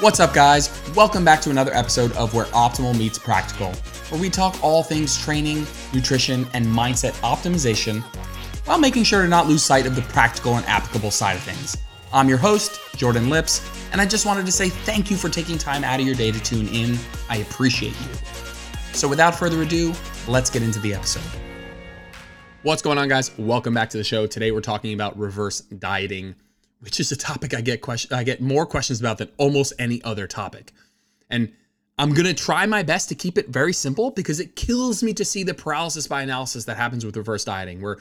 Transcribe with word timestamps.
What's 0.00 0.18
up, 0.18 0.32
guys? 0.32 0.70
Welcome 0.96 1.26
back 1.26 1.42
to 1.42 1.50
another 1.50 1.74
episode 1.74 2.12
of 2.12 2.32
Where 2.32 2.46
Optimal 2.46 2.96
Meets 2.96 3.18
Practical, 3.18 3.70
where 4.08 4.18
we 4.18 4.30
talk 4.30 4.56
all 4.64 4.82
things 4.82 5.22
training, 5.22 5.66
nutrition, 5.92 6.46
and 6.54 6.64
mindset 6.64 7.12
optimization 7.20 8.00
while 8.64 8.78
making 8.78 9.04
sure 9.04 9.20
to 9.20 9.28
not 9.28 9.46
lose 9.46 9.62
sight 9.62 9.84
of 9.84 9.94
the 9.94 10.00
practical 10.00 10.56
and 10.56 10.64
applicable 10.64 11.10
side 11.10 11.36
of 11.36 11.42
things. 11.42 11.76
I'm 12.14 12.30
your 12.30 12.38
host, 12.38 12.80
Jordan 12.96 13.28
Lips, 13.28 13.60
and 13.92 14.00
I 14.00 14.06
just 14.06 14.24
wanted 14.24 14.46
to 14.46 14.52
say 14.52 14.70
thank 14.70 15.10
you 15.10 15.18
for 15.18 15.28
taking 15.28 15.58
time 15.58 15.84
out 15.84 16.00
of 16.00 16.06
your 16.06 16.14
day 16.14 16.32
to 16.32 16.40
tune 16.40 16.68
in. 16.68 16.96
I 17.28 17.36
appreciate 17.36 17.94
you. 18.00 18.08
So, 18.94 19.06
without 19.06 19.34
further 19.34 19.60
ado, 19.60 19.92
let's 20.26 20.48
get 20.48 20.62
into 20.62 20.80
the 20.80 20.94
episode. 20.94 21.22
What's 22.62 22.80
going 22.80 22.96
on, 22.96 23.08
guys? 23.08 23.36
Welcome 23.36 23.74
back 23.74 23.90
to 23.90 23.98
the 23.98 24.04
show. 24.04 24.26
Today, 24.26 24.50
we're 24.50 24.62
talking 24.62 24.94
about 24.94 25.18
reverse 25.18 25.60
dieting 25.60 26.36
which 26.80 26.98
is 26.98 27.12
a 27.12 27.16
topic 27.16 27.54
I 27.54 27.60
get 27.60 27.80
question 27.80 28.12
I 28.16 28.24
get 28.24 28.40
more 28.40 28.66
questions 28.66 29.00
about 29.00 29.18
than 29.18 29.30
almost 29.36 29.72
any 29.78 30.02
other 30.02 30.26
topic. 30.26 30.72
And 31.28 31.52
I'm 31.98 32.14
going 32.14 32.26
to 32.26 32.34
try 32.34 32.64
my 32.66 32.82
best 32.82 33.08
to 33.10 33.14
keep 33.14 33.36
it 33.36 33.48
very 33.48 33.74
simple 33.74 34.10
because 34.10 34.40
it 34.40 34.56
kills 34.56 35.02
me 35.02 35.12
to 35.14 35.24
see 35.24 35.42
the 35.42 35.52
paralysis 35.52 36.06
by 36.06 36.22
analysis 36.22 36.64
that 36.64 36.78
happens 36.78 37.04
with 37.04 37.16
reverse 37.16 37.44
dieting 37.44 37.82
where 37.82 37.98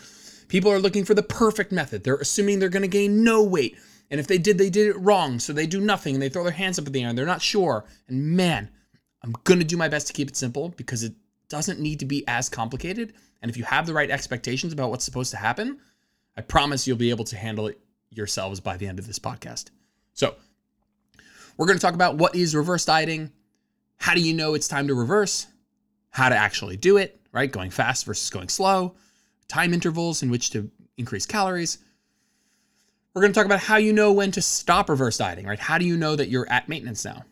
people 0.48 0.72
are 0.72 0.80
looking 0.80 1.04
for 1.04 1.14
the 1.14 1.22
perfect 1.22 1.72
method. 1.72 2.04
They're 2.04 2.16
assuming 2.16 2.60
they're 2.60 2.70
going 2.70 2.84
to 2.84 2.88
gain 2.88 3.24
no 3.24 3.44
weight. 3.44 3.78
And 4.10 4.20
if 4.20 4.28
they 4.28 4.38
did, 4.38 4.58
they 4.58 4.70
did 4.70 4.88
it 4.88 5.00
wrong. 5.00 5.38
So 5.40 5.52
they 5.52 5.68
do 5.68 5.82
nothing 5.82 6.16
and 6.16 6.22
they 6.22 6.30
throw 6.30 6.44
their 6.44 6.54
hands 6.54 6.80
up 6.80 6.88
in 6.88 6.94
the 6.94 7.04
air 7.04 7.10
and 7.10 7.18
they're 7.18 7.26
not 7.26 7.42
sure. 7.42 7.86
And 8.08 8.38
man, 8.38 8.70
I'm 9.22 9.34
going 9.44 9.60
to 9.60 9.66
do 9.66 9.78
my 9.78 9.90
best 9.90 10.08
to 10.08 10.14
keep 10.14 10.30
it 10.30 10.38
simple 10.38 10.70
because 10.70 11.04
it 11.04 11.14
doesn't 11.50 11.80
need 11.80 12.00
to 12.00 12.06
be 12.06 12.24
as 12.26 12.48
complicated. 12.48 13.14
And 13.42 13.52
if 13.52 13.58
you 13.58 13.66
have 13.66 13.86
the 13.86 13.94
right 13.94 14.10
expectations 14.10 14.72
about 14.72 14.92
what's 14.92 15.06
supposed 15.06 15.32
to 15.32 15.38
happen, 15.38 15.80
I 16.38 16.42
promise 16.42 16.88
you'll 16.88 16.98
be 16.98 17.10
able 17.10 17.26
to 17.26 17.36
handle 17.36 17.68
it 17.68 17.80
yourselves 18.12 18.60
by 18.60 18.78
the 18.78 18.88
end 18.88 19.00
of 19.00 19.08
this 19.08 19.20
podcast. 19.20 19.66
So, 20.14 20.36
we're 21.58 21.66
going 21.66 21.78
to 21.78 21.82
talk 21.82 21.94
about 21.94 22.16
what 22.16 22.36
is 22.36 22.56
reverse 22.56 22.86
dieting, 22.86 23.32
how 23.98 24.14
do 24.14 24.22
you 24.22 24.34
know 24.34 24.54
it's 24.54 24.68
time 24.68 24.88
to 24.88 24.94
reverse, 24.94 25.48
how 26.10 26.30
to 26.30 26.36
actually 26.36 26.78
do 26.78 26.98
it, 26.98 27.20
right? 27.32 27.52
Going 27.52 27.70
fast 27.70 28.06
versus 28.06 28.30
going 28.30 28.50
slow, 28.50 28.96
time 29.48 29.74
intervals 29.74 30.24
in 30.24 30.32
which 30.32 30.52
to 30.52 30.72
increase 30.98 31.26
calories. 31.26 31.80
We're 33.14 33.22
going 33.22 33.34
to 33.34 33.38
talk 33.38 33.46
about 33.46 33.60
how 33.60 33.78
you 33.78 33.92
know 33.92 34.14
when 34.14 34.32
to 34.32 34.42
stop 34.42 34.90
reverse 34.90 35.18
dieting, 35.18 35.46
right? 35.46 35.60
How 35.60 35.78
do 35.78 35.86
you 35.86 35.98
know 35.98 36.16
that 36.16 36.30
you're 36.30 36.50
at 36.50 36.70
maintenance 36.70 37.04
now? 37.04 37.24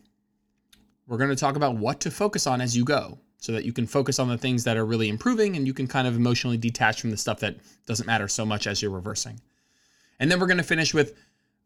We're 1.06 1.18
going 1.18 1.30
to 1.30 1.36
talk 1.36 1.56
about 1.56 1.76
what 1.76 2.00
to 2.00 2.10
focus 2.10 2.46
on 2.46 2.60
as 2.60 2.76
you 2.76 2.84
go 2.84 3.18
so 3.38 3.52
that 3.52 3.64
you 3.64 3.72
can 3.72 3.86
focus 3.86 4.18
on 4.18 4.28
the 4.28 4.36
things 4.36 4.64
that 4.64 4.76
are 4.76 4.84
really 4.84 5.08
improving 5.08 5.56
and 5.56 5.66
you 5.66 5.72
can 5.72 5.86
kind 5.86 6.06
of 6.06 6.16
emotionally 6.16 6.58
detach 6.58 7.00
from 7.00 7.10
the 7.10 7.16
stuff 7.16 7.40
that 7.40 7.56
doesn't 7.86 8.06
matter 8.06 8.28
so 8.28 8.44
much 8.44 8.66
as 8.66 8.82
you're 8.82 8.90
reversing. 8.90 9.40
And 10.20 10.30
then 10.30 10.40
we're 10.40 10.46
going 10.46 10.58
to 10.58 10.64
finish 10.64 10.92
with 10.92 11.14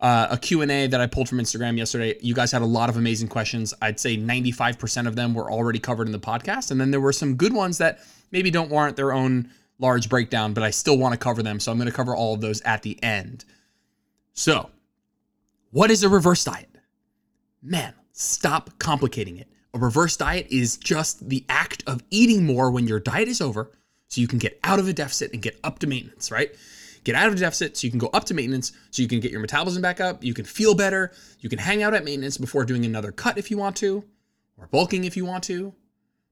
uh, 0.00 0.28
a 0.30 0.36
Q&A 0.36 0.88
that 0.88 1.00
I 1.00 1.06
pulled 1.06 1.28
from 1.28 1.38
Instagram 1.38 1.78
yesterday. 1.78 2.16
You 2.20 2.34
guys 2.34 2.50
had 2.50 2.62
a 2.62 2.66
lot 2.66 2.88
of 2.88 2.96
amazing 2.96 3.28
questions. 3.28 3.72
I'd 3.80 4.00
say 4.00 4.16
95% 4.16 5.06
of 5.06 5.14
them 5.16 5.32
were 5.32 5.50
already 5.50 5.78
covered 5.78 6.08
in 6.08 6.12
the 6.12 6.18
podcast. 6.18 6.70
And 6.70 6.80
then 6.80 6.90
there 6.90 7.00
were 7.00 7.12
some 7.12 7.36
good 7.36 7.52
ones 7.52 7.78
that 7.78 8.00
maybe 8.32 8.50
don't 8.50 8.70
warrant 8.70 8.96
their 8.96 9.12
own 9.12 9.50
large 9.78 10.08
breakdown, 10.08 10.54
but 10.54 10.64
I 10.64 10.70
still 10.70 10.98
want 10.98 11.12
to 11.12 11.18
cover 11.18 11.42
them. 11.42 11.60
So 11.60 11.70
I'm 11.70 11.78
going 11.78 11.88
to 11.88 11.94
cover 11.94 12.16
all 12.16 12.34
of 12.34 12.40
those 12.40 12.60
at 12.62 12.82
the 12.82 13.02
end. 13.02 13.44
So, 14.34 14.70
what 15.70 15.90
is 15.90 16.02
a 16.02 16.08
reverse 16.08 16.44
diet? 16.44 16.68
Man, 17.62 17.94
stop 18.12 18.70
complicating 18.78 19.38
it. 19.38 19.48
A 19.74 19.78
reverse 19.78 20.16
diet 20.16 20.46
is 20.50 20.76
just 20.76 21.28
the 21.28 21.44
act 21.48 21.84
of 21.86 22.02
eating 22.10 22.44
more 22.44 22.70
when 22.70 22.86
your 22.86 23.00
diet 23.00 23.28
is 23.28 23.40
over 23.40 23.70
so 24.08 24.20
you 24.20 24.28
can 24.28 24.38
get 24.38 24.58
out 24.64 24.78
of 24.78 24.88
a 24.88 24.92
deficit 24.92 25.32
and 25.32 25.40
get 25.40 25.58
up 25.64 25.78
to 25.78 25.86
maintenance, 25.86 26.30
right? 26.30 26.54
Get 27.04 27.14
out 27.14 27.28
of 27.28 27.38
deficit 27.38 27.76
so 27.76 27.86
you 27.86 27.90
can 27.90 27.98
go 27.98 28.10
up 28.12 28.24
to 28.24 28.34
maintenance 28.34 28.72
so 28.90 29.02
you 29.02 29.08
can 29.08 29.20
get 29.20 29.30
your 29.30 29.40
metabolism 29.40 29.82
back 29.82 30.00
up, 30.00 30.22
you 30.22 30.34
can 30.34 30.44
feel 30.44 30.74
better, 30.74 31.12
you 31.40 31.48
can 31.48 31.58
hang 31.58 31.82
out 31.82 31.94
at 31.94 32.04
maintenance 32.04 32.38
before 32.38 32.64
doing 32.64 32.84
another 32.84 33.12
cut 33.12 33.38
if 33.38 33.50
you 33.50 33.58
want 33.58 33.76
to, 33.76 34.04
or 34.56 34.66
bulking 34.68 35.04
if 35.04 35.16
you 35.16 35.24
want 35.24 35.44
to, 35.44 35.74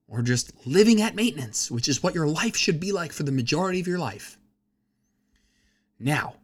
or 0.08 0.22
just 0.22 0.52
living 0.66 1.00
at 1.00 1.14
maintenance, 1.14 1.70
which 1.70 1.88
is 1.88 2.02
what 2.02 2.14
your 2.14 2.26
life 2.26 2.56
should 2.56 2.80
be 2.80 2.92
like 2.92 3.12
for 3.12 3.22
the 3.22 3.32
majority 3.32 3.80
of 3.80 3.86
your 3.86 3.98
life. 3.98 4.38
Now, 5.98 6.34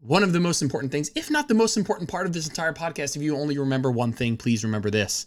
one 0.00 0.22
of 0.22 0.32
the 0.32 0.40
most 0.40 0.62
important 0.62 0.90
things, 0.90 1.10
if 1.14 1.30
not 1.30 1.48
the 1.48 1.54
most 1.54 1.76
important 1.76 2.10
part 2.10 2.26
of 2.26 2.32
this 2.32 2.48
entire 2.48 2.72
podcast, 2.72 3.16
if 3.16 3.22
you 3.22 3.36
only 3.36 3.58
remember 3.58 3.90
one 3.90 4.12
thing, 4.12 4.36
please 4.36 4.64
remember 4.64 4.90
this. 4.90 5.26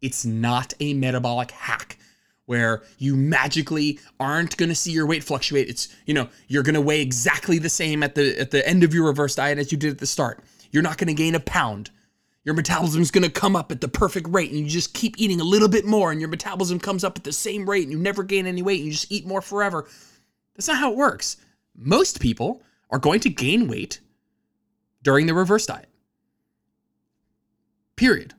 It's 0.00 0.24
not 0.24 0.74
a 0.80 0.94
metabolic 0.94 1.50
hack 1.50 1.98
where 2.46 2.82
you 2.98 3.16
magically 3.16 3.98
aren't 4.18 4.56
going 4.56 4.68
to 4.68 4.74
see 4.74 4.90
your 4.90 5.06
weight 5.06 5.24
fluctuate. 5.24 5.68
It's, 5.68 5.88
you 6.06 6.14
know, 6.14 6.28
you're 6.48 6.62
going 6.62 6.74
to 6.74 6.80
weigh 6.80 7.00
exactly 7.00 7.58
the 7.58 7.68
same 7.68 8.02
at 8.02 8.14
the 8.14 8.38
at 8.38 8.50
the 8.50 8.66
end 8.68 8.84
of 8.84 8.92
your 8.92 9.06
reverse 9.06 9.34
diet 9.34 9.58
as 9.58 9.72
you 9.72 9.78
did 9.78 9.92
at 9.92 9.98
the 9.98 10.06
start. 10.06 10.42
You're 10.70 10.82
not 10.82 10.98
going 10.98 11.08
to 11.08 11.14
gain 11.14 11.34
a 11.34 11.40
pound. 11.40 11.90
Your 12.44 12.54
metabolism 12.54 13.00
is 13.00 13.12
going 13.12 13.22
to 13.22 13.30
come 13.30 13.54
up 13.54 13.70
at 13.70 13.80
the 13.80 13.88
perfect 13.88 14.28
rate 14.28 14.50
and 14.50 14.58
you 14.58 14.66
just 14.66 14.94
keep 14.94 15.14
eating 15.18 15.40
a 15.40 15.44
little 15.44 15.68
bit 15.68 15.84
more 15.84 16.10
and 16.10 16.20
your 16.20 16.28
metabolism 16.28 16.80
comes 16.80 17.04
up 17.04 17.16
at 17.16 17.24
the 17.24 17.32
same 17.32 17.70
rate 17.70 17.84
and 17.84 17.92
you 17.92 17.98
never 17.98 18.24
gain 18.24 18.46
any 18.46 18.62
weight 18.62 18.78
and 18.78 18.86
you 18.86 18.92
just 18.92 19.12
eat 19.12 19.26
more 19.26 19.40
forever. 19.40 19.88
That's 20.56 20.66
not 20.66 20.78
how 20.78 20.90
it 20.90 20.96
works. 20.96 21.36
Most 21.76 22.20
people 22.20 22.62
are 22.90 22.98
going 22.98 23.20
to 23.20 23.30
gain 23.30 23.68
weight 23.68 24.00
during 25.02 25.26
the 25.26 25.34
reverse 25.34 25.66
diet. 25.66 25.88
Period. 27.94 28.34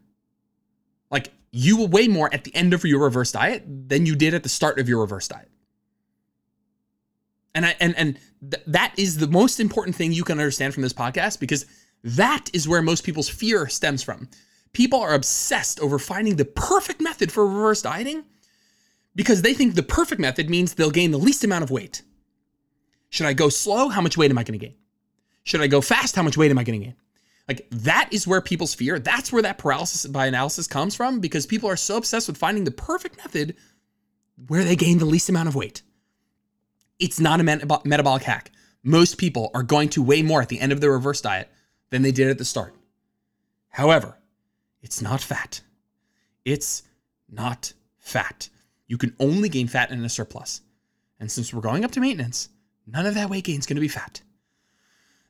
Like 1.09 1.31
you 1.55 1.77
will 1.77 1.87
weigh 1.87 2.07
more 2.07 2.33
at 2.33 2.43
the 2.43 2.53
end 2.55 2.73
of 2.73 2.83
your 2.83 3.03
reverse 3.03 3.31
diet 3.31 3.63
than 3.67 4.07
you 4.07 4.15
did 4.15 4.33
at 4.33 4.41
the 4.41 4.49
start 4.49 4.79
of 4.79 4.89
your 4.89 5.01
reverse 5.01 5.27
diet. 5.27 5.49
And 7.53 7.67
I 7.67 7.75
and 7.79 7.95
and 7.95 8.19
th- 8.41 8.63
that 8.65 8.95
is 8.97 9.17
the 9.17 9.27
most 9.27 9.59
important 9.59 9.95
thing 9.95 10.11
you 10.11 10.23
can 10.23 10.39
understand 10.39 10.73
from 10.73 10.81
this 10.81 10.93
podcast 10.93 11.39
because 11.39 11.67
that 12.03 12.49
is 12.53 12.67
where 12.67 12.81
most 12.81 13.03
people's 13.03 13.29
fear 13.29 13.67
stems 13.67 14.01
from. 14.01 14.27
People 14.73 14.99
are 14.99 15.13
obsessed 15.13 15.79
over 15.79 15.99
finding 15.99 16.35
the 16.37 16.45
perfect 16.45 16.99
method 16.99 17.31
for 17.31 17.45
reverse 17.45 17.83
dieting 17.83 18.25
because 19.15 19.43
they 19.43 19.53
think 19.53 19.75
the 19.75 19.83
perfect 19.83 20.19
method 20.19 20.49
means 20.49 20.73
they'll 20.73 20.89
gain 20.89 21.11
the 21.11 21.19
least 21.19 21.43
amount 21.43 21.63
of 21.63 21.69
weight. 21.69 22.01
Should 23.11 23.27
I 23.27 23.33
go 23.33 23.49
slow? 23.49 23.89
How 23.89 24.01
much 24.01 24.17
weight 24.17 24.31
am 24.31 24.39
I 24.39 24.43
going 24.43 24.59
to 24.59 24.65
gain? 24.65 24.75
Should 25.43 25.61
I 25.61 25.67
go 25.67 25.81
fast? 25.81 26.15
How 26.15 26.23
much 26.23 26.35
weight 26.35 26.49
am 26.49 26.57
I 26.57 26.63
going 26.63 26.79
to 26.79 26.85
gain? 26.87 26.95
Like 27.47 27.67
that 27.71 28.09
is 28.11 28.25
where 28.25 28.41
people's 28.41 28.73
fear, 28.73 28.99
that's 28.99 29.31
where 29.31 29.41
that 29.41 29.57
paralysis 29.57 30.05
by 30.05 30.27
analysis 30.27 30.65
comes 30.67 30.95
from 30.95 31.19
because 31.19 31.45
people 31.45 31.69
are 31.69 31.75
so 31.75 31.97
obsessed 31.97 32.27
with 32.27 32.37
finding 32.37 32.63
the 32.63 32.71
perfect 32.71 33.17
method 33.17 33.55
where 34.47 34.63
they 34.63 34.75
gain 34.75 34.97
the 34.97 35.05
least 35.05 35.29
amount 35.29 35.49
of 35.49 35.55
weight. 35.55 35.81
It's 36.99 37.19
not 37.19 37.41
a 37.41 37.43
metabolic 37.43 38.23
hack. 38.23 38.51
Most 38.81 39.17
people 39.17 39.51
are 39.53 39.63
going 39.63 39.89
to 39.89 40.03
weigh 40.03 40.21
more 40.21 40.41
at 40.41 40.49
the 40.49 40.59
end 40.59 40.71
of 40.71 40.79
their 40.79 40.91
reverse 40.91 41.21
diet 41.21 41.49
than 41.89 42.01
they 42.01 42.11
did 42.11 42.29
at 42.29 42.37
the 42.37 42.45
start. 42.45 42.75
However, 43.69 44.17
it's 44.81 45.01
not 45.01 45.21
fat. 45.21 45.61
It's 46.45 46.83
not 47.29 47.73
fat. 47.97 48.49
You 48.87 48.97
can 48.97 49.15
only 49.19 49.49
gain 49.49 49.67
fat 49.67 49.91
in 49.91 50.03
a 50.03 50.09
surplus. 50.09 50.61
And 51.19 51.31
since 51.31 51.53
we're 51.53 51.61
going 51.61 51.83
up 51.83 51.91
to 51.91 51.99
maintenance, 51.99 52.49
none 52.85 53.05
of 53.05 53.15
that 53.15 53.29
weight 53.29 53.45
gain 53.45 53.59
is 53.59 53.65
going 53.65 53.75
to 53.75 53.81
be 53.81 53.87
fat. 53.87 54.21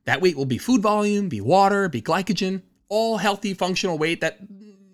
That 0.06 0.22
weight 0.22 0.36
will 0.36 0.46
be 0.46 0.58
food 0.58 0.82
volume, 0.82 1.30
be 1.30 1.42
water, 1.42 1.88
be 1.90 2.02
glycogen, 2.02 2.62
all 2.90 3.18
healthy 3.18 3.54
functional 3.54 3.98
weight 3.98 4.22
that 4.22 4.40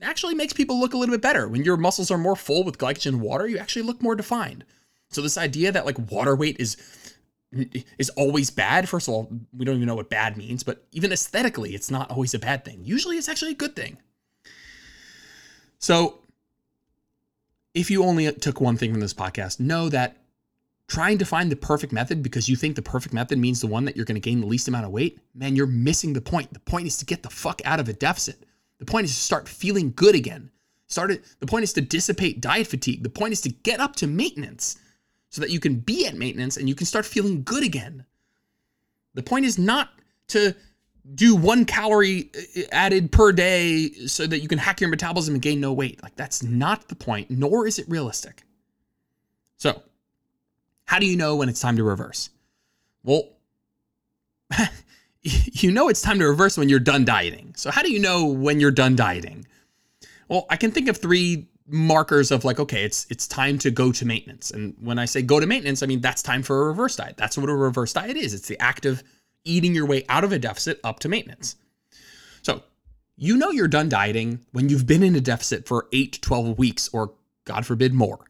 actually 0.02 0.36
makes 0.36 0.54
people 0.54 0.80
look 0.80 0.94
a 0.94 0.98
little 0.98 1.14
bit 1.14 1.22
better. 1.22 1.48
When 1.48 1.64
your 1.64 1.78
muscles 1.78 2.12
are 2.12 2.18
more 2.18 2.36
full 2.36 2.64
with 2.64 2.78
glycogen 2.78 3.08
and 3.08 3.22
water, 3.22 3.48
you 3.48 3.58
actually 3.58 3.82
look 3.82 4.02
more 4.02 4.16
defined. 4.16 4.66
So 5.10 5.22
this 5.22 5.38
idea 5.38 5.72
that 5.72 5.86
like 5.86 6.12
water 6.12 6.36
weight 6.36 6.58
is 6.60 6.78
is 7.98 8.10
always 8.12 8.52
bad. 8.52 8.88
First 8.88 9.08
of 9.08 9.14
all, 9.16 9.32
we 9.58 9.66
don't 9.66 9.76
even 9.76 9.88
know 9.88 9.96
what 9.96 10.10
bad 10.10 10.38
means, 10.38 10.62
but 10.62 10.86
even 10.92 11.12
aesthetically, 11.12 11.74
it's 11.74 11.90
not 11.90 12.12
always 12.12 12.34
a 12.36 12.40
bad 12.40 12.64
thing. 12.64 12.82
Usually 12.84 13.18
it's 13.18 13.28
actually 13.28 13.52
a 13.52 13.56
good 13.56 13.76
thing. 13.76 13.98
So 15.80 16.20
if 17.74 17.90
you 17.90 18.04
only 18.04 18.32
took 18.34 18.62
one 18.62 18.78
thing 18.78 18.92
from 18.92 19.00
this 19.00 19.14
podcast, 19.14 19.60
know 19.60 19.90
that 19.90 20.18
trying 20.90 21.18
to 21.20 21.26
find 21.26 21.52
the 21.52 21.56
perfect 21.56 21.94
method 21.94 22.22
because 22.22 22.50
you 22.50 22.56
think 22.56 22.76
the 22.76 22.82
perfect 22.82 23.14
method 23.14 23.38
means 23.38 23.62
the 23.62 23.68
one 23.68 23.86
that 23.86 23.96
you're 23.96 24.06
going 24.06 24.20
to 24.20 24.30
gain 24.30 24.42
the 24.42 24.48
least 24.48 24.68
amount 24.68 24.86
of 24.86 24.92
weight, 24.92 25.20
man, 25.34 25.56
you're 25.56 25.68
missing 25.68 26.14
the 26.14 26.22
point. 26.22 26.52
The 26.52 26.60
point 26.60 26.88
is 26.88 26.98
to 26.98 27.06
get 27.06 27.24
the 27.24 27.30
fuck 27.30 27.62
out 27.64 27.80
of 27.80 27.88
a 27.88 27.94
deficit. 27.94 28.44
The 28.80 28.86
point 28.86 29.06
is 29.06 29.16
to 29.16 29.22
start 29.22 29.48
feeling 29.48 29.94
good 29.96 30.16
again. 30.16 30.52
Start 30.88 31.12
the 31.40 31.46
point 31.46 31.64
is 31.64 31.74
to 31.74 31.82
dissipate 31.82 32.42
diet 32.42 32.66
fatigue. 32.66 33.04
The 33.04 33.10
point 33.10 33.34
is 33.34 33.42
to 33.42 33.50
get 33.50 33.80
up 33.80 33.96
to 33.98 34.08
maintenance 34.08 34.78
so 35.30 35.42
that 35.42 35.52
you 35.52 35.60
can 35.60 35.76
be 35.76 36.08
at 36.08 36.16
maintenance 36.16 36.58
and 36.58 36.68
you 36.68 36.74
can 36.74 36.88
start 36.88 37.06
feeling 37.06 37.44
good 37.44 37.64
again. 37.64 38.06
The 39.14 39.22
point 39.22 39.46
is 39.46 39.60
not 39.60 39.90
to 40.30 40.56
do 41.14 41.36
one 41.36 41.66
calorie 41.66 42.32
uh, 42.36 42.62
added 42.72 43.12
per 43.12 43.32
day 43.32 43.92
so 44.08 44.26
that 44.26 44.40
you 44.40 44.48
can 44.48 44.58
hack 44.58 44.82
your 44.82 44.90
metabolism 44.90 45.36
and 45.36 45.42
gain 45.42 45.60
no 45.60 45.74
weight. 45.74 46.02
Like 46.02 46.16
that's 46.16 46.42
not 46.42 46.88
the 46.88 46.96
point, 46.96 47.30
nor 47.30 47.68
is 47.68 47.78
it 47.78 47.88
realistic. 47.88 48.44
So, 49.58 49.84
how 50.90 50.98
do 50.98 51.06
you 51.06 51.16
know 51.16 51.36
when 51.36 51.50
it's 51.50 51.60
time 51.60 51.78
to 51.78 51.84
reverse? 51.84 52.32
Well, 53.04 53.30
you 55.22 55.70
know 55.70 55.88
it's 55.88 56.02
time 56.02 56.18
to 56.18 56.26
reverse 56.26 56.58
when 56.58 56.68
you're 56.68 56.80
done 56.80 57.06
dieting. 57.06 57.54
So, 57.56 57.70
how 57.70 57.84
do 57.84 57.94
you 57.94 58.00
know 58.00 58.26
when 58.26 58.60
you're 58.60 58.72
done 58.72 58.96
dieting? 58.96 59.46
Well, 60.30 60.48
I 60.50 60.56
can 60.56 60.72
think 60.72 60.88
of 60.88 60.98
three 60.98 61.48
markers 61.68 62.32
of 62.32 62.44
like, 62.44 62.60
okay, 62.60 62.86
it's 62.86 63.06
it's 63.12 63.28
time 63.28 63.60
to 63.60 63.70
go 63.70 63.92
to 63.92 64.04
maintenance. 64.04 64.50
And 64.50 64.74
when 64.82 64.98
I 64.98 65.06
say 65.06 65.22
go 65.22 65.40
to 65.40 65.46
maintenance, 65.46 65.84
I 65.84 65.86
mean 65.86 66.02
that's 66.02 66.24
time 66.24 66.42
for 66.42 66.64
a 66.64 66.66
reverse 66.66 66.96
diet. 66.96 67.18
That's 67.18 67.38
what 67.38 67.52
a 67.52 67.56
reverse 67.56 67.94
diet 67.94 68.18
is. 68.18 68.34
It's 68.34 68.48
the 68.48 68.60
act 68.60 68.88
of 68.88 69.04
eating 69.46 69.76
your 69.76 69.86
way 69.86 70.06
out 70.10 70.24
of 70.24 70.32
a 70.32 70.40
deficit 70.40 70.80
up 70.84 71.02
to 71.02 71.08
maintenance. 71.08 71.56
So, 72.42 72.64
You 73.16 73.38
know 73.38 73.52
you're 73.52 73.68
done 73.68 73.90
dieting 73.90 74.44
when 74.54 74.70
you've 74.70 74.88
been 74.88 75.04
in 75.04 75.16
a 75.16 75.22
deficit 75.22 75.68
for 75.68 75.88
8 75.94 76.14
to 76.14 76.22
12 76.22 76.58
weeks 76.58 76.90
or, 76.92 77.14
God 77.46 77.68
forbid, 77.68 77.94
more. 77.94 78.29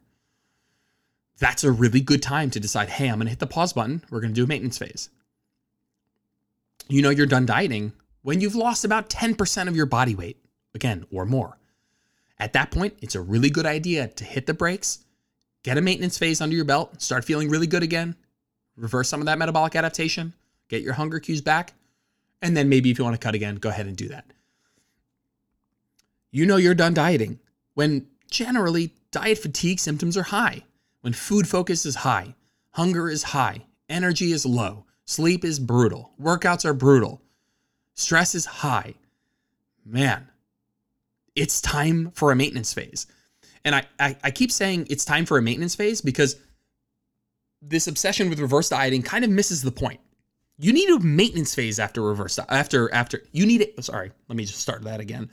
That's 1.39 1.63
a 1.63 1.71
really 1.71 2.01
good 2.01 2.21
time 2.21 2.49
to 2.51 2.59
decide 2.59 2.89
hey, 2.89 3.07
I'm 3.07 3.15
going 3.15 3.25
to 3.25 3.29
hit 3.29 3.39
the 3.39 3.47
pause 3.47 3.73
button. 3.73 4.03
We're 4.09 4.21
going 4.21 4.33
to 4.33 4.35
do 4.35 4.43
a 4.43 4.47
maintenance 4.47 4.77
phase. 4.77 5.09
You 6.87 7.01
know 7.01 7.09
you're 7.09 7.25
done 7.25 7.45
dieting 7.45 7.93
when 8.21 8.41
you've 8.41 8.55
lost 8.55 8.83
about 8.83 9.09
10% 9.09 9.67
of 9.67 9.75
your 9.75 9.85
body 9.85 10.15
weight, 10.15 10.37
again, 10.73 11.05
or 11.11 11.25
more. 11.25 11.57
At 12.39 12.53
that 12.53 12.71
point, 12.71 12.95
it's 13.01 13.15
a 13.15 13.21
really 13.21 13.49
good 13.49 13.65
idea 13.65 14.07
to 14.07 14.23
hit 14.23 14.45
the 14.45 14.53
brakes, 14.53 14.99
get 15.63 15.77
a 15.77 15.81
maintenance 15.81 16.17
phase 16.17 16.41
under 16.41 16.55
your 16.55 16.65
belt, 16.65 17.01
start 17.01 17.25
feeling 17.25 17.49
really 17.49 17.67
good 17.67 17.83
again, 17.83 18.15
reverse 18.75 19.09
some 19.09 19.19
of 19.19 19.25
that 19.27 19.37
metabolic 19.37 19.75
adaptation, 19.75 20.33
get 20.67 20.81
your 20.81 20.93
hunger 20.93 21.19
cues 21.19 21.41
back, 21.41 21.73
and 22.41 22.55
then 22.55 22.69
maybe 22.69 22.89
if 22.89 22.97
you 22.97 23.03
want 23.03 23.13
to 23.13 23.23
cut 23.23 23.35
again, 23.35 23.55
go 23.55 23.69
ahead 23.69 23.85
and 23.85 23.97
do 23.97 24.07
that. 24.07 24.25
You 26.31 26.45
know 26.45 26.57
you're 26.57 26.75
done 26.75 26.93
dieting 26.93 27.39
when 27.73 28.07
generally 28.29 28.93
diet 29.11 29.37
fatigue 29.37 29.79
symptoms 29.79 30.15
are 30.15 30.23
high, 30.23 30.63
when 31.09 31.13
food 31.15 31.47
focus 31.47 31.87
is 31.87 31.95
high, 31.95 32.35
hunger 32.69 33.09
is 33.09 33.23
high, 33.23 33.65
energy 33.89 34.31
is 34.31 34.45
low, 34.45 34.85
sleep 35.05 35.43
is 35.43 35.57
brutal, 35.57 36.11
workouts 36.21 36.65
are 36.65 36.73
brutal, 36.75 37.19
stress 37.95 38.35
is 38.35 38.45
high. 38.45 38.93
Man, 39.83 40.29
it's 41.35 41.61
time 41.61 42.11
for 42.13 42.31
a 42.31 42.35
maintenance 42.35 42.75
phase. 42.75 43.07
And 43.65 43.73
I, 43.73 43.87
I, 43.99 44.17
I 44.23 44.29
keep 44.29 44.51
saying 44.51 44.85
it's 44.91 45.03
time 45.03 45.25
for 45.25 45.39
a 45.39 45.41
maintenance 45.41 45.73
phase 45.73 45.99
because 45.99 46.35
this 47.59 47.87
obsession 47.87 48.29
with 48.29 48.39
reverse 48.39 48.69
dieting 48.69 49.01
kind 49.01 49.25
of 49.25 49.31
misses 49.31 49.63
the 49.63 49.71
point. 49.71 50.01
You 50.59 50.71
need 50.73 50.91
a 50.91 50.99
maintenance 50.99 51.55
phase 51.55 51.79
after 51.79 52.03
reverse 52.03 52.37
after 52.49 52.93
after 52.93 53.23
you 53.31 53.47
need 53.47 53.61
it. 53.61 53.73
Oh, 53.79 53.81
sorry, 53.81 54.11
let 54.27 54.35
me 54.35 54.45
just 54.45 54.59
start 54.59 54.83
that 54.83 54.99
again. 54.99 55.31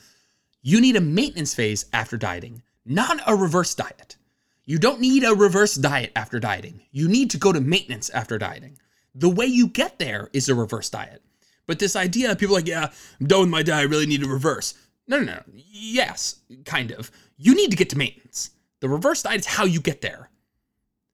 You 0.63 0.81
need 0.81 0.97
a 0.97 1.03
maintenance 1.03 1.55
phase 1.55 1.85
after 1.93 2.17
dieting, 2.17 2.63
not 2.87 3.21
a 3.27 3.37
reverse 3.37 3.75
diet. 3.75 4.17
You 4.67 4.79
don't 4.79 5.01
need 5.01 5.23
a 5.23 5.33
reverse 5.33 5.77
diet 5.77 6.11
after 6.17 6.41
dieting. 6.41 6.83
You 6.91 7.09
need 7.09 7.31
to 7.31 7.39
go 7.39 7.53
to 7.53 7.61
maintenance 7.61 8.11
after 8.11 8.37
dieting. 8.37 8.79
The 9.15 9.29
way 9.29 9.47
you 9.47 9.69
get 9.69 10.01
there 10.01 10.29
is 10.33 10.49
a 10.49 10.57
reverse 10.57 10.91
diet. 10.91 11.23
But 11.67 11.79
this 11.79 11.95
idea, 11.95 12.35
people 12.35 12.57
like, 12.57 12.67
yeah, 12.67 12.91
I'm 13.21 13.29
done 13.29 13.41
with 13.41 13.49
my 13.49 13.63
diet. 13.63 13.87
I 13.87 13.91
really 13.91 14.07
need 14.07 14.25
a 14.25 14.29
reverse. 14.29 14.75
No, 15.07 15.19
no, 15.19 15.25
no. 15.25 15.43
Yes, 15.55 16.41
kind 16.65 16.91
of. 16.91 17.13
You 17.37 17.55
need 17.55 17.71
to 17.71 17.77
get 17.77 17.91
to 17.91 17.99
maintenance. 17.99 18.51
The 18.81 18.89
reverse 18.89 19.23
diet 19.23 19.41
is 19.41 19.47
how 19.47 19.65
you 19.65 19.81
get 19.81 20.01
there. 20.01 20.31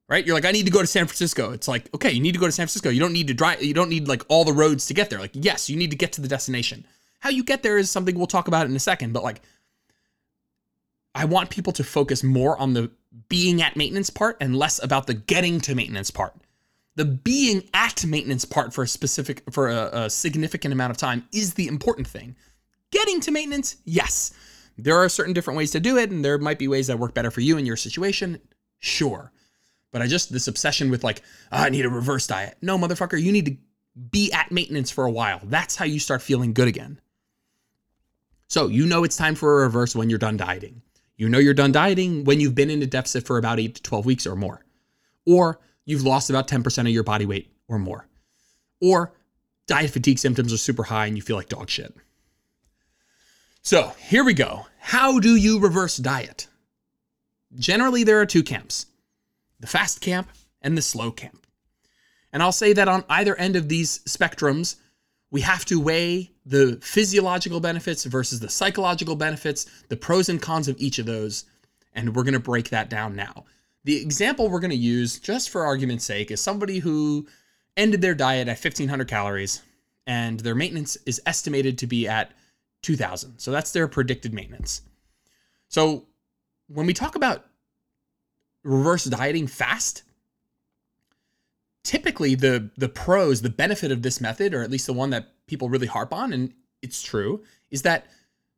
Right? 0.09 0.25
You're 0.25 0.35
like, 0.35 0.45
I 0.45 0.51
need 0.51 0.65
to 0.65 0.71
go 0.71 0.81
to 0.81 0.87
San 0.87 1.05
Francisco. 1.05 1.51
It's 1.51 1.67
like, 1.67 1.93
okay, 1.93 2.11
you 2.11 2.21
need 2.21 2.33
to 2.33 2.39
go 2.39 2.47
to 2.47 2.51
San 2.51 2.65
Francisco. 2.65 2.89
You 2.89 2.99
don't 2.99 3.13
need 3.13 3.27
to 3.27 3.33
drive, 3.35 3.63
you 3.63 3.73
don't 3.73 3.89
need 3.89 4.07
like 4.07 4.23
all 4.29 4.43
the 4.43 4.51
roads 4.51 4.87
to 4.87 4.93
get 4.95 5.11
there. 5.11 5.19
Like, 5.19 5.31
yes, 5.33 5.69
you 5.69 5.77
need 5.77 5.91
to 5.91 5.97
get 5.97 6.11
to 6.13 6.21
the 6.21 6.27
destination. 6.27 6.85
How 7.19 7.29
you 7.29 7.43
get 7.43 7.63
there 7.63 7.77
is 7.77 7.89
something 7.89 8.17
we'll 8.17 8.27
talk 8.27 8.47
about 8.47 8.65
in 8.65 8.75
a 8.75 8.79
second, 8.79 9.13
but 9.13 9.23
like, 9.23 9.41
I 11.15 11.25
want 11.25 11.49
people 11.49 11.73
to 11.73 11.83
focus 11.83 12.23
more 12.23 12.57
on 12.57 12.73
the 12.73 12.91
being 13.29 13.61
at 13.61 13.75
maintenance 13.75 14.09
part 14.09 14.37
and 14.41 14.55
less 14.55 14.81
about 14.83 15.07
the 15.07 15.13
getting 15.13 15.61
to 15.61 15.75
maintenance 15.75 16.11
part. 16.11 16.33
The 16.95 17.05
being 17.05 17.67
at 17.73 18.05
maintenance 18.05 18.45
part 18.45 18.73
for 18.73 18.83
a 18.83 18.87
specific, 18.87 19.43
for 19.51 19.69
a, 19.69 19.89
a 19.93 20.09
significant 20.09 20.73
amount 20.73 20.91
of 20.91 20.97
time 20.97 21.27
is 21.31 21.53
the 21.53 21.67
important 21.67 22.07
thing. 22.07 22.35
Getting 22.91 23.19
to 23.21 23.31
maintenance, 23.31 23.77
yes. 23.85 24.33
There 24.77 24.97
are 24.97 25.09
certain 25.09 25.33
different 25.33 25.57
ways 25.57 25.71
to 25.71 25.79
do 25.79 25.97
it, 25.97 26.11
and 26.11 26.23
there 26.23 26.37
might 26.37 26.59
be 26.59 26.67
ways 26.67 26.87
that 26.87 26.99
work 26.99 27.13
better 27.13 27.31
for 27.31 27.41
you 27.41 27.57
in 27.57 27.65
your 27.65 27.77
situation. 27.77 28.39
Sure. 28.79 29.31
But 29.91 30.01
I 30.01 30.07
just, 30.07 30.31
this 30.31 30.47
obsession 30.47 30.89
with 30.89 31.03
like, 31.03 31.21
oh, 31.51 31.57
I 31.57 31.69
need 31.69 31.85
a 31.85 31.89
reverse 31.89 32.25
diet. 32.25 32.57
No, 32.61 32.77
motherfucker, 32.77 33.21
you 33.21 33.31
need 33.31 33.45
to 33.45 33.57
be 34.11 34.31
at 34.31 34.51
maintenance 34.51 34.89
for 34.89 35.05
a 35.05 35.11
while. 35.11 35.39
That's 35.43 35.75
how 35.75 35.85
you 35.85 35.99
start 35.99 36.21
feeling 36.21 36.53
good 36.53 36.67
again. 36.67 36.99
So 38.47 38.67
you 38.67 38.85
know 38.85 39.03
it's 39.03 39.17
time 39.17 39.35
for 39.35 39.59
a 39.59 39.63
reverse 39.63 39.95
when 39.95 40.09
you're 40.09 40.19
done 40.19 40.37
dieting. 40.37 40.81
You 41.15 41.29
know 41.29 41.37
you're 41.37 41.53
done 41.53 41.71
dieting 41.71 42.23
when 42.23 42.39
you've 42.39 42.55
been 42.55 42.69
in 42.69 42.81
a 42.81 42.87
deficit 42.87 43.25
for 43.25 43.37
about 43.37 43.59
8 43.59 43.75
to 43.75 43.83
12 43.83 44.05
weeks 44.05 44.27
or 44.27 44.35
more. 44.35 44.65
Or 45.25 45.59
you've 45.85 46.03
lost 46.03 46.29
about 46.29 46.47
10% 46.47 46.79
of 46.79 46.87
your 46.87 47.03
body 47.03 47.25
weight 47.25 47.51
or 47.67 47.79
more. 47.79 48.07
Or 48.81 49.13
diet 49.67 49.91
fatigue 49.91 50.19
symptoms 50.19 50.51
are 50.51 50.57
super 50.57 50.83
high 50.83 51.05
and 51.05 51.15
you 51.15 51.21
feel 51.21 51.35
like 51.35 51.49
dog 51.49 51.69
shit. 51.69 51.95
So 53.61 53.93
here 53.97 54.23
we 54.23 54.33
go. 54.33 54.65
How 54.79 55.19
do 55.19 55.35
you 55.35 55.59
reverse 55.59 55.97
diet? 55.97 56.47
Generally, 57.55 58.03
there 58.03 58.19
are 58.19 58.25
two 58.25 58.43
camps 58.43 58.87
the 59.59 59.67
fast 59.67 60.01
camp 60.01 60.29
and 60.61 60.77
the 60.77 60.81
slow 60.81 61.11
camp. 61.11 61.47
And 62.33 62.43
I'll 62.43 62.51
say 62.51 62.73
that 62.73 62.89
on 62.89 63.05
either 63.07 63.35
end 63.35 63.55
of 63.55 63.69
these 63.69 63.99
spectrums, 63.99 64.75
we 65.33 65.41
have 65.41 65.65
to 65.65 65.79
weigh 65.79 66.31
the 66.45 66.77
physiological 66.83 67.59
benefits 67.59 68.03
versus 68.03 68.39
the 68.39 68.49
psychological 68.49 69.15
benefits, 69.15 69.65
the 69.89 69.97
pros 69.97 70.29
and 70.29 70.39
cons 70.39 70.67
of 70.67 70.79
each 70.79 70.99
of 70.99 71.07
those. 71.07 71.45
And 71.93 72.15
we're 72.15 72.23
going 72.23 72.35
to 72.35 72.39
break 72.39 72.69
that 72.69 72.87
down 72.87 73.15
now. 73.15 73.45
The 73.83 73.99
example 73.99 74.47
we're 74.47 74.59
going 74.59 74.69
to 74.69 74.77
use, 74.77 75.19
just 75.19 75.49
for 75.49 75.65
argument's 75.65 76.05
sake, 76.05 76.29
is 76.29 76.39
somebody 76.39 76.77
who 76.77 77.27
ended 77.75 77.99
their 77.99 78.13
diet 78.13 78.47
at 78.47 78.63
1500 78.63 79.07
calories 79.07 79.63
and 80.05 80.39
their 80.39 80.53
maintenance 80.53 80.99
is 81.07 81.19
estimated 81.25 81.79
to 81.79 81.87
be 81.87 82.07
at 82.07 82.31
2000. 82.83 83.39
So 83.39 83.51
that's 83.51 83.71
their 83.71 83.87
predicted 83.87 84.35
maintenance. 84.35 84.83
So 85.67 86.05
when 86.67 86.85
we 86.85 86.93
talk 86.93 87.15
about 87.15 87.43
reverse 88.63 89.05
dieting 89.05 89.47
fast, 89.47 90.03
typically 91.83 92.35
the 92.35 92.69
the 92.77 92.89
pros, 92.89 93.41
the 93.41 93.49
benefit 93.49 93.91
of 93.91 94.01
this 94.01 94.21
method, 94.21 94.53
or 94.53 94.63
at 94.63 94.71
least 94.71 94.87
the 94.87 94.93
one 94.93 95.09
that 95.11 95.29
people 95.47 95.69
really 95.69 95.87
harp 95.87 96.13
on, 96.13 96.33
and 96.33 96.53
it's 96.81 97.01
true, 97.01 97.43
is 97.71 97.81
that 97.83 98.07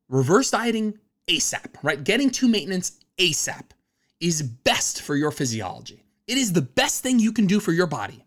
reverse 0.10 0.52
dieting 0.52 0.98
ASAP, 1.28 1.76
right? 1.84 2.04
Getting 2.04 2.30
to 2.32 2.48
maintenance 2.48 3.00
ASAP 3.18 3.72
is 4.20 4.42
best 4.42 5.02
for 5.02 5.16
your 5.16 5.32
physiology. 5.32 6.04
It 6.28 6.38
is 6.38 6.54
the 6.54 6.62
best 6.62 7.04
thing 7.04 7.20
you 7.20 7.32
can 7.32 7.46
do 7.46 7.60
for 7.60 7.72
your 7.72 7.88
body. 7.88 8.24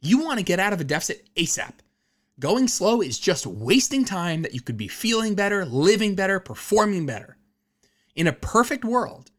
You 0.00 0.18
want 0.18 0.38
to 0.38 0.44
get 0.44 0.60
out 0.60 0.72
of 0.72 0.80
a 0.80 0.84
deficit 0.84 1.28
ASAP. 1.34 1.72
Going 2.40 2.68
slow 2.68 3.00
is 3.00 3.18
just 3.18 3.46
wasting 3.46 4.04
time 4.04 4.42
that 4.42 4.54
you 4.54 4.60
could 4.60 4.76
be 4.76 4.86
feeling 4.86 5.34
better, 5.34 5.64
living 5.64 6.14
better, 6.14 6.38
performing 6.38 7.04
better. 7.04 7.36
In 8.14 8.26
a 8.26 8.32
perfect 8.32 8.84
world, 8.84 9.30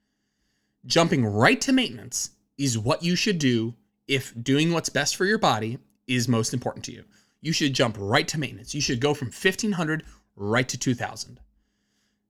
jumping 0.86 1.26
right 1.26 1.60
to 1.62 1.72
maintenance 1.72 2.32
is 2.58 2.78
what 2.78 3.04
you 3.04 3.16
should 3.16 3.40
do 3.40 3.76
if 4.10 4.34
doing 4.42 4.74
what's 4.74 4.90
best 4.90 5.16
for 5.16 5.24
your 5.24 5.38
body 5.38 5.78
is 6.08 6.28
most 6.28 6.54
important 6.54 6.84
to 6.86 6.92
you. 6.92 7.06
You 7.42 7.54
should 7.54 7.74
jump 7.74 7.95
right 8.00 8.28
to 8.28 8.40
maintenance. 8.40 8.74
You 8.74 8.81
should 8.81 9.00
go 9.00 9.14
from 9.14 9.28
1500 9.28 10.04
right 10.36 10.68
to 10.68 10.78
2000. 10.78 11.40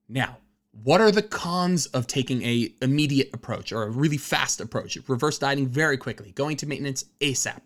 Now, 0.08 0.36
what 0.84 1.00
are 1.00 1.10
the 1.10 1.22
cons 1.22 1.86
of 1.86 2.06
taking 2.06 2.42
a 2.42 2.72
immediate 2.82 3.30
approach 3.32 3.72
or 3.72 3.84
a 3.84 3.90
really 3.90 4.18
fast 4.18 4.60
approach, 4.60 4.98
reverse 5.08 5.38
dieting 5.38 5.68
very 5.68 5.96
quickly, 5.96 6.32
going 6.32 6.56
to 6.58 6.66
maintenance 6.66 7.06
ASAP? 7.20 7.64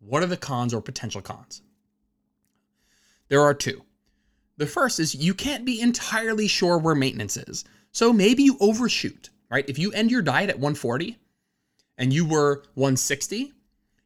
What 0.00 0.22
are 0.22 0.26
the 0.26 0.36
cons 0.36 0.72
or 0.72 0.80
potential 0.80 1.20
cons? 1.20 1.62
There 3.28 3.42
are 3.42 3.54
two. 3.54 3.84
The 4.56 4.66
first 4.66 4.98
is 4.98 5.14
you 5.14 5.34
can't 5.34 5.64
be 5.64 5.80
entirely 5.80 6.48
sure 6.48 6.78
where 6.78 6.94
maintenance 6.94 7.36
is. 7.36 7.64
So 7.92 8.12
maybe 8.12 8.42
you 8.42 8.56
overshoot, 8.58 9.28
right? 9.50 9.68
If 9.68 9.78
you 9.78 9.92
end 9.92 10.10
your 10.10 10.22
diet 10.22 10.50
at 10.50 10.56
140 10.56 11.18
and 11.98 12.12
you 12.12 12.26
were 12.26 12.64
160, 12.74 13.52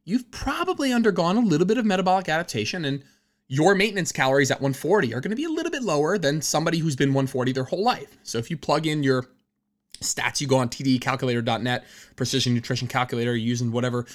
you've 0.04 0.30
probably 0.30 0.92
undergone 0.92 1.36
a 1.36 1.40
little 1.40 1.66
bit 1.66 1.78
of 1.78 1.84
metabolic 1.84 2.28
adaptation 2.28 2.84
and 2.84 3.02
your 3.48 3.74
maintenance 3.74 4.12
calories 4.12 4.50
at 4.50 4.60
140 4.60 5.14
are 5.14 5.20
going 5.20 5.30
to 5.30 5.36
be 5.36 5.44
a 5.44 5.50
little 5.50 5.72
bit 5.72 5.82
lower 5.82 6.18
than 6.18 6.42
somebody 6.42 6.78
who's 6.78 6.96
been 6.96 7.10
140 7.10 7.52
their 7.52 7.64
whole 7.64 7.82
life. 7.82 8.18
So 8.22 8.38
if 8.38 8.50
you 8.50 8.58
plug 8.58 8.86
in 8.86 9.02
your 9.02 9.26
stats, 10.02 10.40
you 10.40 10.46
go 10.46 10.58
on 10.58 10.68
tdeecalculator.net, 10.68 11.84
precision 12.14 12.54
nutrition 12.54 12.88
calculator, 12.88 13.34
using 13.34 13.72
whatever 13.72 14.06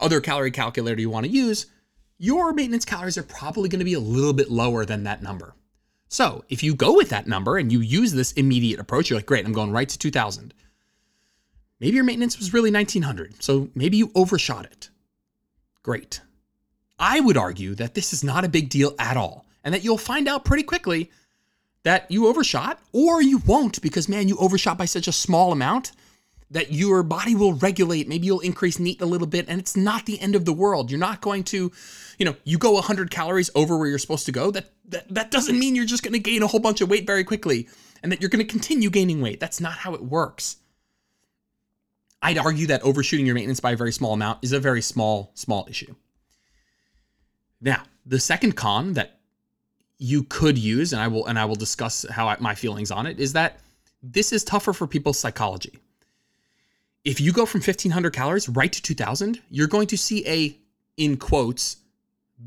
other 0.00 0.20
calorie 0.20 0.50
calculator 0.50 1.00
you 1.00 1.08
want 1.08 1.24
to 1.24 1.32
use, 1.32 1.66
your 2.18 2.52
maintenance 2.52 2.84
calories 2.84 3.18
are 3.18 3.22
probably 3.22 3.68
going 3.68 3.78
to 3.78 3.84
be 3.84 3.94
a 3.94 4.00
little 4.00 4.32
bit 4.32 4.50
lower 4.50 4.84
than 4.84 5.04
that 5.04 5.22
number. 5.22 5.54
So 6.08 6.44
if 6.48 6.62
you 6.62 6.74
go 6.74 6.94
with 6.94 7.08
that 7.08 7.26
number 7.26 7.56
and 7.56 7.72
you 7.72 7.80
use 7.80 8.12
this 8.12 8.32
immediate 8.32 8.78
approach, 8.78 9.10
you're 9.10 9.18
like, 9.18 9.26
great, 9.26 9.46
I'm 9.46 9.52
going 9.52 9.72
right 9.72 9.88
to 9.88 9.98
2000. 9.98 10.54
Maybe 11.80 11.96
your 11.96 12.04
maintenance 12.04 12.38
was 12.38 12.52
really 12.52 12.70
1900. 12.70 13.42
So 13.42 13.68
maybe 13.74 13.96
you 13.96 14.10
overshot 14.14 14.64
it. 14.66 14.90
Great. 15.82 16.20
I 16.98 17.20
would 17.20 17.36
argue 17.36 17.74
that 17.74 17.94
this 17.94 18.12
is 18.12 18.24
not 18.24 18.44
a 18.44 18.48
big 18.48 18.68
deal 18.68 18.94
at 18.98 19.16
all 19.16 19.44
and 19.64 19.74
that 19.74 19.84
you'll 19.84 19.98
find 19.98 20.28
out 20.28 20.44
pretty 20.44 20.62
quickly 20.62 21.10
that 21.82 22.10
you 22.10 22.26
overshot 22.26 22.78
or 22.92 23.20
you 23.20 23.38
won't 23.38 23.82
because, 23.82 24.08
man, 24.08 24.28
you 24.28 24.36
overshot 24.38 24.78
by 24.78 24.84
such 24.84 25.08
a 25.08 25.12
small 25.12 25.52
amount 25.52 25.92
that 26.50 26.72
your 26.72 27.02
body 27.02 27.34
will 27.34 27.54
regulate. 27.54 28.08
Maybe 28.08 28.26
you'll 28.26 28.40
increase 28.40 28.78
NEAT 28.78 29.00
a 29.00 29.06
little 29.06 29.26
bit, 29.26 29.46
and 29.48 29.60
it's 29.60 29.76
not 29.76 30.06
the 30.06 30.20
end 30.20 30.36
of 30.36 30.44
the 30.44 30.52
world. 30.52 30.90
You're 30.90 31.00
not 31.00 31.20
going 31.20 31.42
to, 31.44 31.72
you 32.18 32.24
know, 32.24 32.36
you 32.44 32.58
go 32.58 32.72
100 32.72 33.10
calories 33.10 33.50
over 33.54 33.76
where 33.76 33.88
you're 33.88 33.98
supposed 33.98 34.26
to 34.26 34.32
go. 34.32 34.50
That 34.50 34.70
that 34.88 35.12
that 35.12 35.30
doesn't 35.30 35.58
mean 35.58 35.74
you're 35.74 35.84
just 35.84 36.02
going 36.02 36.12
to 36.12 36.18
gain 36.18 36.42
a 36.42 36.46
whole 36.46 36.60
bunch 36.60 36.80
of 36.80 36.88
weight 36.88 37.06
very 37.06 37.24
quickly, 37.24 37.68
and 38.02 38.12
that 38.12 38.20
you're 38.20 38.30
going 38.30 38.44
to 38.44 38.50
continue 38.50 38.88
gaining 38.88 39.20
weight. 39.20 39.40
That's 39.40 39.60
not 39.60 39.72
how 39.72 39.94
it 39.94 40.02
works. 40.02 40.56
I'd 42.24 42.38
argue 42.38 42.66
that 42.68 42.82
overshooting 42.82 43.26
your 43.26 43.34
maintenance 43.34 43.60
by 43.60 43.72
a 43.72 43.76
very 43.76 43.92
small 43.92 44.14
amount 44.14 44.38
is 44.42 44.52
a 44.52 44.58
very 44.58 44.80
small 44.80 45.30
small 45.34 45.66
issue. 45.68 45.94
Now, 47.60 47.82
the 48.06 48.18
second 48.18 48.56
con 48.56 48.94
that 48.94 49.20
you 49.98 50.22
could 50.22 50.56
use, 50.56 50.94
and 50.94 51.02
I 51.02 51.08
will 51.08 51.26
and 51.26 51.38
I 51.38 51.44
will 51.44 51.54
discuss 51.54 52.06
how 52.10 52.28
I, 52.28 52.36
my 52.40 52.54
feelings 52.54 52.90
on 52.90 53.06
it, 53.06 53.20
is 53.20 53.34
that 53.34 53.60
this 54.02 54.32
is 54.32 54.42
tougher 54.42 54.72
for 54.72 54.86
people's 54.86 55.18
psychology. 55.18 55.78
If 57.04 57.20
you 57.20 57.30
go 57.30 57.44
from 57.44 57.58
1500 57.58 58.14
calories 58.14 58.48
right 58.48 58.72
to 58.72 58.80
2000, 58.80 59.42
you're 59.50 59.66
going 59.66 59.88
to 59.88 59.98
see 59.98 60.26
a 60.26 60.58
in 60.96 61.18
quotes 61.18 61.76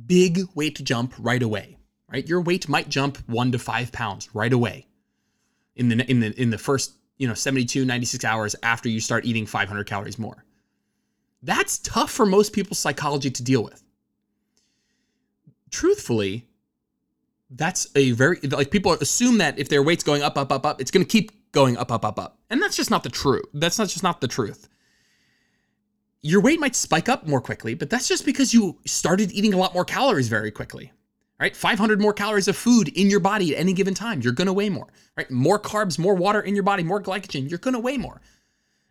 big 0.08 0.40
weight 0.56 0.84
jump 0.84 1.14
right 1.20 1.44
away. 1.44 1.78
Right, 2.12 2.28
your 2.28 2.42
weight 2.42 2.68
might 2.68 2.90
jump 2.90 3.18
one 3.28 3.52
to 3.52 3.60
five 3.60 3.92
pounds 3.92 4.34
right 4.34 4.54
away 4.54 4.88
in 5.76 5.90
the 5.90 6.10
in 6.10 6.20
the 6.20 6.42
in 6.42 6.50
the 6.50 6.58
first 6.58 6.94
you 7.18 7.28
know 7.28 7.34
72 7.34 7.86
96 7.86 8.24
hours 8.24 8.56
after 8.64 8.90
you 8.90 9.00
start 9.00 9.26
eating 9.26 9.46
500 9.46 9.86
calories 9.86 10.20
more. 10.20 10.44
That's 11.44 11.80
tough 11.80 12.12
for 12.12 12.26
most 12.26 12.54
people's 12.54 12.80
psychology 12.80 13.30
to 13.30 13.44
deal 13.44 13.64
with. 13.64 13.84
Truthfully 15.72 16.48
that's 17.50 17.88
a 17.96 18.12
very 18.12 18.40
like 18.42 18.72
people 18.72 18.92
assume 18.94 19.38
that 19.38 19.58
if 19.58 19.70
their 19.70 19.82
weight's 19.82 20.04
going 20.04 20.22
up 20.22 20.38
up 20.38 20.52
up 20.52 20.66
up 20.66 20.82
it's 20.82 20.92
going 20.92 21.06
to 21.06 21.10
keep 21.10 21.52
going 21.52 21.78
up 21.78 21.92
up 21.92 22.04
up 22.04 22.20
up. 22.20 22.40
And 22.50 22.62
that's 22.62 22.76
just 22.76 22.92
not 22.92 23.04
the 23.04 23.10
truth 23.10 23.46
that's 23.54 23.80
not 23.80 23.88
just 23.88 24.04
not 24.04 24.22
the 24.22 24.28
truth. 24.28 24.68
Your 26.22 26.42
weight 26.42 26.60
might 26.60 26.76
spike 26.76 27.10
up 27.10 27.28
more 27.28 27.42
quickly 27.42 27.74
but 27.74 27.90
that's 27.90 28.08
just 28.08 28.26
because 28.26 28.54
you 28.54 28.80
started 28.86 29.32
eating 29.32 29.54
a 29.54 29.58
lot 29.58 29.74
more 29.74 29.86
calories 29.86 30.28
very 30.28 30.52
quickly 30.52 30.92
right 31.40 31.56
500 31.56 32.02
more 32.02 32.14
calories 32.14 32.48
of 32.48 32.58
food 32.58 32.88
in 32.90 33.10
your 33.10 33.20
body 33.20 33.56
at 33.56 33.60
any 33.60 33.74
given 33.74 33.94
time 33.94 34.22
you're 34.22 34.34
going 34.34 34.48
to 34.48 34.54
weigh 34.54 34.70
more 34.70 34.88
right 35.16 35.30
more 35.32 35.60
carbs 35.60 36.00
more 36.00 36.16
water 36.16 36.42
in 36.42 36.56
your 36.56 36.64
body 36.64 36.84
more 36.84 37.02
glycogen 37.02 37.50
you're 37.50 37.60
going 37.60 37.74
to 37.74 37.80
weigh 37.80 37.98
more 37.98 38.22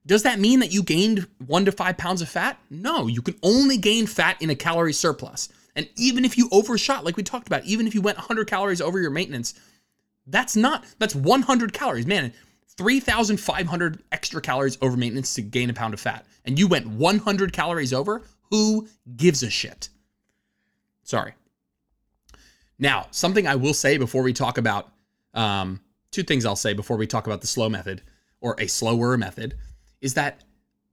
does 0.06 0.22
that 0.22 0.38
mean 0.38 0.60
that 0.60 0.72
you 0.72 0.82
gained 0.82 1.26
one 1.46 1.64
to 1.64 1.72
five 1.72 1.96
pounds 1.96 2.22
of 2.22 2.28
fat 2.28 2.58
no 2.70 3.06
you 3.06 3.22
can 3.22 3.34
only 3.42 3.76
gain 3.76 4.06
fat 4.06 4.40
in 4.40 4.50
a 4.50 4.54
calorie 4.54 4.92
surplus 4.92 5.48
and 5.76 5.88
even 5.96 6.24
if 6.24 6.38
you 6.38 6.48
overshot, 6.50 7.04
like 7.04 7.18
we 7.18 7.22
talked 7.22 7.46
about, 7.46 7.64
even 7.64 7.86
if 7.86 7.94
you 7.94 8.00
went 8.00 8.16
100 8.16 8.48
calories 8.48 8.80
over 8.80 8.98
your 8.98 9.10
maintenance, 9.10 9.54
that's 10.26 10.56
not, 10.56 10.84
that's 10.98 11.14
100 11.14 11.72
calories. 11.74 12.06
Man, 12.06 12.32
3,500 12.78 14.02
extra 14.10 14.40
calories 14.40 14.78
over 14.80 14.96
maintenance 14.96 15.34
to 15.34 15.42
gain 15.42 15.68
a 15.68 15.74
pound 15.74 15.92
of 15.92 16.00
fat. 16.00 16.26
And 16.46 16.58
you 16.58 16.66
went 16.66 16.86
100 16.86 17.52
calories 17.52 17.92
over? 17.92 18.22
Who 18.50 18.88
gives 19.16 19.42
a 19.42 19.50
shit? 19.50 19.90
Sorry. 21.02 21.34
Now, 22.78 23.06
something 23.10 23.46
I 23.46 23.56
will 23.56 23.74
say 23.74 23.96
before 23.96 24.22
we 24.22 24.32
talk 24.32 24.58
about, 24.58 24.92
um, 25.34 25.80
two 26.10 26.22
things 26.22 26.44
I'll 26.44 26.56
say 26.56 26.74
before 26.74 26.96
we 26.96 27.06
talk 27.06 27.26
about 27.26 27.40
the 27.40 27.46
slow 27.46 27.68
method 27.68 28.02
or 28.40 28.54
a 28.58 28.66
slower 28.66 29.16
method 29.16 29.54
is 30.00 30.14
that 30.14 30.42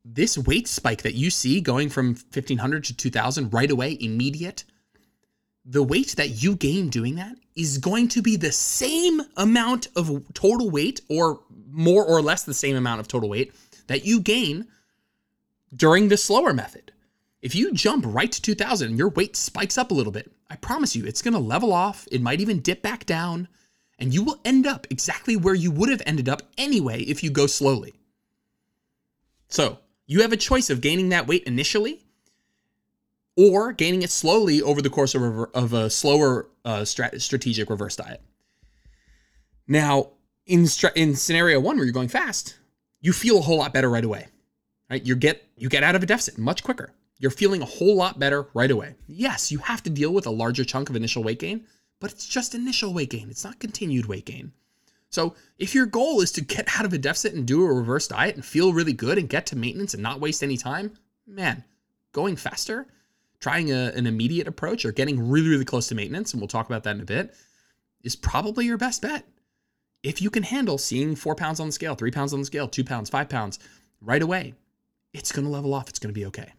this 0.05 0.37
weight 0.37 0.67
spike 0.67 1.01
that 1.03 1.15
you 1.15 1.29
see 1.29 1.61
going 1.61 1.89
from 1.89 2.07
1500 2.07 2.83
to 2.85 2.95
2000 2.95 3.53
right 3.53 3.71
away, 3.71 3.97
immediate, 3.99 4.63
the 5.65 5.83
weight 5.83 6.15
that 6.17 6.43
you 6.43 6.55
gain 6.55 6.89
doing 6.89 7.15
that 7.15 7.35
is 7.55 7.77
going 7.77 8.07
to 8.09 8.21
be 8.21 8.35
the 8.35 8.51
same 8.51 9.21
amount 9.37 9.87
of 9.95 10.23
total 10.33 10.69
weight 10.69 11.01
or 11.09 11.41
more 11.69 12.05
or 12.05 12.21
less 12.21 12.43
the 12.43 12.53
same 12.53 12.75
amount 12.75 12.99
of 12.99 13.07
total 13.07 13.29
weight 13.29 13.53
that 13.87 14.05
you 14.05 14.19
gain 14.19 14.67
during 15.75 16.07
the 16.07 16.17
slower 16.17 16.53
method. 16.53 16.92
If 17.43 17.53
you 17.53 17.73
jump 17.73 18.05
right 18.07 18.31
to 18.31 18.41
2000 18.41 18.87
and 18.87 18.97
your 18.97 19.09
weight 19.09 19.35
spikes 19.35 19.77
up 19.77 19.91
a 19.91 19.93
little 19.93 20.13
bit, 20.13 20.31
I 20.49 20.55
promise 20.55 20.95
you 20.95 21.05
it's 21.05 21.21
going 21.21 21.33
to 21.33 21.41
level 21.41 21.73
off. 21.73 22.07
It 22.09 22.21
might 22.21 22.39
even 22.39 22.61
dip 22.61 22.81
back 22.81 23.05
down, 23.05 23.49
and 23.99 24.13
you 24.13 24.23
will 24.23 24.39
end 24.45 24.65
up 24.65 24.87
exactly 24.89 25.35
where 25.35 25.53
you 25.53 25.69
would 25.69 25.89
have 25.89 26.01
ended 26.05 26.29
up 26.29 26.41
anyway 26.57 27.01
if 27.01 27.21
you 27.21 27.29
go 27.29 27.45
slowly. 27.45 27.95
So, 29.49 29.79
you 30.07 30.21
have 30.21 30.31
a 30.31 30.37
choice 30.37 30.69
of 30.69 30.79
gaining 30.79 31.09
that 31.09 31.27
weight 31.27 31.43
initially 31.43 32.05
or 33.35 33.73
gaining 33.73 34.03
it 34.03 34.09
slowly 34.09 34.61
over 34.61 34.81
the 34.81 34.89
course 34.89 35.13
of 35.13 35.21
a, 35.21 35.41
of 35.53 35.73
a 35.73 35.89
slower 35.89 36.47
uh, 36.63 36.83
strat- 36.83 37.19
strategic 37.21 37.69
reverse 37.69 37.97
diet. 37.97 38.21
Now, 39.67 40.11
in 40.45 40.65
in 40.95 41.15
scenario 41.15 41.59
one 41.59 41.75
where 41.75 41.85
you're 41.85 41.93
going 41.93 42.07
fast, 42.07 42.57
you 43.01 43.11
feel 43.11 43.39
a 43.39 43.41
whole 43.41 43.57
lot 43.57 43.73
better 43.73 43.89
right 43.89 44.03
away. 44.05 44.27
Right? 44.89 45.05
You 45.05 45.17
get 45.17 45.43
you 45.57 45.67
get 45.67 45.83
out 45.83 45.95
of 45.95 46.03
a 46.03 46.05
deficit 46.05 46.37
much 46.37 46.63
quicker. 46.63 46.93
You're 47.23 47.31
feeling 47.31 47.61
a 47.61 47.65
whole 47.65 47.95
lot 47.95 48.19
better 48.19 48.49
right 48.53 48.69
away. 48.69 48.95
Yes, 49.07 49.49
you 49.49 49.59
have 49.59 49.81
to 49.83 49.89
deal 49.89 50.13
with 50.13 50.25
a 50.25 50.29
larger 50.29 50.65
chunk 50.65 50.89
of 50.89 50.97
initial 50.97 51.23
weight 51.23 51.39
gain, 51.39 51.65
but 52.01 52.11
it's 52.11 52.27
just 52.27 52.53
initial 52.53 52.93
weight 52.93 53.11
gain. 53.11 53.29
It's 53.29 53.45
not 53.45 53.61
continued 53.61 54.07
weight 54.07 54.25
gain. 54.25 54.51
So, 55.09 55.33
if 55.57 55.73
your 55.73 55.85
goal 55.85 56.19
is 56.19 56.33
to 56.33 56.41
get 56.43 56.67
out 56.77 56.83
of 56.83 56.91
a 56.91 56.97
deficit 56.97 57.33
and 57.33 57.47
do 57.47 57.63
a 57.63 57.73
reverse 57.73 58.09
diet 58.09 58.35
and 58.35 58.43
feel 58.43 58.73
really 58.73 58.91
good 58.91 59.17
and 59.17 59.29
get 59.29 59.45
to 59.45 59.55
maintenance 59.55 59.93
and 59.93 60.03
not 60.03 60.19
waste 60.19 60.43
any 60.43 60.57
time, 60.57 60.97
man, 61.25 61.63
going 62.11 62.35
faster 62.35 62.87
trying 63.39 63.71
a, 63.71 63.93
an 63.95 64.05
immediate 64.05 64.49
approach 64.49 64.83
or 64.83 64.91
getting 64.91 65.29
really, 65.29 65.47
really 65.47 65.63
close 65.63 65.87
to 65.87 65.95
maintenance, 65.95 66.33
and 66.33 66.41
we'll 66.41 66.49
talk 66.49 66.65
about 66.65 66.83
that 66.83 66.97
in 66.97 67.01
a 67.01 67.05
bit, 67.05 67.33
is 68.03 68.17
probably 68.17 68.65
your 68.65 68.77
best 68.77 69.01
bet. 69.01 69.25
If 70.03 70.21
you 70.21 70.29
can 70.29 70.43
handle 70.43 70.77
seeing 70.77 71.15
four 71.15 71.35
pounds 71.35 71.61
on 71.61 71.67
the 71.67 71.73
scale, 71.73 71.95
three 71.95 72.11
pounds 72.11 72.33
on 72.33 72.41
the 72.41 72.45
scale, 72.45 72.67
two 72.67 72.83
pounds, 72.83 73.09
five 73.09 73.29
pounds 73.29 73.59
right 74.01 74.21
away, 74.21 74.55
it's 75.13 75.31
going 75.31 75.45
to 75.45 75.51
level 75.51 75.73
off. 75.73 75.87
It's 75.87 75.99
going 75.99 76.13
to 76.13 76.19
be 76.19 76.25
okay. 76.25 76.51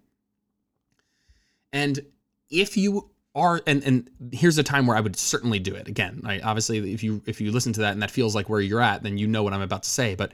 And 1.75 2.01
if 2.51 2.77
you 2.77 3.11
are, 3.35 3.61
and 3.67 3.83
and 3.83 4.09
here's 4.33 4.57
a 4.57 4.63
time 4.63 4.87
where 4.87 4.97
I 4.97 5.01
would 5.01 5.17
certainly 5.17 5.59
do 5.59 5.75
it 5.75 5.89
again. 5.89 6.23
I, 6.25 6.41
obviously, 6.41 6.95
if 6.95 7.03
you 7.03 7.21
if 7.27 7.41
you 7.41 7.51
listen 7.51 7.73
to 7.75 7.81
that 7.81 7.93
and 7.93 8.01
that 8.03 8.13
feels 8.13 8.35
like 8.35 8.49
where 8.49 8.61
you're 8.61 8.81
at, 8.81 9.03
then 9.03 9.19
you 9.19 9.27
know 9.27 9.43
what 9.43 9.53
I'm 9.53 9.61
about 9.61 9.83
to 9.83 9.91
say. 9.91 10.15
But 10.15 10.33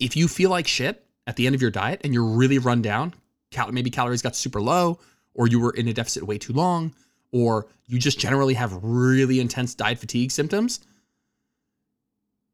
if 0.00 0.16
you 0.16 0.28
feel 0.28 0.50
like 0.50 0.66
shit 0.66 1.06
at 1.28 1.36
the 1.36 1.46
end 1.46 1.54
of 1.54 1.62
your 1.62 1.70
diet 1.70 2.00
and 2.02 2.12
you're 2.12 2.24
really 2.24 2.58
run 2.58 2.82
down, 2.82 3.14
cal- 3.52 3.70
maybe 3.70 3.88
calories 3.88 4.20
got 4.20 4.34
super 4.34 4.60
low, 4.60 4.98
or 5.32 5.46
you 5.46 5.60
were 5.60 5.70
in 5.70 5.86
a 5.86 5.92
deficit 5.92 6.24
way 6.24 6.38
too 6.38 6.52
long, 6.52 6.92
or 7.30 7.68
you 7.86 7.98
just 7.98 8.18
generally 8.18 8.54
have 8.54 8.82
really 8.82 9.38
intense 9.38 9.76
diet 9.76 9.98
fatigue 9.98 10.32
symptoms, 10.32 10.80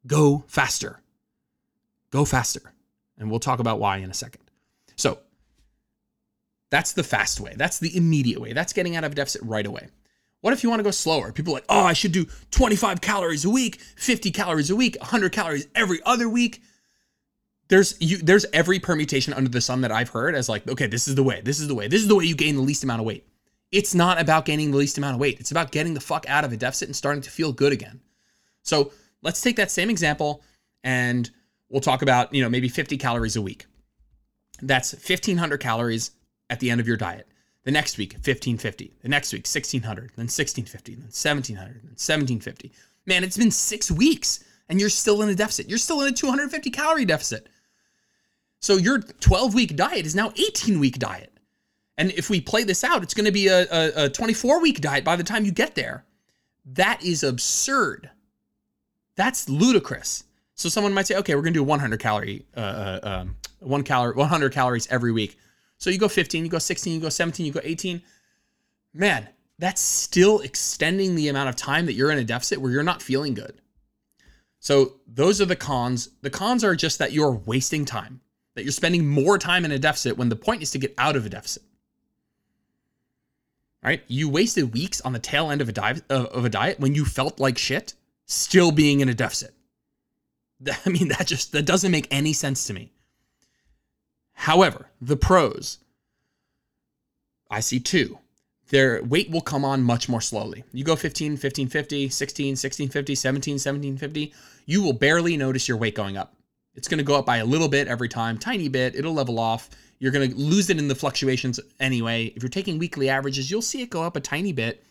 go 0.06 0.44
faster. 0.46 1.00
Go 2.10 2.26
faster. 2.26 2.74
And 3.16 3.30
we'll 3.30 3.40
talk 3.40 3.60
about 3.60 3.80
why 3.80 3.96
in 3.96 4.10
a 4.10 4.14
second. 4.14 4.42
So, 4.96 5.20
that's 6.70 6.92
the 6.92 7.04
fast 7.04 7.40
way. 7.40 7.54
That's 7.56 7.78
the 7.78 7.96
immediate 7.96 8.40
way. 8.40 8.52
That's 8.52 8.72
getting 8.72 8.96
out 8.96 9.04
of 9.04 9.14
deficit 9.14 9.42
right 9.42 9.66
away. 9.66 9.88
What 10.40 10.52
if 10.52 10.62
you 10.62 10.68
want 10.68 10.80
to 10.80 10.84
go 10.84 10.90
slower? 10.90 11.32
People 11.32 11.54
like, 11.54 11.64
oh, 11.68 11.84
I 11.84 11.92
should 11.92 12.12
do 12.12 12.26
25 12.50 13.00
calories 13.00 13.44
a 13.44 13.50
week, 13.50 13.80
50 13.96 14.30
calories 14.30 14.70
a 14.70 14.76
week, 14.76 14.96
100 15.00 15.32
calories 15.32 15.66
every 15.74 16.00
other 16.04 16.28
week 16.28 16.60
there's 17.68 17.96
you 18.00 18.18
there's 18.18 18.46
every 18.52 18.78
permutation 18.78 19.32
under 19.32 19.50
the 19.50 19.60
sun 19.60 19.80
that 19.80 19.92
I've 19.92 20.10
heard 20.10 20.34
as 20.34 20.48
like, 20.48 20.68
okay, 20.68 20.86
this 20.86 21.08
is 21.08 21.14
the 21.14 21.22
way, 21.22 21.40
this 21.42 21.60
is 21.60 21.68
the 21.68 21.74
way, 21.74 21.88
this 21.88 22.00
is 22.00 22.08
the 22.08 22.14
way 22.14 22.24
you 22.24 22.36
gain 22.36 22.56
the 22.56 22.62
least 22.62 22.84
amount 22.84 23.00
of 23.00 23.06
weight. 23.06 23.26
It's 23.72 23.94
not 23.94 24.20
about 24.20 24.44
gaining 24.44 24.70
the 24.70 24.76
least 24.76 24.98
amount 24.98 25.14
of 25.14 25.20
weight. 25.20 25.40
It's 25.40 25.50
about 25.50 25.72
getting 25.72 25.94
the 25.94 26.00
fuck 26.00 26.24
out 26.28 26.44
of 26.44 26.52
a 26.52 26.56
deficit 26.56 26.88
and 26.88 26.94
starting 26.94 27.22
to 27.22 27.30
feel 27.30 27.52
good 27.52 27.72
again. 27.72 28.00
So 28.62 28.92
let's 29.22 29.40
take 29.40 29.56
that 29.56 29.70
same 29.70 29.90
example 29.90 30.42
and 30.84 31.28
we'll 31.68 31.80
talk 31.80 32.02
about, 32.02 32.32
you 32.32 32.42
know, 32.42 32.48
maybe 32.48 32.68
50 32.68 32.96
calories 32.96 33.34
a 33.34 33.42
week. 33.42 33.66
That's 34.62 34.92
1500 34.92 35.58
calories 35.58 36.12
at 36.50 36.60
the 36.60 36.70
end 36.70 36.80
of 36.80 36.86
your 36.86 36.96
diet. 36.96 37.28
The 37.64 37.72
next 37.72 37.98
week, 37.98 38.12
1550. 38.12 38.92
The 39.02 39.08
next 39.08 39.32
week, 39.32 39.40
1600, 39.46 40.12
then 40.16 40.26
1650, 40.26 40.94
then 40.94 41.02
1700, 41.04 41.74
then 41.82 41.96
1750. 41.96 42.72
Man, 43.06 43.24
it's 43.24 43.36
been 43.36 43.50
six 43.50 43.90
weeks 43.90 44.44
and 44.68 44.80
you're 44.80 44.88
still 44.88 45.22
in 45.22 45.28
a 45.28 45.34
deficit. 45.34 45.68
You're 45.68 45.78
still 45.78 46.00
in 46.02 46.08
a 46.08 46.16
250 46.16 46.70
calorie 46.70 47.04
deficit. 47.04 47.48
So 48.60 48.76
your 48.76 48.98
12 48.98 49.54
week 49.54 49.76
diet 49.76 50.06
is 50.06 50.14
now 50.14 50.32
18 50.36 50.80
week 50.80 50.98
diet. 50.98 51.32
And 51.98 52.10
if 52.12 52.28
we 52.30 52.40
play 52.40 52.64
this 52.64 52.84
out, 52.84 53.02
it's 53.02 53.14
going 53.14 53.24
to 53.26 53.32
be 53.32 53.48
a, 53.48 53.66
a, 53.70 54.04
a 54.04 54.08
24 54.08 54.60
week 54.60 54.80
diet 54.80 55.04
by 55.04 55.16
the 55.16 55.24
time 55.24 55.44
you 55.44 55.52
get 55.52 55.74
there. 55.74 56.04
That 56.64 57.02
is 57.02 57.22
absurd. 57.22 58.10
That's 59.16 59.48
ludicrous. 59.48 60.24
So 60.54 60.68
someone 60.68 60.94
might 60.94 61.06
say, 61.06 61.16
okay, 61.16 61.34
we're 61.34 61.42
going 61.42 61.54
to 61.54 61.58
do 61.58 61.64
100 61.64 62.00
calorie, 62.00 62.44
uh, 62.56 62.60
uh, 62.60 63.00
um, 63.02 63.36
one 63.60 63.82
calorie, 63.82 64.14
100 64.14 64.52
calories 64.52 64.86
every 64.90 65.12
week. 65.12 65.38
So 65.78 65.90
you 65.90 65.98
go 65.98 66.08
15, 66.08 66.44
you 66.44 66.50
go 66.50 66.58
16, 66.58 66.94
you 66.94 67.00
go 67.00 67.08
17, 67.08 67.46
you 67.46 67.52
go 67.52 67.60
18. 67.62 68.02
Man, 68.94 69.28
that's 69.58 69.80
still 69.80 70.40
extending 70.40 71.14
the 71.14 71.28
amount 71.28 71.48
of 71.48 71.56
time 71.56 71.86
that 71.86 71.94
you're 71.94 72.10
in 72.10 72.18
a 72.18 72.24
deficit 72.24 72.60
where 72.60 72.72
you're 72.72 72.82
not 72.82 73.02
feeling 73.02 73.34
good. 73.34 73.60
So 74.58 74.94
those 75.06 75.40
are 75.40 75.46
the 75.46 75.56
cons. 75.56 76.10
The 76.22 76.30
cons 76.30 76.64
are 76.64 76.74
just 76.74 76.98
that 76.98 77.12
you're 77.12 77.32
wasting 77.32 77.84
time 77.84 78.20
that 78.56 78.64
you're 78.64 78.72
spending 78.72 79.06
more 79.06 79.38
time 79.38 79.64
in 79.64 79.70
a 79.70 79.78
deficit 79.78 80.16
when 80.16 80.30
the 80.30 80.36
point 80.36 80.62
is 80.62 80.70
to 80.72 80.78
get 80.78 80.94
out 80.98 81.14
of 81.14 81.24
a 81.24 81.28
deficit. 81.28 81.62
Right? 83.82 84.02
You 84.08 84.28
wasted 84.28 84.72
weeks 84.72 85.00
on 85.02 85.12
the 85.12 85.18
tail 85.20 85.50
end 85.50 85.60
of 85.60 85.68
a 85.68 85.72
diet 85.72 86.02
of 86.10 86.44
a 86.44 86.48
diet 86.48 86.80
when 86.80 86.94
you 86.94 87.04
felt 87.04 87.38
like 87.38 87.56
shit, 87.56 87.94
still 88.24 88.72
being 88.72 89.00
in 89.00 89.08
a 89.08 89.14
deficit. 89.14 89.54
I 90.86 90.88
mean, 90.88 91.08
that 91.08 91.26
just 91.26 91.52
that 91.52 91.66
doesn't 91.66 91.92
make 91.92 92.08
any 92.10 92.32
sense 92.32 92.66
to 92.66 92.72
me. 92.72 92.90
However, 94.36 94.90
the 95.00 95.16
pros, 95.16 95.78
I 97.50 97.60
see 97.60 97.80
two. 97.80 98.18
Their 98.68 99.02
weight 99.02 99.30
will 99.30 99.40
come 99.40 99.64
on 99.64 99.82
much 99.82 100.08
more 100.08 100.20
slowly. 100.20 100.62
You 100.72 100.84
go 100.84 100.94
15, 100.94 101.32
1550, 101.32 102.08
16, 102.08 102.46
1650, 102.50 103.14
17, 103.14 103.54
1750, 103.54 104.34
you 104.66 104.82
will 104.82 104.92
barely 104.92 105.36
notice 105.36 105.66
your 105.66 105.78
weight 105.78 105.94
going 105.94 106.16
up. 106.16 106.34
It's 106.74 106.86
going 106.86 106.98
to 106.98 107.04
go 107.04 107.16
up 107.16 107.24
by 107.24 107.38
a 107.38 107.44
little 107.44 107.68
bit 107.68 107.88
every 107.88 108.08
time, 108.08 108.36
tiny 108.36 108.68
bit. 108.68 108.94
It'll 108.94 109.14
level 109.14 109.38
off. 109.38 109.70
You're 109.98 110.12
going 110.12 110.30
to 110.30 110.36
lose 110.36 110.68
it 110.68 110.78
in 110.78 110.88
the 110.88 110.94
fluctuations 110.94 111.58
anyway. 111.80 112.26
If 112.36 112.42
you're 112.42 112.50
taking 112.50 112.78
weekly 112.78 113.08
averages, 113.08 113.50
you'll 113.50 113.62
see 113.62 113.80
it 113.80 113.90
go 113.90 114.02
up 114.02 114.16
a 114.16 114.20
tiny 114.20 114.52
bit. 114.52 114.84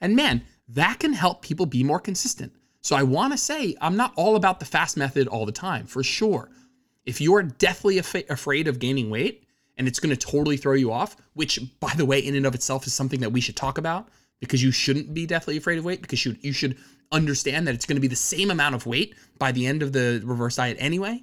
And 0.00 0.14
man, 0.14 0.42
that 0.68 1.00
can 1.00 1.12
help 1.12 1.42
people 1.42 1.66
be 1.66 1.82
more 1.82 1.98
consistent. 1.98 2.52
So 2.80 2.94
I 2.94 3.02
want 3.02 3.32
to 3.32 3.38
say 3.38 3.74
I'm 3.80 3.96
not 3.96 4.12
all 4.14 4.36
about 4.36 4.60
the 4.60 4.66
fast 4.66 4.96
method 4.96 5.26
all 5.26 5.46
the 5.46 5.52
time, 5.52 5.86
for 5.86 6.04
sure. 6.04 6.50
If 7.06 7.20
you 7.20 7.34
are 7.34 7.42
deathly 7.42 7.98
af- 7.98 8.28
afraid 8.30 8.68
of 8.68 8.78
gaining 8.78 9.10
weight 9.10 9.44
and 9.76 9.88
it's 9.88 10.00
going 10.00 10.14
to 10.14 10.26
totally 10.26 10.56
throw 10.56 10.74
you 10.74 10.92
off, 10.92 11.16
which 11.34 11.60
by 11.80 11.92
the 11.96 12.06
way 12.06 12.18
in 12.18 12.34
and 12.34 12.46
of 12.46 12.54
itself 12.54 12.86
is 12.86 12.94
something 12.94 13.20
that 13.20 13.30
we 13.30 13.40
should 13.40 13.56
talk 13.56 13.78
about 13.78 14.08
because 14.40 14.62
you 14.62 14.70
shouldn't 14.70 15.14
be 15.14 15.26
deathly 15.26 15.56
afraid 15.56 15.78
of 15.78 15.84
weight 15.84 16.02
because 16.02 16.24
you 16.24 16.36
you 16.40 16.52
should 16.52 16.76
understand 17.12 17.66
that 17.66 17.74
it's 17.74 17.86
going 17.86 17.96
to 17.96 18.00
be 18.00 18.08
the 18.08 18.16
same 18.16 18.50
amount 18.50 18.74
of 18.74 18.86
weight 18.86 19.14
by 19.38 19.52
the 19.52 19.66
end 19.66 19.82
of 19.82 19.92
the 19.92 20.22
reverse 20.24 20.56
diet 20.56 20.76
anyway. 20.80 21.22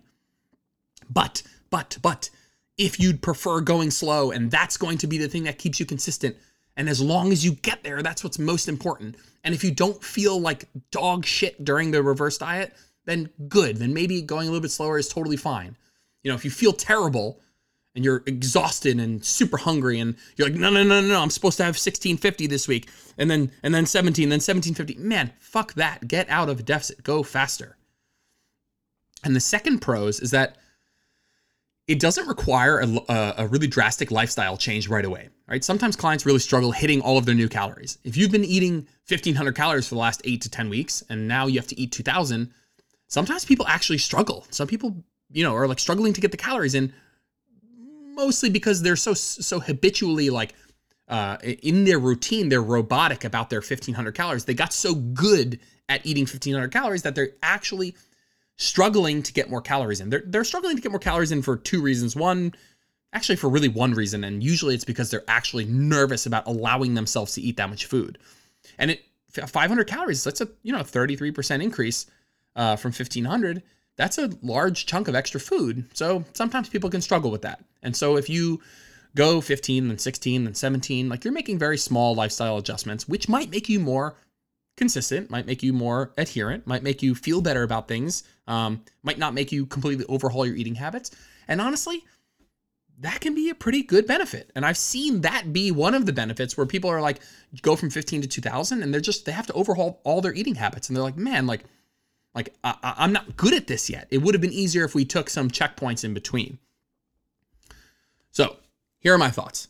But 1.10 1.44
but 1.70 1.98
but 2.02 2.30
if 2.78 3.00
you'd 3.00 3.22
prefer 3.22 3.62
going 3.62 3.92
slow 3.92 4.32
and 4.32 4.50
that's 4.50 4.78
going 4.78 4.98
to 5.00 5.08
be 5.08 5.18
the 5.18 5.28
thing 5.28 5.44
that 5.44 5.60
keeps 5.60 5.80
you 5.80 5.86
consistent 5.86 6.36
and 6.78 6.90
as 6.90 7.02
long 7.02 7.32
as 7.32 7.44
you 7.44 7.54
get 7.54 7.84
there, 7.84 8.02
that's 8.02 8.24
what's 8.24 8.40
most 8.40 8.68
important. 8.68 9.16
And 9.44 9.54
if 9.54 9.64
you 9.64 9.72
don't 9.72 10.04
feel 10.04 10.40
like 10.40 10.68
dog 10.92 11.26
shit 11.26 11.64
during 11.64 11.92
the 11.92 12.02
reverse 12.02 12.38
diet, 12.38 12.74
then 13.12 13.30
good. 13.48 13.78
Then 13.78 13.94
maybe 13.94 14.22
going 14.22 14.48
a 14.48 14.52
little 14.52 14.62
bit 14.62 14.72
slower 14.72 14.98
is 14.98 15.10
totally 15.10 15.38
fine. 15.38 15.78
You 16.24 16.32
know, 16.32 16.36
if 16.36 16.46
you 16.46 16.52
feel 16.52 16.74
terrible 16.74 17.40
and 17.94 18.06
you're 18.06 18.24
exhausted 18.26 19.00
and 19.00 19.24
super 19.24 19.58
hungry 19.58 20.00
and 20.00 20.16
you're 20.38 20.48
like, 20.48 20.58
no, 20.58 20.70
no, 20.70 20.84
no, 20.84 21.02
no, 21.02 21.08
no, 21.08 21.22
I'm 21.22 21.30
supposed 21.30 21.58
to 21.58 21.64
have 21.64 21.74
1650 21.74 22.48
this 22.48 22.68
week 22.68 22.90
and 23.18 23.30
then 23.30 23.52
and 23.64 23.76
then 23.76 23.86
17, 23.86 24.30
then 24.30 24.38
1750. 24.38 24.96
Man, 24.96 25.34
fuck 25.40 25.74
that. 25.74 26.08
Get 26.08 26.30
out 26.30 26.50
of 26.50 26.66
deficit. 26.66 27.04
Go 27.04 27.22
faster. 27.24 27.78
And 29.24 29.36
the 29.36 29.42
second 29.42 29.80
pros 29.80 30.20
is 30.20 30.32
that 30.32 30.58
it 31.88 32.00
doesn't 32.00 32.28
require 32.28 32.80
a, 32.80 33.34
a, 33.38 33.48
really 33.48 33.68
drastic 33.68 34.12
lifestyle 34.12 34.56
change 34.56 34.88
right 34.88 35.04
away. 35.04 35.30
Right? 35.48 35.64
Sometimes 35.64 35.96
clients 35.98 36.26
really 36.26 36.40
struggle 36.40 36.72
hitting 36.72 37.02
all 37.02 37.18
of 37.18 37.26
their 37.26 37.36
new 37.36 37.50
calories. 37.50 37.98
If 38.06 38.16
you've 38.16 38.32
been 38.32 38.46
eating 38.46 38.88
1500 39.10 39.54
calories 39.56 39.88
for 39.88 39.96
the 39.96 40.00
last 40.00 40.22
eight 40.24 40.42
to 40.44 40.50
10 40.50 40.70
weeks 40.70 41.04
and 41.10 41.28
now 41.28 41.48
you 41.48 41.60
have 41.60 41.68
to 41.68 41.80
eat 41.80 41.92
2000, 41.92 42.54
sometimes 43.12 43.44
people 43.44 43.68
actually 43.68 43.98
struggle. 43.98 44.46
Some 44.50 44.68
people, 44.68 45.04
you 45.32 45.44
know, 45.44 45.54
are 45.54 45.68
like 45.68 45.80
struggling 45.80 46.14
to 46.14 46.22
get 46.22 46.32
the 46.32 46.38
calories 46.38 46.74
in 46.74 46.94
mostly 48.16 48.50
because 48.50 48.82
they're 48.82 48.96
so, 48.96 49.14
so 49.14 49.60
habitually 49.60 50.30
like 50.30 50.54
uh, 51.10 51.38
in 51.44 51.84
their 51.84 52.00
routine, 52.00 52.48
they're 52.48 52.62
robotic 52.62 53.26
about 53.26 53.50
their 53.50 53.60
1500 53.60 54.14
calories. 54.16 54.46
They 54.46 54.54
got 54.54 54.72
so 54.72 54.96
good 54.96 55.60
at 55.90 56.06
eating 56.06 56.24
1500 56.24 56.72
calories 56.72 57.02
that 57.02 57.14
they're 57.16 57.32
actually 57.44 57.96
struggling 58.58 59.22
to 59.24 59.34
get 59.34 59.50
more 59.50 59.62
calories 59.62 60.00
in. 60.00 60.10
They're, 60.10 60.24
they're 60.26 60.46
struggling 60.46 60.78
to 60.78 60.82
get 60.82 60.92
more 60.92 61.00
calories 61.00 61.34
in 61.34 61.42
for 61.42 61.58
two 61.58 61.82
reasons. 61.82 62.16
One, 62.16 62.54
actually 63.12 63.36
for 63.36 63.50
really 63.50 63.68
one 63.68 63.94
reason, 63.94 64.24
and 64.24 64.42
usually 64.42 64.74
it's 64.74 64.86
because 64.86 65.12
they're 65.12 65.26
actually 65.28 65.66
nervous 65.66 66.26
about 66.26 66.48
allowing 66.48 66.94
themselves 66.94 67.34
to 67.34 67.42
eat 67.42 67.58
that 67.58 67.70
much 67.70 67.88
food. 67.88 68.18
And 68.78 68.92
it 68.92 69.02
500 69.32 69.86
calories, 69.86 70.24
that's 70.24 70.40
a 70.40 70.48
you 70.64 70.72
know 70.72 70.80
33% 70.80 71.62
increase 71.62 72.06
uh, 72.56 72.76
from 72.76 72.90
1500. 72.90 73.64
That's 73.98 74.18
a 74.18 74.32
large 74.42 74.86
chunk 74.86 75.08
of 75.08 75.16
extra 75.16 75.40
food. 75.40 75.86
So 75.94 76.24
sometimes 76.34 76.70
people 76.70 76.90
can 76.90 77.02
struggle 77.02 77.32
with 77.32 77.44
that. 77.44 77.64
And 77.84 77.96
so 77.96 78.18
if 78.18 78.30
you 78.30 78.62
go 79.16 79.42
15 79.42 79.90
then 79.90 79.98
16 79.98 80.46
then 80.46 80.56
17, 80.56 81.10
like 81.10 81.24
you're 81.24 81.34
making 81.34 81.60
very 81.60 81.78
small 81.78 82.16
lifestyle 82.16 82.58
adjustments, 82.58 83.08
which 83.08 83.28
might 83.28 83.52
make 83.52 83.70
you 83.70 83.80
more 83.80 84.16
consistent, 84.78 85.30
might 85.30 85.46
make 85.46 85.62
you 85.62 85.74
more 85.74 86.14
adherent, 86.18 86.66
might 86.66 86.84
make 86.84 87.04
you 87.04 87.14
feel 87.14 87.42
better 87.42 87.64
about 87.64 87.88
things, 87.88 88.24
um, 88.48 88.84
might 89.04 89.18
not 89.20 89.34
make 89.34 89.52
you 89.52 89.66
completely 89.66 90.06
overhaul 90.08 90.46
your 90.46 90.56
eating 90.56 90.76
habits. 90.76 91.12
And 91.48 91.60
honestly, 91.60 92.04
that 93.00 93.20
can 93.20 93.36
be 93.36 93.50
a 93.50 93.56
pretty 93.56 93.84
good 93.84 94.06
benefit. 94.08 94.52
And 94.56 94.66
I've 94.66 94.78
seen 94.78 95.22
that 95.22 95.52
be 95.52 95.72
one 95.72 95.96
of 95.96 96.06
the 96.06 96.14
benefits 96.14 96.56
where 96.56 96.66
people 96.66 96.90
are 96.90 97.02
like, 97.02 97.20
go 97.62 97.76
from 97.76 97.90
15 97.90 98.22
to 98.22 98.28
2000 98.28 98.84
and 98.84 98.94
they're 98.94 99.02
just, 99.02 99.26
they 99.26 99.32
have 99.32 99.48
to 99.48 99.54
overhaul 99.54 100.02
all 100.04 100.22
their 100.22 100.34
eating 100.34 100.56
habits. 100.56 100.88
And 100.88 100.96
they're 100.96 101.04
like, 101.04 101.18
man, 101.18 101.48
like, 101.48 101.64
like 102.34 102.54
I, 102.64 102.76
I'm 102.84 103.12
not 103.12 103.36
good 103.36 103.54
at 103.54 103.68
this 103.68 103.90
yet. 103.90 104.08
It 104.10 104.20
would 104.20 104.34
have 104.34 104.42
been 104.42 104.54
easier 104.54 104.86
if 104.86 104.96
we 104.96 105.06
took 105.06 105.30
some 105.30 105.50
checkpoints 105.50 106.04
in 106.04 106.14
between. 106.14 106.60
So 108.32 108.58
here 109.00 109.14
are 109.14 109.18
my 109.18 109.30
thoughts 109.30 109.68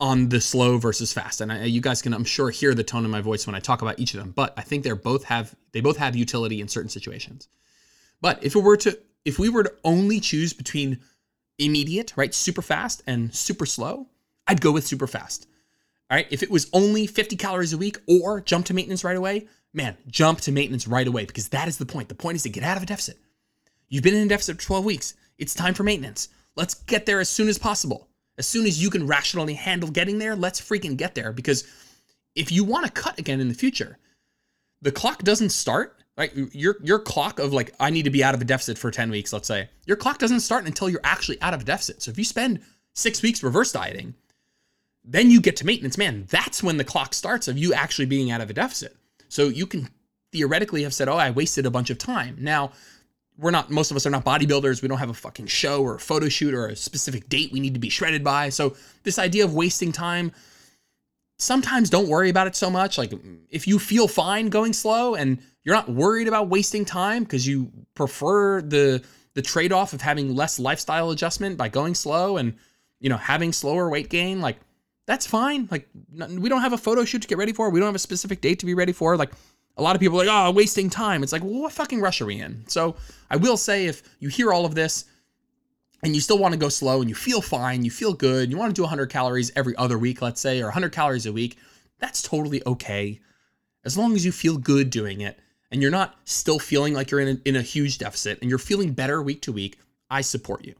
on 0.00 0.30
the 0.30 0.40
slow 0.40 0.78
versus 0.78 1.12
fast. 1.12 1.40
And 1.40 1.52
I, 1.52 1.64
you 1.64 1.80
guys 1.80 2.00
can, 2.00 2.14
I'm 2.14 2.24
sure, 2.24 2.50
hear 2.50 2.74
the 2.74 2.82
tone 2.82 3.04
in 3.04 3.10
my 3.10 3.20
voice 3.20 3.46
when 3.46 3.54
I 3.54 3.60
talk 3.60 3.82
about 3.82 3.98
each 3.98 4.14
of 4.14 4.20
them. 4.20 4.32
But 4.34 4.54
I 4.56 4.62
think 4.62 4.82
they're 4.82 4.96
both 4.96 5.24
have 5.24 5.54
they 5.72 5.80
both 5.80 5.98
have 5.98 6.16
utility 6.16 6.60
in 6.60 6.68
certain 6.68 6.88
situations. 6.88 7.48
But 8.20 8.42
if 8.42 8.56
it 8.56 8.60
were 8.60 8.76
to 8.78 8.98
if 9.24 9.38
we 9.38 9.48
were 9.50 9.64
to 9.64 9.74
only 9.84 10.20
choose 10.20 10.52
between 10.52 11.00
immediate, 11.58 12.14
right, 12.16 12.34
super 12.34 12.62
fast 12.62 13.02
and 13.06 13.34
super 13.34 13.66
slow, 13.66 14.06
I'd 14.46 14.62
go 14.62 14.72
with 14.72 14.86
super 14.86 15.06
fast. 15.06 15.46
All 16.10 16.16
right. 16.16 16.26
If 16.30 16.42
it 16.42 16.50
was 16.50 16.68
only 16.72 17.06
50 17.06 17.36
calories 17.36 17.72
a 17.72 17.78
week 17.78 17.98
or 18.08 18.40
jump 18.40 18.66
to 18.66 18.74
maintenance 18.74 19.04
right 19.04 19.16
away, 19.16 19.46
man, 19.72 19.96
jump 20.08 20.40
to 20.42 20.52
maintenance 20.52 20.88
right 20.88 21.06
away 21.06 21.24
because 21.24 21.48
that 21.48 21.68
is 21.68 21.78
the 21.78 21.86
point. 21.86 22.08
The 22.08 22.14
point 22.14 22.36
is 22.36 22.42
to 22.44 22.48
get 22.48 22.64
out 22.64 22.76
of 22.76 22.82
a 22.82 22.86
deficit. 22.86 23.18
You've 23.88 24.04
been 24.04 24.14
in 24.14 24.26
a 24.26 24.28
deficit 24.28 24.60
for 24.60 24.66
12 24.66 24.84
weeks. 24.84 25.14
It's 25.38 25.54
time 25.54 25.74
for 25.74 25.82
maintenance. 25.82 26.28
Let's 26.56 26.74
get 26.74 27.06
there 27.06 27.20
as 27.20 27.28
soon 27.28 27.48
as 27.48 27.58
possible. 27.58 28.08
As 28.38 28.46
soon 28.46 28.66
as 28.66 28.82
you 28.82 28.90
can 28.90 29.06
rationally 29.06 29.54
handle 29.54 29.90
getting 29.90 30.18
there, 30.18 30.36
let's 30.36 30.60
freaking 30.60 30.96
get 30.96 31.14
there. 31.14 31.32
Because 31.32 31.64
if 32.34 32.50
you 32.50 32.64
want 32.64 32.86
to 32.86 32.92
cut 32.92 33.18
again 33.18 33.40
in 33.40 33.48
the 33.48 33.54
future, 33.54 33.98
the 34.82 34.92
clock 34.92 35.22
doesn't 35.22 35.50
start. 35.50 35.96
Right, 36.16 36.32
your 36.52 36.76
your 36.82 36.98
clock 36.98 37.38
of 37.38 37.54
like 37.54 37.74
I 37.80 37.88
need 37.88 38.02
to 38.02 38.10
be 38.10 38.22
out 38.22 38.34
of 38.34 38.42
a 38.42 38.44
deficit 38.44 38.76
for 38.76 38.90
ten 38.90 39.10
weeks. 39.10 39.32
Let's 39.32 39.48
say 39.48 39.70
your 39.86 39.96
clock 39.96 40.18
doesn't 40.18 40.40
start 40.40 40.66
until 40.66 40.90
you're 40.90 41.00
actually 41.02 41.40
out 41.40 41.54
of 41.54 41.62
a 41.62 41.64
deficit. 41.64 42.02
So 42.02 42.10
if 42.10 42.18
you 42.18 42.24
spend 42.24 42.60
six 42.92 43.22
weeks 43.22 43.42
reverse 43.42 43.72
dieting, 43.72 44.14
then 45.02 45.30
you 45.30 45.40
get 45.40 45.56
to 45.56 45.66
maintenance. 45.66 45.96
Man, 45.96 46.26
that's 46.28 46.62
when 46.62 46.76
the 46.76 46.84
clock 46.84 47.14
starts 47.14 47.48
of 47.48 47.56
you 47.56 47.72
actually 47.72 48.04
being 48.04 48.30
out 48.30 48.42
of 48.42 48.50
a 48.50 48.52
deficit. 48.52 48.96
So 49.30 49.48
you 49.48 49.66
can 49.66 49.88
theoretically 50.32 50.82
have 50.82 50.92
said, 50.92 51.08
"Oh, 51.08 51.16
I 51.16 51.30
wasted 51.30 51.64
a 51.64 51.70
bunch 51.70 51.88
of 51.88 51.96
time." 51.96 52.36
Now, 52.38 52.72
we're 53.38 53.50
not 53.50 53.70
most 53.70 53.90
of 53.90 53.96
us 53.96 54.06
are 54.06 54.10
not 54.10 54.24
bodybuilders. 54.24 54.82
We 54.82 54.88
don't 54.88 54.98
have 54.98 55.08
a 55.08 55.14
fucking 55.14 55.46
show 55.46 55.82
or 55.82 55.94
a 55.94 56.00
photo 56.00 56.28
shoot 56.28 56.52
or 56.52 56.66
a 56.66 56.76
specific 56.76 57.28
date 57.28 57.52
we 57.52 57.60
need 57.60 57.74
to 57.74 57.80
be 57.80 57.88
shredded 57.88 58.22
by. 58.22 58.50
So 58.50 58.76
this 59.02 59.18
idea 59.18 59.44
of 59.44 59.54
wasting 59.54 59.92
time 59.92 60.32
sometimes 61.38 61.88
don't 61.88 62.08
worry 62.08 62.28
about 62.28 62.46
it 62.46 62.54
so 62.54 62.68
much. 62.68 62.98
Like 62.98 63.12
if 63.48 63.66
you 63.66 63.78
feel 63.78 64.06
fine 64.08 64.50
going 64.50 64.74
slow 64.74 65.14
and 65.14 65.38
you're 65.64 65.74
not 65.74 65.88
worried 65.88 66.28
about 66.28 66.48
wasting 66.48 66.84
time 66.84 67.24
because 67.24 67.46
you 67.46 67.72
prefer 67.94 68.60
the 68.60 69.02
the 69.34 69.42
trade-off 69.42 69.92
of 69.92 70.00
having 70.00 70.34
less 70.34 70.58
lifestyle 70.58 71.10
adjustment 71.10 71.56
by 71.56 71.68
going 71.68 71.94
slow 71.94 72.36
and 72.36 72.54
you 72.98 73.08
know 73.08 73.16
having 73.16 73.52
slower 73.52 73.88
weight 73.88 74.10
gain 74.10 74.40
like 74.40 74.58
that's 75.10 75.26
fine 75.26 75.68
like 75.70 75.88
we 76.38 76.48
don't 76.48 76.60
have 76.60 76.72
a 76.72 76.78
photo 76.78 77.04
shoot 77.04 77.22
to 77.22 77.28
get 77.28 77.38
ready 77.38 77.52
for 77.52 77.68
we 77.68 77.80
don't 77.80 77.88
have 77.88 77.94
a 77.94 77.98
specific 78.10 78.40
date 78.40 78.58
to 78.60 78.66
be 78.66 78.74
ready 78.74 78.92
for 78.92 79.16
like 79.16 79.32
a 79.76 79.82
lot 79.82 79.96
of 79.96 80.00
people 80.00 80.20
are 80.20 80.26
like, 80.26 80.48
oh, 80.48 80.50
wasting 80.50 80.90
time. 80.90 81.22
It's 81.22 81.32
like, 81.32 81.42
well, 81.42 81.62
what 81.62 81.72
fucking 81.72 82.00
rush 82.00 82.20
are 82.20 82.26
we 82.26 82.38
in? 82.38 82.64
So 82.68 82.96
I 83.30 83.36
will 83.36 83.56
say, 83.56 83.86
if 83.86 84.02
you 84.18 84.28
hear 84.28 84.52
all 84.52 84.66
of 84.66 84.74
this 84.74 85.06
and 86.02 86.14
you 86.14 86.20
still 86.20 86.38
want 86.38 86.52
to 86.52 86.58
go 86.58 86.68
slow 86.68 87.00
and 87.00 87.08
you 87.08 87.14
feel 87.14 87.40
fine, 87.40 87.82
you 87.84 87.90
feel 87.90 88.12
good, 88.12 88.50
you 88.50 88.58
want 88.58 88.70
to 88.70 88.78
do 88.78 88.82
100 88.82 89.06
calories 89.06 89.50
every 89.56 89.74
other 89.76 89.98
week, 89.98 90.20
let's 90.20 90.40
say, 90.40 90.60
or 90.60 90.66
100 90.66 90.92
calories 90.92 91.26
a 91.26 91.32
week, 91.32 91.56
that's 91.98 92.20
totally 92.20 92.62
okay. 92.66 93.20
As 93.84 93.96
long 93.96 94.14
as 94.14 94.24
you 94.24 94.32
feel 94.32 94.58
good 94.58 94.90
doing 94.90 95.22
it 95.22 95.38
and 95.70 95.80
you're 95.80 95.90
not 95.90 96.16
still 96.24 96.58
feeling 96.58 96.92
like 96.92 97.10
you're 97.10 97.20
in 97.20 97.40
a, 97.44 97.48
in 97.48 97.56
a 97.56 97.62
huge 97.62 97.98
deficit 97.98 98.38
and 98.42 98.50
you're 98.50 98.58
feeling 98.58 98.92
better 98.92 99.22
week 99.22 99.40
to 99.42 99.52
week, 99.52 99.78
I 100.10 100.20
support 100.20 100.66
you. 100.66 100.74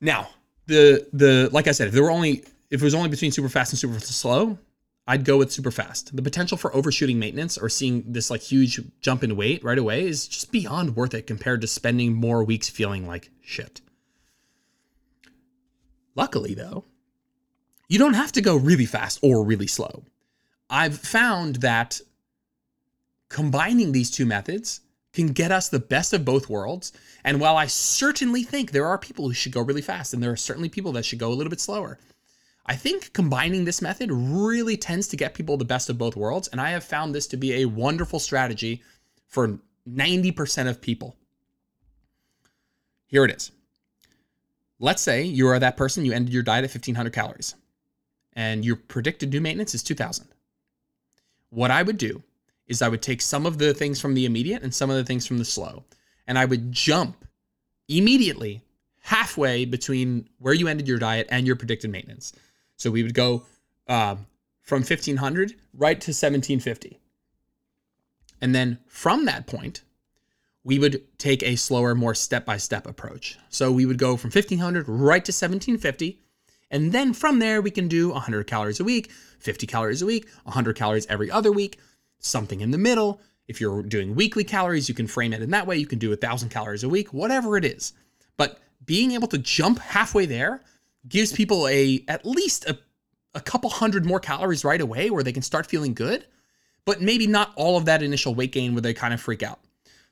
Now, 0.00 0.30
the 0.68 1.08
the 1.12 1.48
like 1.52 1.66
I 1.66 1.72
said, 1.72 1.88
if 1.88 1.94
there 1.94 2.02
were 2.02 2.10
only 2.10 2.44
if 2.70 2.80
it 2.80 2.84
was 2.84 2.94
only 2.94 3.08
between 3.08 3.32
super 3.32 3.48
fast 3.48 3.72
and 3.72 3.78
super 3.78 3.98
slow, 3.98 4.58
I'd 5.06 5.24
go 5.24 5.38
with 5.38 5.50
super 5.50 5.70
fast. 5.70 6.14
The 6.14 6.22
potential 6.22 6.56
for 6.56 6.74
overshooting 6.76 7.18
maintenance 7.18 7.58
or 7.58 7.68
seeing 7.68 8.04
this 8.06 8.30
like 8.30 8.42
huge 8.42 8.80
jump 9.00 9.24
in 9.24 9.36
weight 9.36 9.64
right 9.64 9.78
away 9.78 10.06
is 10.06 10.28
just 10.28 10.52
beyond 10.52 10.94
worth 10.94 11.14
it 11.14 11.26
compared 11.26 11.62
to 11.62 11.66
spending 11.66 12.14
more 12.14 12.44
weeks 12.44 12.68
feeling 12.68 13.06
like 13.06 13.30
shit. 13.40 13.80
Luckily, 16.14 16.54
though, 16.54 16.84
you 17.88 17.98
don't 17.98 18.14
have 18.14 18.32
to 18.32 18.42
go 18.42 18.56
really 18.56 18.86
fast 18.86 19.18
or 19.22 19.44
really 19.44 19.66
slow. 19.66 20.04
I've 20.68 20.98
found 20.98 21.56
that 21.56 22.00
combining 23.30 23.92
these 23.92 24.10
two 24.10 24.26
methods 24.26 24.80
can 25.12 25.28
get 25.28 25.50
us 25.50 25.68
the 25.68 25.78
best 25.78 26.12
of 26.12 26.24
both 26.24 26.48
worlds. 26.48 26.92
And 27.24 27.40
while 27.40 27.56
I 27.56 27.66
certainly 27.66 28.42
think 28.42 28.70
there 28.70 28.86
are 28.86 28.98
people 28.98 29.26
who 29.26 29.34
should 29.34 29.52
go 29.52 29.62
really 29.62 29.82
fast, 29.82 30.14
and 30.14 30.22
there 30.22 30.30
are 30.30 30.36
certainly 30.36 30.68
people 30.68 30.92
that 30.92 31.04
should 31.04 31.18
go 31.18 31.32
a 31.32 31.34
little 31.34 31.50
bit 31.50 31.60
slower, 31.60 31.98
I 32.66 32.76
think 32.76 33.12
combining 33.14 33.64
this 33.64 33.80
method 33.80 34.10
really 34.12 34.76
tends 34.76 35.08
to 35.08 35.16
get 35.16 35.34
people 35.34 35.56
the 35.56 35.64
best 35.64 35.88
of 35.88 35.96
both 35.96 36.16
worlds. 36.16 36.48
And 36.48 36.60
I 36.60 36.70
have 36.70 36.84
found 36.84 37.14
this 37.14 37.26
to 37.28 37.36
be 37.36 37.54
a 37.54 37.64
wonderful 37.64 38.18
strategy 38.18 38.82
for 39.26 39.58
90% 39.88 40.68
of 40.68 40.80
people. 40.82 41.16
Here 43.06 43.24
it 43.24 43.30
is. 43.30 43.50
Let's 44.78 45.02
say 45.02 45.22
you 45.22 45.48
are 45.48 45.58
that 45.58 45.78
person, 45.78 46.04
you 46.04 46.12
ended 46.12 46.34
your 46.34 46.42
diet 46.42 46.64
at 46.64 46.70
1500 46.70 47.12
calories, 47.12 47.54
and 48.34 48.64
your 48.64 48.76
predicted 48.76 49.32
new 49.32 49.40
maintenance 49.40 49.74
is 49.74 49.82
2000. 49.82 50.28
What 51.50 51.70
I 51.70 51.82
would 51.82 51.96
do 51.96 52.22
is 52.68 52.82
I 52.82 52.88
would 52.88 53.02
take 53.02 53.22
some 53.22 53.46
of 53.46 53.58
the 53.58 53.74
things 53.74 54.00
from 54.00 54.14
the 54.14 54.26
immediate 54.26 54.62
and 54.62 54.74
some 54.74 54.90
of 54.90 54.96
the 54.96 55.04
things 55.04 55.26
from 55.26 55.38
the 55.38 55.44
slow, 55.44 55.84
and 56.26 56.38
I 56.38 56.44
would 56.44 56.70
jump 56.70 57.24
immediately 57.88 58.62
halfway 59.00 59.64
between 59.64 60.28
where 60.38 60.54
you 60.54 60.68
ended 60.68 60.86
your 60.86 60.98
diet 60.98 61.26
and 61.30 61.46
your 61.46 61.56
predicted 61.56 61.90
maintenance. 61.90 62.32
So 62.76 62.90
we 62.90 63.02
would 63.02 63.14
go 63.14 63.44
uh, 63.88 64.16
from 64.60 64.80
1500 64.80 65.54
right 65.72 66.00
to 66.00 66.10
1750. 66.10 67.00
And 68.40 68.54
then 68.54 68.78
from 68.86 69.24
that 69.24 69.46
point, 69.46 69.82
we 70.62 70.78
would 70.78 71.02
take 71.16 71.42
a 71.42 71.56
slower, 71.56 71.94
more 71.94 72.14
step 72.14 72.44
by 72.44 72.58
step 72.58 72.86
approach. 72.86 73.38
So 73.48 73.72
we 73.72 73.86
would 73.86 73.98
go 73.98 74.16
from 74.16 74.28
1500 74.28 74.86
right 74.86 75.24
to 75.24 75.30
1750. 75.32 76.20
And 76.70 76.92
then 76.92 77.14
from 77.14 77.38
there, 77.38 77.62
we 77.62 77.70
can 77.70 77.88
do 77.88 78.10
100 78.10 78.46
calories 78.46 78.78
a 78.78 78.84
week, 78.84 79.10
50 79.38 79.66
calories 79.66 80.02
a 80.02 80.06
week, 80.06 80.28
100 80.44 80.76
calories 80.76 81.06
every 81.06 81.30
other 81.30 81.50
week, 81.50 81.78
something 82.18 82.60
in 82.60 82.70
the 82.70 82.78
middle. 82.78 83.20
If 83.46 83.60
you're 83.60 83.82
doing 83.82 84.14
weekly 84.14 84.44
calories, 84.44 84.88
you 84.88 84.94
can 84.94 85.06
frame 85.06 85.32
it 85.32 85.42
in 85.42 85.50
that 85.50 85.66
way. 85.66 85.76
You 85.76 85.86
can 85.86 85.98
do 85.98 86.08
a 86.08 86.10
1,000 86.10 86.50
calories 86.50 86.84
a 86.84 86.88
week, 86.88 87.12
whatever 87.12 87.56
it 87.56 87.64
is. 87.64 87.92
But 88.36 88.58
being 88.84 89.12
able 89.12 89.28
to 89.28 89.38
jump 89.38 89.78
halfway 89.78 90.26
there 90.26 90.60
gives 91.08 91.32
people 91.32 91.66
a 91.68 92.04
at 92.08 92.26
least 92.26 92.68
a, 92.68 92.78
a 93.34 93.40
couple 93.40 93.70
hundred 93.70 94.04
more 94.04 94.20
calories 94.20 94.64
right 94.64 94.80
away 94.80 95.10
where 95.10 95.22
they 95.22 95.32
can 95.32 95.42
start 95.42 95.66
feeling 95.66 95.94
good, 95.94 96.26
but 96.84 97.00
maybe 97.00 97.26
not 97.26 97.52
all 97.56 97.76
of 97.76 97.86
that 97.86 98.02
initial 98.02 98.34
weight 98.34 98.52
gain 98.52 98.74
where 98.74 98.82
they 98.82 98.94
kind 98.94 99.14
of 99.14 99.20
freak 99.20 99.42
out. 99.42 99.60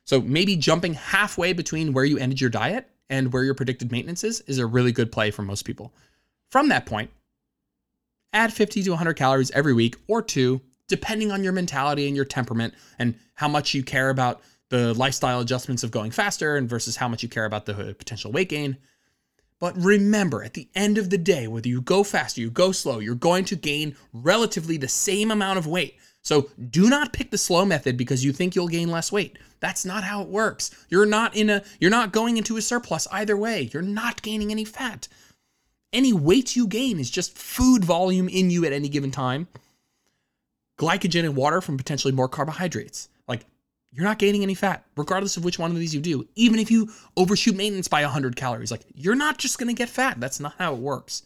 So 0.03 0.21
maybe 0.21 0.55
jumping 0.55 0.93
halfway 0.93 1.53
between 1.53 1.93
where 1.93 2.05
you 2.05 2.17
ended 2.17 2.39
your 2.39 2.49
diet 2.49 2.89
and 3.09 3.31
where 3.33 3.43
your 3.43 3.53
predicted 3.53 3.91
maintenance 3.91 4.23
is 4.23 4.41
is 4.41 4.57
a 4.57 4.65
really 4.65 4.91
good 4.91 5.11
play 5.11 5.31
for 5.31 5.41
most 5.41 5.63
people. 5.63 5.93
From 6.49 6.69
that 6.69 6.85
point, 6.85 7.11
add 8.31 8.53
50 8.53 8.83
to 8.83 8.89
100 8.91 9.15
calories 9.15 9.51
every 9.51 9.73
week 9.73 9.97
or 10.07 10.21
two, 10.21 10.61
depending 10.87 11.31
on 11.31 11.43
your 11.43 11.53
mentality 11.53 12.07
and 12.07 12.15
your 12.15 12.25
temperament 12.25 12.73
and 12.97 13.15
how 13.35 13.47
much 13.47 13.73
you 13.73 13.83
care 13.83 14.09
about 14.09 14.41
the 14.69 14.93
lifestyle 14.95 15.39
adjustments 15.39 15.83
of 15.83 15.91
going 15.91 16.11
faster 16.11 16.55
and 16.55 16.69
versus 16.69 16.97
how 16.97 17.07
much 17.07 17.23
you 17.23 17.29
care 17.29 17.45
about 17.45 17.65
the 17.65 17.95
potential 17.97 18.31
weight 18.31 18.49
gain. 18.49 18.77
But 19.59 19.75
remember, 19.77 20.43
at 20.43 20.53
the 20.53 20.69
end 20.75 20.97
of 20.97 21.09
the 21.09 21.17
day, 21.17 21.47
whether 21.47 21.67
you 21.67 21.81
go 21.81 22.03
fast 22.03 22.37
or 22.37 22.41
you 22.41 22.51
go 22.51 22.71
slow, 22.71 22.99
you're 22.99 23.15
going 23.15 23.45
to 23.45 23.55
gain 23.55 23.95
relatively 24.13 24.77
the 24.77 24.87
same 24.87 25.31
amount 25.31 25.57
of 25.57 25.65
weight. 25.65 25.97
So 26.21 26.49
do 26.69 26.89
not 26.89 27.13
pick 27.13 27.31
the 27.31 27.37
slow 27.37 27.65
method 27.65 27.97
because 27.97 28.23
you 28.23 28.33
think 28.33 28.53
you'll 28.53 28.67
gain 28.67 28.91
less 28.91 29.11
weight. 29.11 29.39
That's 29.59 29.85
not 29.85 30.03
how 30.03 30.21
it 30.21 30.27
works. 30.27 30.71
You're 30.89 31.05
not 31.05 31.35
in 31.35 31.49
a 31.49 31.63
you're 31.79 31.89
not 31.89 32.11
going 32.11 32.37
into 32.37 32.57
a 32.57 32.61
surplus 32.61 33.07
either 33.11 33.37
way. 33.37 33.69
You're 33.73 33.81
not 33.81 34.21
gaining 34.21 34.51
any 34.51 34.65
fat. 34.65 35.07
Any 35.93 36.13
weight 36.13 36.55
you 36.55 36.67
gain 36.67 36.99
is 36.99 37.09
just 37.09 37.37
food 37.37 37.85
volume 37.85 38.27
in 38.27 38.49
you 38.49 38.65
at 38.65 38.73
any 38.73 38.89
given 38.89 39.09
time. 39.09 39.47
Glycogen 40.77 41.25
and 41.25 41.35
water 41.35 41.61
from 41.61 41.77
potentially 41.77 42.13
more 42.13 42.27
carbohydrates. 42.27 43.09
Like 43.27 43.45
you're 43.91 44.05
not 44.05 44.19
gaining 44.19 44.43
any 44.43 44.53
fat, 44.53 44.85
regardless 44.95 45.37
of 45.37 45.43
which 45.43 45.59
one 45.59 45.71
of 45.71 45.77
these 45.77 45.93
you 45.93 46.01
do. 46.01 46.27
Even 46.35 46.59
if 46.59 46.69
you 46.69 46.89
overshoot 47.15 47.55
maintenance 47.55 47.87
by 47.87 48.03
100 48.03 48.35
calories, 48.35 48.71
like 48.71 48.85
you're 48.93 49.15
not 49.15 49.37
just 49.37 49.57
going 49.57 49.67
to 49.67 49.77
get 49.77 49.89
fat. 49.89 50.19
That's 50.19 50.39
not 50.39 50.55
how 50.57 50.73
it 50.73 50.79
works. 50.79 51.23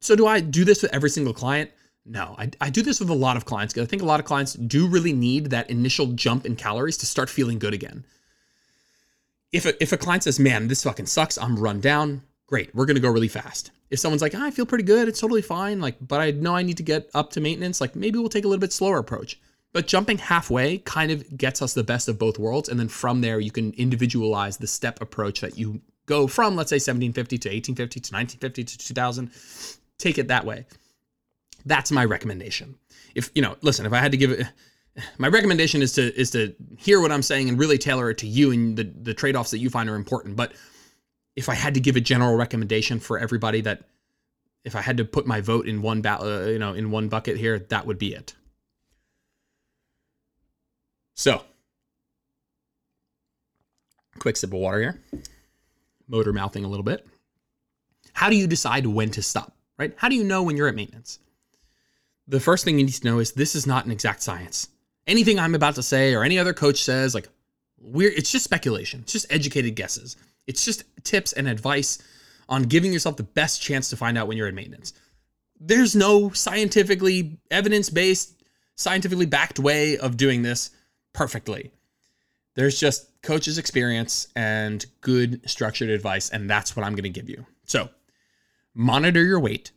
So, 0.00 0.14
do 0.14 0.26
I 0.26 0.40
do 0.40 0.64
this 0.64 0.82
with 0.82 0.94
every 0.94 1.10
single 1.10 1.34
client? 1.34 1.70
No, 2.04 2.34
I, 2.38 2.50
I 2.60 2.70
do 2.70 2.82
this 2.82 3.00
with 3.00 3.10
a 3.10 3.14
lot 3.14 3.36
of 3.36 3.44
clients 3.44 3.74
because 3.74 3.86
I 3.86 3.90
think 3.90 4.00
a 4.00 4.06
lot 4.06 4.20
of 4.20 4.26
clients 4.26 4.54
do 4.54 4.86
really 4.86 5.12
need 5.12 5.50
that 5.50 5.68
initial 5.68 6.06
jump 6.08 6.46
in 6.46 6.56
calories 6.56 6.96
to 6.98 7.06
start 7.06 7.28
feeling 7.28 7.58
good 7.58 7.74
again. 7.74 8.04
If 9.52 9.66
a, 9.66 9.82
if 9.82 9.92
a 9.92 9.96
client 9.96 10.22
says, 10.22 10.38
man, 10.38 10.68
this 10.68 10.84
fucking 10.84 11.06
sucks, 11.06 11.36
I'm 11.36 11.58
run 11.58 11.80
down, 11.80 12.22
great, 12.48 12.74
we're 12.74 12.86
gonna 12.86 12.98
go 12.98 13.10
really 13.10 13.28
fast. 13.28 13.70
If 13.90 14.00
someone's 14.00 14.22
like, 14.22 14.34
oh, 14.34 14.42
I 14.42 14.50
feel 14.50 14.66
pretty 14.66 14.84
good, 14.84 15.06
it's 15.06 15.20
totally 15.20 15.42
fine, 15.42 15.80
like, 15.80 15.96
but 16.00 16.20
I 16.20 16.32
know 16.32 16.56
I 16.56 16.62
need 16.62 16.78
to 16.78 16.82
get 16.82 17.08
up 17.14 17.30
to 17.32 17.40
maintenance, 17.40 17.80
like 17.80 17.94
maybe 17.94 18.18
we'll 18.18 18.28
take 18.28 18.44
a 18.44 18.48
little 18.48 18.60
bit 18.60 18.72
slower 18.72 18.98
approach. 18.98 19.38
But 19.72 19.86
jumping 19.86 20.18
halfway 20.18 20.78
kind 20.78 21.12
of 21.12 21.36
gets 21.36 21.60
us 21.60 21.74
the 21.74 21.84
best 21.84 22.08
of 22.08 22.18
both 22.18 22.38
worlds. 22.38 22.68
And 22.68 22.80
then 22.80 22.88
from 22.88 23.20
there, 23.20 23.38
you 23.38 23.50
can 23.50 23.72
individualize 23.74 24.56
the 24.56 24.66
step 24.66 25.00
approach 25.02 25.40
that 25.42 25.58
you 25.58 25.82
go 26.06 26.26
from, 26.26 26.56
let's 26.56 26.70
say, 26.70 26.76
1750 26.76 27.38
to 27.38 27.48
1850 27.50 28.00
to 28.00 28.14
1950 28.14 28.64
to 28.64 28.78
2000. 28.78 29.30
Take 29.98 30.18
it 30.18 30.28
that 30.28 30.46
way. 30.46 30.64
That's 31.66 31.92
my 31.92 32.04
recommendation. 32.04 32.76
If 33.14 33.30
you 33.34 33.42
know, 33.42 33.56
listen, 33.60 33.84
if 33.84 33.92
I 33.92 33.98
had 33.98 34.12
to 34.12 34.16
give 34.16 34.30
it, 34.30 34.46
my 35.18 35.28
recommendation 35.28 35.82
is 35.82 35.92
to 35.92 36.18
is 36.18 36.30
to 36.30 36.54
hear 36.78 37.00
what 37.00 37.12
I'm 37.12 37.22
saying 37.22 37.48
and 37.48 37.58
really 37.58 37.78
tailor 37.78 38.10
it 38.10 38.18
to 38.18 38.26
you 38.26 38.52
and 38.52 38.76
the 38.76 38.84
the 38.84 39.14
trade 39.14 39.36
offs 39.36 39.50
that 39.50 39.58
you 39.58 39.68
find 39.68 39.90
are 39.90 39.96
important. 39.96 40.34
But 40.34 40.52
if 41.38 41.48
I 41.48 41.54
had 41.54 41.74
to 41.74 41.80
give 41.80 41.96
a 41.96 42.00
general 42.00 42.36
recommendation 42.36 43.00
for 43.00 43.18
everybody 43.18 43.60
that 43.62 43.84
if 44.64 44.76
I 44.76 44.82
had 44.82 44.96
to 44.98 45.04
put 45.04 45.26
my 45.26 45.40
vote 45.40 45.66
in 45.66 45.82
one 45.82 46.02
ba- 46.02 46.20
uh, 46.20 46.46
you 46.48 46.58
know 46.58 46.74
in 46.74 46.90
one 46.90 47.08
bucket 47.08 47.36
here, 47.38 47.58
that 47.58 47.86
would 47.86 47.98
be 47.98 48.12
it. 48.12 48.34
So, 51.14 51.42
quick 54.18 54.36
sip 54.36 54.50
of 54.50 54.58
water 54.58 54.80
here. 54.80 55.02
Motor 56.08 56.32
mouthing 56.32 56.64
a 56.64 56.68
little 56.68 56.84
bit. 56.84 57.06
How 58.12 58.30
do 58.30 58.36
you 58.36 58.46
decide 58.46 58.86
when 58.86 59.10
to 59.12 59.22
stop, 59.22 59.56
right? 59.78 59.92
How 59.96 60.08
do 60.08 60.16
you 60.16 60.24
know 60.24 60.42
when 60.42 60.56
you're 60.56 60.68
at 60.68 60.74
maintenance? 60.74 61.18
the 62.28 62.40
first 62.40 62.64
thing 62.64 62.78
you 62.78 62.84
need 62.84 62.92
to 62.92 63.06
know 63.06 63.18
is 63.18 63.32
this 63.32 63.54
is 63.54 63.66
not 63.66 63.86
an 63.86 63.90
exact 63.90 64.22
science. 64.22 64.68
Anything 65.06 65.38
I'm 65.38 65.54
about 65.54 65.74
to 65.76 65.82
say 65.82 66.14
or 66.14 66.22
any 66.22 66.38
other 66.38 66.52
coach 66.52 66.84
says, 66.84 67.14
like, 67.14 67.28
we're 67.80 68.10
it's 68.10 68.30
just 68.30 68.44
speculation. 68.44 69.00
It's 69.00 69.12
just 69.12 69.32
educated 69.32 69.74
guesses. 69.74 70.16
It's 70.48 70.64
just 70.64 70.82
tips 71.04 71.32
and 71.32 71.46
advice 71.46 72.02
on 72.48 72.64
giving 72.64 72.92
yourself 72.92 73.16
the 73.16 73.22
best 73.22 73.62
chance 73.62 73.88
to 73.90 73.96
find 73.96 74.18
out 74.18 74.26
when 74.26 74.36
you're 74.36 74.48
in 74.48 74.56
maintenance. 74.56 74.92
There's 75.60 75.94
no 75.94 76.30
scientifically 76.30 77.38
evidence-based, 77.50 78.42
scientifically 78.74 79.26
backed 79.26 79.60
way 79.60 79.96
of 79.98 80.16
doing 80.16 80.42
this 80.42 80.70
perfectly. 81.12 81.70
There's 82.56 82.80
just 82.80 83.22
coach's 83.22 83.58
experience 83.58 84.26
and 84.34 84.84
good 85.00 85.48
structured 85.48 85.90
advice, 85.90 86.30
and 86.30 86.50
that's 86.50 86.74
what 86.74 86.84
I'm 86.84 86.94
going 86.94 87.04
to 87.04 87.20
give 87.20 87.30
you. 87.30 87.46
So, 87.64 87.90
monitor 88.74 89.22
your 89.22 89.38
weight 89.38 89.70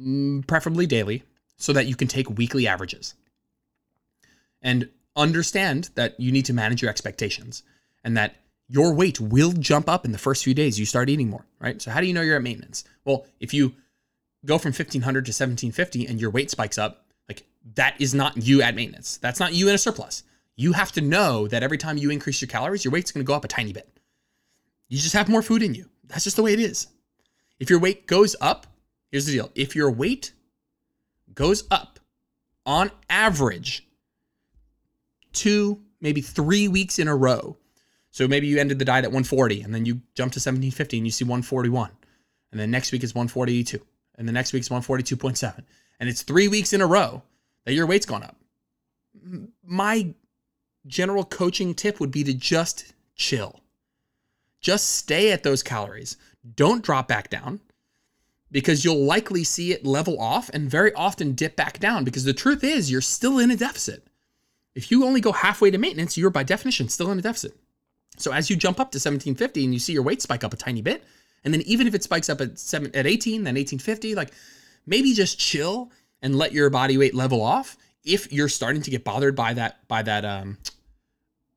Mm, 0.00 0.44
preferably 0.46 0.86
daily, 0.86 1.22
so 1.56 1.72
that 1.72 1.86
you 1.86 1.94
can 1.94 2.08
take 2.08 2.28
weekly 2.28 2.66
averages. 2.66 3.14
And 4.60 4.88
understand 5.14 5.90
that 5.94 6.18
you 6.18 6.32
need 6.32 6.46
to 6.46 6.52
manage 6.52 6.82
your 6.82 6.90
expectations 6.90 7.62
and 8.02 8.16
that 8.16 8.34
your 8.68 8.94
weight 8.94 9.20
will 9.20 9.52
jump 9.52 9.88
up 9.88 10.04
in 10.04 10.12
the 10.12 10.18
first 10.18 10.44
few 10.44 10.54
days 10.54 10.78
you 10.78 10.86
start 10.86 11.08
eating 11.08 11.28
more, 11.28 11.46
right? 11.58 11.80
So, 11.80 11.90
how 11.90 12.00
do 12.00 12.06
you 12.06 12.14
know 12.14 12.22
you're 12.22 12.36
at 12.36 12.42
maintenance? 12.42 12.84
Well, 13.04 13.26
if 13.40 13.52
you 13.52 13.74
go 14.44 14.58
from 14.58 14.70
1500 14.70 15.24
to 15.26 15.30
1750 15.30 16.06
and 16.06 16.20
your 16.20 16.30
weight 16.30 16.50
spikes 16.50 16.78
up, 16.78 17.06
like 17.28 17.44
that 17.74 18.00
is 18.00 18.14
not 18.14 18.36
you 18.36 18.62
at 18.62 18.74
maintenance. 18.74 19.18
That's 19.18 19.40
not 19.40 19.54
you 19.54 19.68
in 19.68 19.74
a 19.74 19.78
surplus. 19.78 20.22
You 20.56 20.72
have 20.72 20.92
to 20.92 21.00
know 21.00 21.48
that 21.48 21.62
every 21.62 21.78
time 21.78 21.96
you 21.98 22.10
increase 22.10 22.40
your 22.40 22.48
calories, 22.48 22.84
your 22.84 22.92
weight's 22.92 23.12
gonna 23.12 23.24
go 23.24 23.34
up 23.34 23.44
a 23.44 23.48
tiny 23.48 23.72
bit. 23.72 23.88
You 24.88 24.98
just 24.98 25.14
have 25.14 25.28
more 25.28 25.42
food 25.42 25.62
in 25.62 25.74
you. 25.74 25.88
That's 26.06 26.24
just 26.24 26.36
the 26.36 26.42
way 26.42 26.52
it 26.52 26.60
is. 26.60 26.86
If 27.58 27.70
your 27.70 27.78
weight 27.78 28.06
goes 28.06 28.36
up, 28.40 28.66
Here's 29.14 29.26
the 29.26 29.32
deal 29.32 29.52
if 29.54 29.76
your 29.76 29.92
weight 29.92 30.32
goes 31.36 31.68
up 31.70 32.00
on 32.66 32.90
average 33.08 33.86
two, 35.32 35.82
maybe 36.00 36.20
three 36.20 36.66
weeks 36.66 36.98
in 36.98 37.06
a 37.06 37.14
row, 37.14 37.56
so 38.14 38.28
maybe 38.28 38.46
you 38.46 38.58
ended 38.58 38.78
the 38.78 38.84
diet 38.84 39.04
at 39.04 39.10
140 39.10 39.62
and 39.62 39.74
then 39.74 39.84
you 39.84 39.94
jump 40.14 40.30
to 40.32 40.38
1750 40.38 40.98
and 40.98 41.04
you 41.04 41.10
see 41.10 41.24
141. 41.24 41.90
And 42.52 42.60
then 42.60 42.70
next 42.70 42.92
week 42.92 43.02
is 43.02 43.12
142. 43.12 43.80
And 44.14 44.28
the 44.28 44.32
next 44.32 44.52
week 44.52 44.60
is 44.60 44.68
142.7. 44.68 45.64
And 45.98 46.08
it's 46.08 46.22
three 46.22 46.46
weeks 46.46 46.72
in 46.72 46.80
a 46.80 46.86
row 46.86 47.22
that 47.64 47.74
your 47.74 47.86
weight's 47.86 48.06
gone 48.06 48.22
up. 48.22 48.36
My 49.64 50.14
general 50.86 51.24
coaching 51.24 51.74
tip 51.74 51.98
would 51.98 52.12
be 52.12 52.22
to 52.22 52.32
just 52.32 52.92
chill. 53.16 53.58
Just 54.60 54.90
stay 54.90 55.32
at 55.32 55.42
those 55.42 55.64
calories. 55.64 56.16
Don't 56.54 56.84
drop 56.84 57.08
back 57.08 57.30
down 57.30 57.60
because 58.52 58.84
you'll 58.84 59.04
likely 59.04 59.42
see 59.42 59.72
it 59.72 59.84
level 59.84 60.20
off 60.20 60.48
and 60.50 60.70
very 60.70 60.92
often 60.94 61.32
dip 61.32 61.56
back 61.56 61.80
down 61.80 62.04
because 62.04 62.22
the 62.22 62.32
truth 62.32 62.62
is 62.62 62.92
you're 62.92 63.00
still 63.00 63.40
in 63.40 63.50
a 63.50 63.56
deficit. 63.56 64.06
If 64.76 64.92
you 64.92 65.04
only 65.04 65.20
go 65.20 65.32
halfway 65.32 65.72
to 65.72 65.78
maintenance, 65.78 66.16
you're 66.16 66.30
by 66.30 66.44
definition 66.44 66.88
still 66.88 67.10
in 67.10 67.18
a 67.18 67.22
deficit. 67.22 67.56
So 68.16 68.32
as 68.32 68.48
you 68.48 68.56
jump 68.56 68.80
up 68.80 68.92
to 68.92 68.96
1750 68.96 69.64
and 69.64 69.72
you 69.72 69.80
see 69.80 69.92
your 69.92 70.02
weight 70.02 70.22
spike 70.22 70.44
up 70.44 70.52
a 70.52 70.56
tiny 70.56 70.82
bit, 70.82 71.04
and 71.44 71.52
then 71.52 71.62
even 71.62 71.86
if 71.86 71.94
it 71.94 72.02
spikes 72.02 72.30
up 72.30 72.40
at 72.40 72.58
seven 72.58 72.90
at 72.94 73.06
18, 73.06 73.44
then 73.44 73.54
1850, 73.54 74.14
like 74.14 74.32
maybe 74.86 75.12
just 75.12 75.38
chill 75.38 75.90
and 76.22 76.36
let 76.36 76.52
your 76.52 76.70
body 76.70 76.96
weight 76.96 77.14
level 77.14 77.42
off 77.42 77.76
if 78.04 78.32
you're 78.32 78.48
starting 78.48 78.82
to 78.82 78.90
get 78.90 79.04
bothered 79.04 79.34
by 79.34 79.54
that 79.54 79.86
by 79.88 80.02
that 80.02 80.24
um 80.24 80.58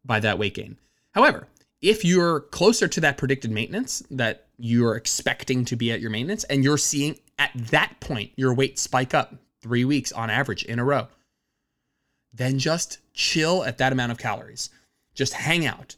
by 0.06 0.20
that 0.20 0.39
weight 0.39 0.54
gain. 0.54 0.78
However, 1.12 1.48
if 1.82 2.04
you're 2.04 2.41
closer 2.41 2.88
to 2.88 3.02
that 3.02 3.17
predicted 3.17 3.52
maintenance 3.52 4.02
that 4.12 4.48
you're 4.58 4.96
expecting 4.96 5.65
to 5.65 5.76
be 5.76 5.91
at 5.91 6.02
your 6.02 6.10
maintenance 6.10 6.43
and 6.46 6.63
you're 6.63 6.78
seeing 6.78 7.20
at 7.38 7.52
that 7.56 8.00
point 8.00 8.32
your 8.36 8.54
weight 8.54 8.80
spike 8.80 9.13
up 9.13 9.36
three 9.62 9.86
weeks 9.86 10.12
on 10.12 10.30
average 10.30 10.63
in 10.63 10.80
a 10.80 10.86
row, 10.86 11.08
then 12.34 12.58
just 12.58 13.00
chill 13.13 13.63
at 13.63 13.78
that 13.78 13.91
amount 13.91 14.12
of 14.12 14.17
calories. 14.17 14.70
Just 15.13 15.34
hang 15.34 15.65
out. 15.65 15.96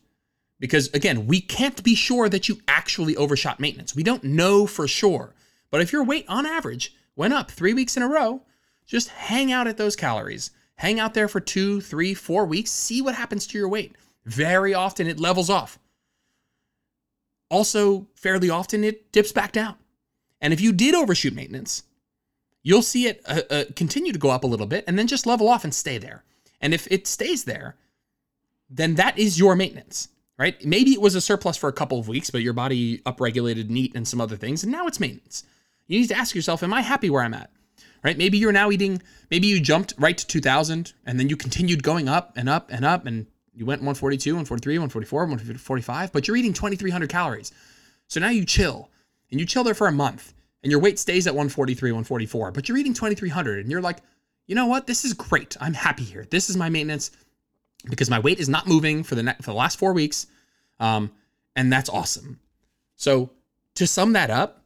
Because 0.60 0.90
again, 0.94 1.26
we 1.26 1.40
can't 1.40 1.82
be 1.84 1.96
sure 1.96 2.28
that 2.30 2.50
you 2.50 2.60
actually 2.68 3.16
overshot 3.16 3.60
maintenance. 3.60 3.96
We 3.96 4.04
don't 4.04 4.24
know 4.24 4.68
for 4.68 4.88
sure. 4.88 5.34
But 5.72 5.82
if 5.82 5.94
your 5.94 6.04
weight 6.04 6.26
on 6.28 6.46
average 6.46 6.94
went 7.16 7.34
up 7.34 7.52
three 7.52 7.74
weeks 7.74 7.96
in 7.96 8.04
a 8.04 8.08
row, 8.10 8.42
just 8.86 9.10
hang 9.10 9.52
out 9.52 9.68
at 9.68 9.78
those 9.78 9.96
calories. 9.96 10.52
Hang 10.76 11.00
out 11.00 11.14
there 11.14 11.28
for 11.28 11.40
two, 11.40 11.82
three, 11.82 12.14
four 12.14 12.46
weeks. 12.46 12.72
See 12.72 13.02
what 13.02 13.16
happens 13.16 13.46
to 13.48 13.58
your 13.58 13.70
weight. 13.70 13.96
Very 14.26 14.74
often 14.74 15.08
it 15.08 15.20
levels 15.20 15.50
off. 15.50 15.80
Also, 17.50 18.08
fairly 18.16 18.50
often 18.50 18.84
it 18.84 19.12
dips 19.12 19.32
back 19.32 19.52
down. 19.52 19.76
And 20.42 20.54
if 20.54 20.62
you 20.62 20.72
did 20.72 20.96
overshoot 20.96 21.34
maintenance, 21.34 21.84
you'll 22.64 22.82
see 22.82 23.08
it 23.08 23.22
uh, 23.26 23.42
uh, 23.50 23.64
continue 23.76 24.12
to 24.14 24.20
go 24.20 24.30
up 24.30 24.44
a 24.44 24.48
little 24.48 24.66
bit 24.66 24.84
and 24.88 24.98
then 24.98 25.08
just 25.08 25.26
level 25.26 25.50
off 25.50 25.64
and 25.64 25.74
stay 25.74 25.98
there. 25.98 26.24
And 26.62 26.74
if 26.74 26.88
it 26.92 27.08
stays 27.08 27.44
there, 27.44 27.76
then 28.70 28.96
that 28.96 29.18
is 29.18 29.40
your 29.40 29.56
maintenance, 29.56 30.10
right? 30.40 30.64
Maybe 30.66 30.92
it 30.92 31.02
was 31.02 31.14
a 31.16 31.22
surplus 31.22 31.58
for 31.58 31.68
a 31.68 31.74
couple 31.74 32.00
of 32.00 32.08
weeks, 32.08 32.30
but 32.30 32.42
your 32.42 32.54
body 32.54 33.00
upregulated 33.00 33.70
NEAT 33.70 33.92
and 33.94 34.08
some 34.08 34.22
other 34.22 34.38
things, 34.38 34.64
and 34.64 34.72
now 34.72 34.88
it's 34.88 35.00
maintenance. 35.00 35.44
You 35.86 36.00
need 36.00 36.08
to 36.08 36.18
ask 36.18 36.34
yourself, 36.34 36.64
am 36.64 36.74
I 36.74 36.82
happy 36.82 37.10
where 37.10 37.22
I'm 37.22 37.34
at? 37.34 37.52
Right? 38.02 38.18
Maybe 38.18 38.38
you're 38.38 38.54
now 38.54 38.72
eating, 38.72 39.02
maybe 39.30 39.48
you 39.48 39.60
jumped 39.60 39.94
right 39.98 40.18
to 40.18 40.26
2000 40.26 40.94
and 41.06 41.20
then 41.20 41.28
you 41.28 41.36
continued 41.36 41.84
going 41.84 42.08
up 42.08 42.32
and 42.38 42.48
up 42.48 42.72
and 42.72 42.86
up 42.86 43.06
and 43.06 43.28
you 43.54 43.66
went 43.66 43.82
142, 43.82 44.30
143, 44.32 44.76
144, 44.76 45.22
145, 45.24 46.14
but 46.14 46.26
you're 46.26 46.38
eating 46.38 46.54
2300 46.54 47.10
calories. 47.10 47.52
So 48.08 48.22
now 48.22 48.30
you 48.30 48.46
chill 48.46 48.90
and 49.32 49.40
you 49.40 49.46
chill 49.46 49.66
there 49.66 49.74
for 49.74 49.88
a 49.88 49.92
month 49.92 50.34
and 50.64 50.72
your 50.72 50.80
weight 50.80 50.98
stays 50.98 51.28
at 51.28 51.34
143, 51.34 51.92
144, 51.92 52.52
but 52.52 52.70
you're 52.70 52.78
eating 52.78 52.94
2300 52.94 53.60
and 53.60 53.70
you're 53.70 53.82
like, 53.82 53.98
you 54.48 54.56
know 54.56 54.68
what? 54.68 54.88
This 54.88 55.04
is 55.04 55.14
great. 55.14 55.58
I'm 55.60 55.74
happy 55.74 56.04
here. 56.04 56.26
This 56.30 56.50
is 56.50 56.56
my 56.56 56.70
maintenance 56.70 57.12
because 57.88 58.10
my 58.10 58.20
weight 58.20 58.40
is 58.40 58.50
not 58.50 58.68
moving 58.68 59.04
for 59.04 59.16
the 59.16 59.36
for 59.42 59.52
the 59.52 59.58
last 59.58 59.80
four 59.80 59.94
weeks, 59.94 60.28
um, 60.80 61.12
and 61.56 61.72
that's 61.72 61.90
awesome. 61.90 62.40
So 62.96 63.30
to 63.76 63.88
sum 63.88 64.14
that 64.14 64.30
up, 64.30 64.64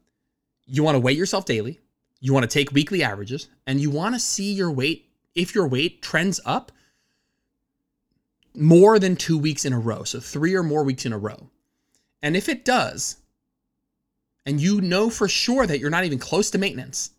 you 0.65 0.84
want 0.84 0.95
to 0.95 0.99
weigh 0.99 1.13
yourself 1.13 1.45
daily. 1.45 1.80
You 2.19 2.34
want 2.34 2.43
to 2.43 2.54
take 2.54 2.71
weekly 2.71 3.04
averages, 3.04 3.47
and 3.67 3.80
you 3.80 3.89
want 3.89 4.15
to 4.15 4.19
see 4.19 4.54
your 4.54 4.71
weight. 4.71 5.10
If 5.36 5.54
your 5.54 5.67
weight 5.67 6.02
trends 6.02 6.39
up 6.45 6.71
more 8.56 8.99
than 8.99 9.15
two 9.15 9.38
weeks 9.38 9.65
in 9.65 9.73
a 9.73 9.80
row, 9.80 10.04
so 10.04 10.19
three 10.19 10.56
or 10.56 10.63
more 10.63 10.84
weeks 10.84 11.06
in 11.06 11.13
a 11.13 11.17
row, 11.17 11.49
and 12.21 12.38
if 12.38 12.47
it 12.47 12.63
does, 12.63 13.17
and 14.45 14.62
you 14.62 14.80
know 14.82 15.10
for 15.10 15.28
sure 15.28 15.65
that 15.65 15.80
you're 15.80 15.89
not 15.89 16.06
even 16.06 16.19
close 16.19 16.49
to 16.52 16.58
maintenance, 16.58 17.12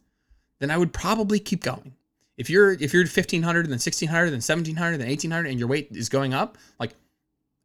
then 0.58 0.70
I 0.70 0.78
would 0.78 0.92
probably 0.92 1.38
keep 1.38 1.62
going. 1.62 1.94
If 2.36 2.50
you're 2.50 2.72
if 2.72 2.92
you're 2.92 3.02
1500 3.02 3.66
then 3.66 3.72
1600 3.72 4.26
then 4.26 4.34
1700 4.34 4.98
then 4.98 5.08
1800 5.08 5.48
and 5.48 5.58
your 5.58 5.68
weight 5.68 5.88
is 5.92 6.08
going 6.08 6.34
up, 6.34 6.58
like 6.78 6.94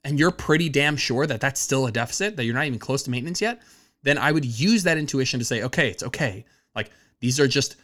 and 0.04 0.20
you're 0.20 0.32
pretty 0.32 0.70
damn 0.70 0.96
sure 0.96 1.26
that 1.26 1.42
that's 1.42 1.60
still 1.60 1.88
a 1.88 1.92
deficit, 1.92 2.36
that 2.38 2.46
you're 2.46 2.56
not 2.56 2.66
even 2.66 2.80
close 2.80 3.04
to 3.04 3.12
maintenance 3.12 3.42
yet, 3.42 3.62
then 4.04 4.18
I 4.18 4.32
would 4.32 4.46
use 4.46 4.84
that 4.84 4.98
intuition 4.98 5.40
to 5.40 5.46
say, 5.46 5.64
okay, 5.64 5.90
it's 5.90 6.04
okay. 6.04 6.46
Like 6.76 6.92
these 7.20 7.40
are 7.40 7.48
just 7.48 7.76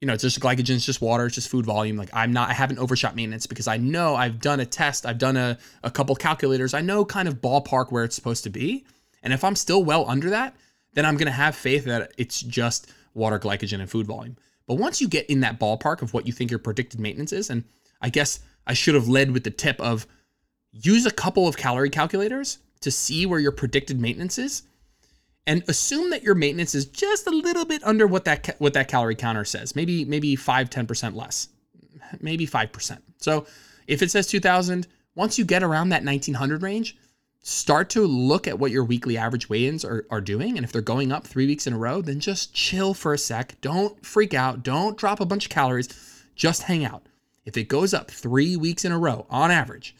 you 0.00 0.06
know, 0.06 0.14
it's 0.14 0.22
just 0.22 0.38
glycogen, 0.38 0.76
it's 0.76 0.86
just 0.86 1.00
water, 1.00 1.26
it's 1.26 1.34
just 1.34 1.48
food 1.48 1.66
volume. 1.66 1.96
Like 1.96 2.10
I'm 2.12 2.32
not, 2.32 2.48
I 2.48 2.52
haven't 2.52 2.78
overshot 2.78 3.16
maintenance 3.16 3.46
because 3.46 3.66
I 3.66 3.78
know 3.78 4.14
I've 4.14 4.40
done 4.40 4.60
a 4.60 4.66
test, 4.66 5.04
I've 5.04 5.18
done 5.18 5.36
a, 5.36 5.58
a 5.82 5.90
couple 5.90 6.14
calculators, 6.14 6.72
I 6.72 6.80
know 6.80 7.04
kind 7.04 7.26
of 7.26 7.40
ballpark 7.40 7.90
where 7.90 8.04
it's 8.04 8.14
supposed 8.14 8.44
to 8.44 8.50
be. 8.50 8.84
And 9.22 9.32
if 9.32 9.42
I'm 9.42 9.56
still 9.56 9.82
well 9.82 10.08
under 10.08 10.30
that, 10.30 10.54
then 10.94 11.04
I'm 11.04 11.16
gonna 11.16 11.32
have 11.32 11.56
faith 11.56 11.84
that 11.86 12.12
it's 12.16 12.40
just 12.40 12.92
water, 13.12 13.38
glycogen, 13.40 13.80
and 13.80 13.90
food 13.90 14.06
volume. 14.06 14.36
But 14.68 14.74
once 14.74 15.00
you 15.00 15.08
get 15.08 15.28
in 15.28 15.40
that 15.40 15.58
ballpark 15.58 16.02
of 16.02 16.12
what 16.14 16.26
you 16.26 16.32
think 16.32 16.50
your 16.50 16.60
predicted 16.60 17.00
maintenance 17.00 17.32
is, 17.32 17.50
and 17.50 17.64
I 18.00 18.10
guess 18.10 18.40
I 18.66 18.74
should 18.74 18.94
have 18.94 19.08
led 19.08 19.32
with 19.32 19.42
the 19.42 19.50
tip 19.50 19.80
of 19.80 20.06
use 20.70 21.06
a 21.06 21.10
couple 21.10 21.48
of 21.48 21.56
calorie 21.56 21.90
calculators 21.90 22.58
to 22.82 22.90
see 22.90 23.26
where 23.26 23.40
your 23.40 23.50
predicted 23.50 23.98
maintenance 23.98 24.38
is 24.38 24.62
and 25.46 25.64
assume 25.66 26.10
that 26.10 26.22
your 26.22 26.34
maintenance 26.34 26.74
is 26.74 26.84
just 26.84 27.26
a 27.26 27.30
little 27.30 27.64
bit 27.64 27.82
under 27.82 28.06
what 28.06 28.26
that 28.26 28.54
what 28.58 28.74
that 28.74 28.88
calorie 28.88 29.14
counter 29.14 29.46
says. 29.46 29.74
Maybe 29.74 30.04
maybe 30.04 30.36
5 30.36 30.70
10% 30.70 31.14
less. 31.14 31.48
Maybe 32.20 32.46
5%. 32.46 32.98
So, 33.16 33.46
if 33.86 34.02
it 34.02 34.10
says 34.10 34.26
2000, 34.28 34.86
once 35.14 35.38
you 35.38 35.44
get 35.44 35.62
around 35.62 35.88
that 35.88 36.04
1900 36.04 36.62
range, 36.62 36.96
start 37.48 37.88
to 37.88 38.06
look 38.06 38.46
at 38.46 38.58
what 38.58 38.70
your 38.70 38.84
weekly 38.84 39.16
average 39.16 39.48
weigh-ins 39.48 39.82
are, 39.82 40.04
are 40.10 40.20
doing 40.20 40.56
and 40.56 40.64
if 40.64 40.70
they're 40.70 40.82
going 40.82 41.10
up 41.10 41.26
three 41.26 41.46
weeks 41.46 41.66
in 41.66 41.72
a 41.72 41.78
row 41.78 42.02
then 42.02 42.20
just 42.20 42.52
chill 42.52 42.92
for 42.92 43.14
a 43.14 43.18
sec. 43.18 43.58
Don't 43.62 44.04
freak 44.04 44.34
out. 44.34 44.62
Don't 44.62 44.98
drop 44.98 45.18
a 45.18 45.26
bunch 45.26 45.46
of 45.46 45.50
calories. 45.50 45.88
Just 46.34 46.64
hang 46.64 46.84
out. 46.84 47.06
If 47.46 47.56
it 47.56 47.68
goes 47.68 47.94
up 47.94 48.10
three 48.10 48.56
weeks 48.56 48.84
in 48.84 48.92
a 48.92 48.98
row 48.98 49.26
on 49.30 49.50
average 49.50 49.96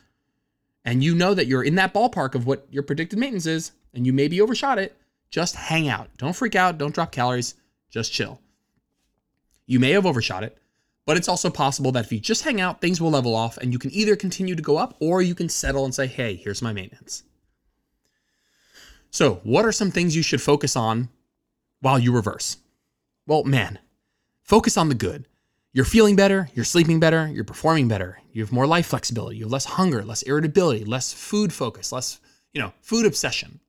and 0.84 1.02
you 1.02 1.14
know 1.14 1.32
that 1.32 1.46
you're 1.46 1.64
in 1.64 1.76
that 1.76 1.94
ballpark 1.94 2.34
of 2.34 2.46
what 2.46 2.66
your 2.70 2.82
predicted 2.82 3.18
maintenance 3.18 3.46
is 3.46 3.72
and 3.94 4.04
you 4.04 4.12
maybe 4.12 4.40
overshot 4.40 4.78
it 4.78 4.96
just 5.30 5.54
hang 5.56 5.88
out. 5.88 6.08
Don't 6.18 6.36
freak 6.36 6.54
out. 6.54 6.76
Don't 6.76 6.94
drop 6.94 7.12
calories. 7.12 7.54
Just 7.90 8.12
chill. 8.12 8.40
You 9.66 9.80
may 9.80 9.92
have 9.92 10.06
overshot 10.06 10.42
it 10.42 10.58
but 11.06 11.16
it's 11.16 11.28
also 11.28 11.48
possible 11.48 11.90
that 11.92 12.04
if 12.04 12.12
you 12.12 12.20
just 12.20 12.44
hang 12.44 12.60
out 12.60 12.82
things 12.82 13.00
will 13.00 13.10
level 13.10 13.34
off 13.34 13.56
and 13.56 13.72
you 13.72 13.78
can 13.78 13.90
either 13.92 14.14
continue 14.14 14.54
to 14.54 14.60
go 14.60 14.76
up 14.76 14.94
or 15.00 15.22
you 15.22 15.34
can 15.34 15.48
settle 15.48 15.86
and 15.86 15.94
say 15.94 16.06
hey 16.06 16.36
here's 16.36 16.60
my 16.60 16.74
maintenance 16.74 17.22
so, 19.10 19.40
what 19.42 19.64
are 19.64 19.72
some 19.72 19.90
things 19.90 20.14
you 20.14 20.22
should 20.22 20.42
focus 20.42 20.76
on 20.76 21.08
while 21.80 21.98
you 21.98 22.12
reverse? 22.12 22.58
Well, 23.26 23.44
man, 23.44 23.78
focus 24.42 24.76
on 24.76 24.88
the 24.88 24.94
good. 24.94 25.26
You're 25.72 25.84
feeling 25.84 26.16
better, 26.16 26.48
you're 26.54 26.64
sleeping 26.64 26.98
better, 26.98 27.28
you're 27.28 27.44
performing 27.44 27.88
better, 27.88 28.18
you 28.32 28.42
have 28.42 28.52
more 28.52 28.66
life 28.66 28.86
flexibility, 28.86 29.36
you 29.36 29.44
have 29.44 29.52
less 29.52 29.64
hunger, 29.64 30.02
less 30.02 30.22
irritability, 30.22 30.84
less 30.84 31.12
food 31.12 31.52
focus, 31.52 31.92
less, 31.92 32.20
you 32.52 32.60
know, 32.60 32.72
food 32.80 33.06
obsession. 33.06 33.60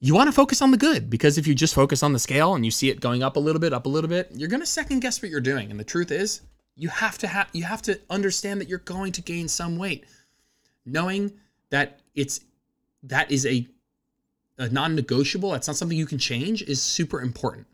You 0.00 0.14
want 0.14 0.28
to 0.28 0.32
focus 0.32 0.60
on 0.62 0.72
the 0.72 0.76
good 0.76 1.08
because 1.08 1.38
if 1.38 1.46
you 1.46 1.54
just 1.54 1.74
focus 1.74 2.02
on 2.02 2.12
the 2.12 2.18
scale 2.18 2.54
and 2.54 2.64
you 2.64 2.72
see 2.72 2.90
it 2.90 3.00
going 3.00 3.22
up 3.22 3.36
a 3.36 3.40
little 3.40 3.60
bit, 3.60 3.72
up 3.72 3.86
a 3.86 3.88
little 3.88 4.08
bit, 4.08 4.30
you're 4.34 4.48
going 4.48 4.60
to 4.60 4.66
second 4.66 5.00
guess 5.00 5.22
what 5.22 5.30
you're 5.30 5.40
doing. 5.40 5.70
And 5.70 5.78
the 5.78 5.84
truth 5.84 6.10
is, 6.10 6.40
you 6.74 6.88
have 6.88 7.18
to 7.18 7.28
have 7.28 7.48
you 7.52 7.62
have 7.62 7.82
to 7.82 8.00
understand 8.10 8.60
that 8.60 8.68
you're 8.68 8.78
going 8.78 9.12
to 9.12 9.22
gain 9.22 9.46
some 9.46 9.76
weight. 9.76 10.04
Knowing 10.84 11.32
that 11.70 12.00
it's 12.16 12.40
that 13.02 13.30
is 13.30 13.46
a, 13.46 13.66
a 14.58 14.68
non 14.68 14.94
negotiable, 14.94 15.50
that's 15.50 15.66
not 15.66 15.76
something 15.76 15.98
you 15.98 16.06
can 16.06 16.18
change, 16.18 16.62
is 16.62 16.80
super 16.82 17.20
important. 17.20 17.66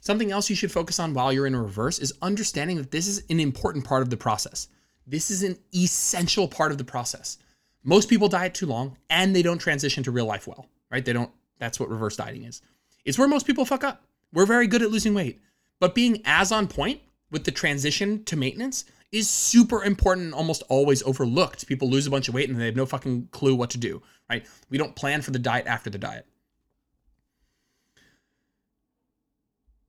Something 0.00 0.30
else 0.30 0.50
you 0.50 0.56
should 0.56 0.70
focus 0.70 1.00
on 1.00 1.14
while 1.14 1.32
you're 1.32 1.46
in 1.46 1.54
a 1.54 1.62
reverse 1.62 1.98
is 1.98 2.12
understanding 2.20 2.76
that 2.76 2.90
this 2.90 3.08
is 3.08 3.24
an 3.30 3.40
important 3.40 3.84
part 3.84 4.02
of 4.02 4.10
the 4.10 4.16
process. 4.16 4.68
This 5.06 5.30
is 5.30 5.42
an 5.42 5.58
essential 5.74 6.46
part 6.46 6.72
of 6.72 6.78
the 6.78 6.84
process. 6.84 7.38
Most 7.82 8.08
people 8.08 8.28
diet 8.28 8.54
too 8.54 8.66
long 8.66 8.96
and 9.08 9.34
they 9.34 9.42
don't 9.42 9.58
transition 9.58 10.02
to 10.04 10.10
real 10.10 10.26
life 10.26 10.46
well, 10.46 10.66
right? 10.90 11.04
They 11.04 11.12
don't, 11.12 11.30
that's 11.58 11.80
what 11.80 11.88
reverse 11.88 12.16
dieting 12.16 12.44
is. 12.44 12.60
It's 13.04 13.18
where 13.18 13.28
most 13.28 13.46
people 13.46 13.64
fuck 13.64 13.84
up. 13.84 14.02
We're 14.32 14.46
very 14.46 14.66
good 14.66 14.82
at 14.82 14.90
losing 14.90 15.14
weight, 15.14 15.40
but 15.80 15.94
being 15.94 16.20
as 16.24 16.52
on 16.52 16.68
point 16.68 17.00
with 17.30 17.44
the 17.44 17.50
transition 17.50 18.24
to 18.24 18.36
maintenance 18.36 18.84
is 19.14 19.30
super 19.30 19.84
important 19.84 20.26
and 20.26 20.34
almost 20.34 20.64
always 20.68 21.00
overlooked. 21.04 21.68
People 21.68 21.88
lose 21.88 22.06
a 22.06 22.10
bunch 22.10 22.26
of 22.26 22.34
weight 22.34 22.50
and 22.50 22.60
they 22.60 22.66
have 22.66 22.74
no 22.74 22.84
fucking 22.84 23.28
clue 23.30 23.54
what 23.54 23.70
to 23.70 23.78
do, 23.78 24.02
right? 24.28 24.44
We 24.70 24.76
don't 24.76 24.96
plan 24.96 25.22
for 25.22 25.30
the 25.30 25.38
diet 25.38 25.68
after 25.68 25.88
the 25.88 25.98
diet. 25.98 26.26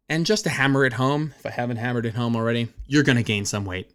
And 0.07 0.27
just 0.27 0.43
to 0.43 0.51
hammer 0.51 0.85
it 0.85 0.93
home, 0.93 1.33
if 1.39 1.45
I 1.45 1.49
haven't 1.49 1.77
hammered 1.77 2.05
it 2.05 2.13
home 2.13 2.35
already, 2.35 2.67
you're 2.85 3.01
going 3.01 3.17
to 3.17 3.23
gain 3.23 3.45
some 3.45 3.65
weight. 3.65 3.89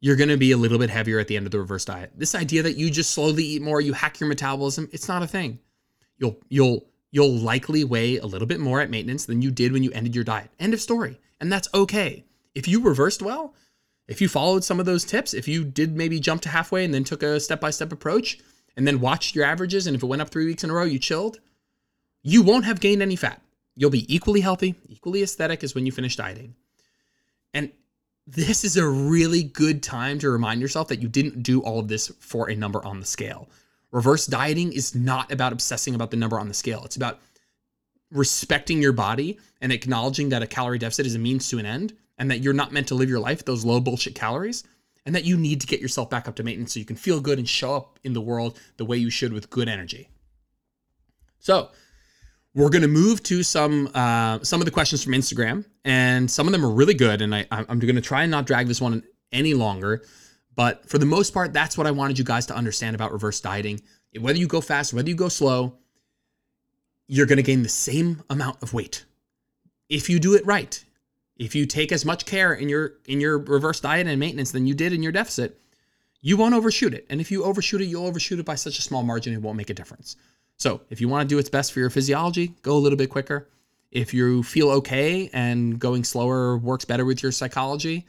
You're 0.00 0.16
going 0.16 0.30
to 0.30 0.36
be 0.36 0.50
a 0.50 0.56
little 0.56 0.80
bit 0.80 0.90
heavier 0.90 1.20
at 1.20 1.28
the 1.28 1.36
end 1.36 1.46
of 1.46 1.52
the 1.52 1.60
reverse 1.60 1.84
diet. 1.84 2.10
This 2.16 2.34
idea 2.34 2.64
that 2.64 2.76
you 2.76 2.90
just 2.90 3.12
slowly 3.12 3.44
eat 3.44 3.62
more, 3.62 3.80
you 3.80 3.92
hack 3.92 4.18
your 4.18 4.28
metabolism, 4.28 4.88
it's 4.90 5.06
not 5.06 5.22
a 5.22 5.28
thing. 5.28 5.60
You'll 6.18 6.40
you'll 6.48 6.86
you'll 7.12 7.36
likely 7.36 7.84
weigh 7.84 8.18
a 8.18 8.26
little 8.26 8.48
bit 8.48 8.58
more 8.58 8.80
at 8.80 8.90
maintenance 8.90 9.26
than 9.26 9.42
you 9.42 9.52
did 9.52 9.70
when 9.70 9.84
you 9.84 9.92
ended 9.92 10.16
your 10.16 10.24
diet. 10.24 10.50
End 10.58 10.74
of 10.74 10.80
story. 10.80 11.20
And 11.40 11.52
that's 11.52 11.68
okay. 11.72 12.24
If 12.56 12.66
you 12.66 12.82
reversed 12.82 13.22
well, 13.22 13.54
if 14.12 14.20
you 14.20 14.28
followed 14.28 14.62
some 14.62 14.78
of 14.78 14.84
those 14.84 15.06
tips, 15.06 15.32
if 15.32 15.48
you 15.48 15.64
did 15.64 15.96
maybe 15.96 16.20
jump 16.20 16.42
to 16.42 16.50
halfway 16.50 16.84
and 16.84 16.92
then 16.92 17.02
took 17.02 17.22
a 17.22 17.40
step 17.40 17.62
by 17.62 17.70
step 17.70 17.92
approach 17.92 18.38
and 18.76 18.86
then 18.86 19.00
watched 19.00 19.34
your 19.34 19.46
averages, 19.46 19.86
and 19.86 19.96
if 19.96 20.02
it 20.02 20.06
went 20.06 20.20
up 20.20 20.28
three 20.28 20.44
weeks 20.44 20.62
in 20.62 20.68
a 20.68 20.74
row, 20.74 20.84
you 20.84 20.98
chilled, 20.98 21.40
you 22.22 22.42
won't 22.42 22.66
have 22.66 22.78
gained 22.78 23.00
any 23.00 23.16
fat. 23.16 23.40
You'll 23.74 23.88
be 23.88 24.14
equally 24.14 24.42
healthy, 24.42 24.74
equally 24.86 25.22
aesthetic 25.22 25.64
as 25.64 25.74
when 25.74 25.86
you 25.86 25.92
finish 25.92 26.14
dieting. 26.14 26.54
And 27.54 27.72
this 28.26 28.64
is 28.64 28.76
a 28.76 28.86
really 28.86 29.44
good 29.44 29.82
time 29.82 30.18
to 30.18 30.28
remind 30.28 30.60
yourself 30.60 30.88
that 30.88 31.00
you 31.00 31.08
didn't 31.08 31.42
do 31.42 31.62
all 31.62 31.78
of 31.78 31.88
this 31.88 32.08
for 32.20 32.50
a 32.50 32.54
number 32.54 32.84
on 32.84 33.00
the 33.00 33.06
scale. 33.06 33.48
Reverse 33.92 34.26
dieting 34.26 34.74
is 34.74 34.94
not 34.94 35.32
about 35.32 35.54
obsessing 35.54 35.94
about 35.94 36.10
the 36.10 36.18
number 36.18 36.38
on 36.38 36.48
the 36.48 36.54
scale. 36.54 36.84
It's 36.84 36.96
about 36.96 37.18
respecting 38.10 38.82
your 38.82 38.92
body 38.92 39.38
and 39.62 39.72
acknowledging 39.72 40.28
that 40.28 40.42
a 40.42 40.46
calorie 40.46 40.78
deficit 40.78 41.06
is 41.06 41.14
a 41.14 41.18
means 41.18 41.48
to 41.48 41.58
an 41.58 41.64
end 41.64 41.94
and 42.22 42.30
that 42.30 42.38
you're 42.38 42.52
not 42.52 42.70
meant 42.70 42.86
to 42.86 42.94
live 42.94 43.08
your 43.08 43.18
life 43.18 43.44
those 43.44 43.64
low 43.64 43.80
bullshit 43.80 44.14
calories 44.14 44.62
and 45.04 45.12
that 45.12 45.24
you 45.24 45.36
need 45.36 45.60
to 45.60 45.66
get 45.66 45.80
yourself 45.80 46.08
back 46.08 46.28
up 46.28 46.36
to 46.36 46.44
maintenance 46.44 46.72
so 46.72 46.78
you 46.78 46.86
can 46.86 46.94
feel 46.94 47.20
good 47.20 47.36
and 47.36 47.48
show 47.48 47.74
up 47.74 47.98
in 48.04 48.12
the 48.12 48.20
world 48.20 48.60
the 48.76 48.84
way 48.84 48.96
you 48.96 49.10
should 49.10 49.32
with 49.32 49.50
good 49.50 49.68
energy. 49.68 50.08
So, 51.40 51.70
we're 52.54 52.68
going 52.68 52.82
to 52.82 52.88
move 52.88 53.24
to 53.24 53.42
some 53.42 53.90
uh, 53.92 54.38
some 54.44 54.60
of 54.60 54.66
the 54.66 54.70
questions 54.70 55.02
from 55.02 55.14
Instagram, 55.14 55.64
and 55.84 56.30
some 56.30 56.46
of 56.46 56.52
them 56.52 56.64
are 56.64 56.70
really 56.70 56.94
good. 56.94 57.22
And 57.22 57.34
I, 57.34 57.44
I'm 57.50 57.80
going 57.80 57.96
to 57.96 58.00
try 58.00 58.22
and 58.22 58.30
not 58.30 58.46
drag 58.46 58.68
this 58.68 58.80
one 58.80 59.02
any 59.32 59.54
longer, 59.54 60.04
but 60.54 60.88
for 60.88 60.98
the 60.98 61.06
most 61.06 61.34
part, 61.34 61.52
that's 61.52 61.76
what 61.76 61.88
I 61.88 61.90
wanted 61.90 62.20
you 62.20 62.24
guys 62.24 62.46
to 62.46 62.54
understand 62.54 62.94
about 62.94 63.10
reverse 63.10 63.40
dieting. 63.40 63.80
Whether 64.20 64.38
you 64.38 64.46
go 64.46 64.60
fast, 64.60 64.94
whether 64.94 65.08
you 65.08 65.16
go 65.16 65.28
slow, 65.28 65.78
you're 67.08 67.26
going 67.26 67.38
to 67.38 67.42
gain 67.42 67.64
the 67.64 67.68
same 67.68 68.22
amount 68.30 68.62
of 68.62 68.72
weight 68.72 69.06
if 69.88 70.08
you 70.08 70.20
do 70.20 70.34
it 70.34 70.46
right. 70.46 70.84
If 71.36 71.54
you 71.54 71.66
take 71.66 71.92
as 71.92 72.04
much 72.04 72.26
care 72.26 72.52
in 72.52 72.68
your 72.68 72.94
in 73.06 73.20
your 73.20 73.38
reverse 73.38 73.80
diet 73.80 74.06
and 74.06 74.20
maintenance 74.20 74.52
than 74.52 74.66
you 74.66 74.74
did 74.74 74.92
in 74.92 75.02
your 75.02 75.12
deficit, 75.12 75.58
you 76.20 76.36
won't 76.36 76.54
overshoot 76.54 76.94
it. 76.94 77.06
And 77.10 77.20
if 77.20 77.30
you 77.30 77.44
overshoot 77.44 77.80
it, 77.80 77.86
you'll 77.86 78.06
overshoot 78.06 78.38
it 78.38 78.46
by 78.46 78.54
such 78.54 78.78
a 78.78 78.82
small 78.82 79.02
margin 79.02 79.34
it 79.34 79.42
won't 79.42 79.56
make 79.56 79.70
a 79.70 79.74
difference. 79.74 80.16
So, 80.56 80.82
if 80.90 81.00
you 81.00 81.08
want 81.08 81.28
to 81.28 81.32
do 81.32 81.36
what's 81.36 81.50
best 81.50 81.72
for 81.72 81.80
your 81.80 81.90
physiology, 81.90 82.54
go 82.62 82.76
a 82.76 82.78
little 82.78 82.96
bit 82.96 83.10
quicker. 83.10 83.48
If 83.90 84.14
you 84.14 84.42
feel 84.42 84.70
okay 84.70 85.28
and 85.32 85.78
going 85.78 86.04
slower 86.04 86.56
works 86.56 86.84
better 86.84 87.04
with 87.04 87.22
your 87.22 87.32
psychology, 87.32 88.06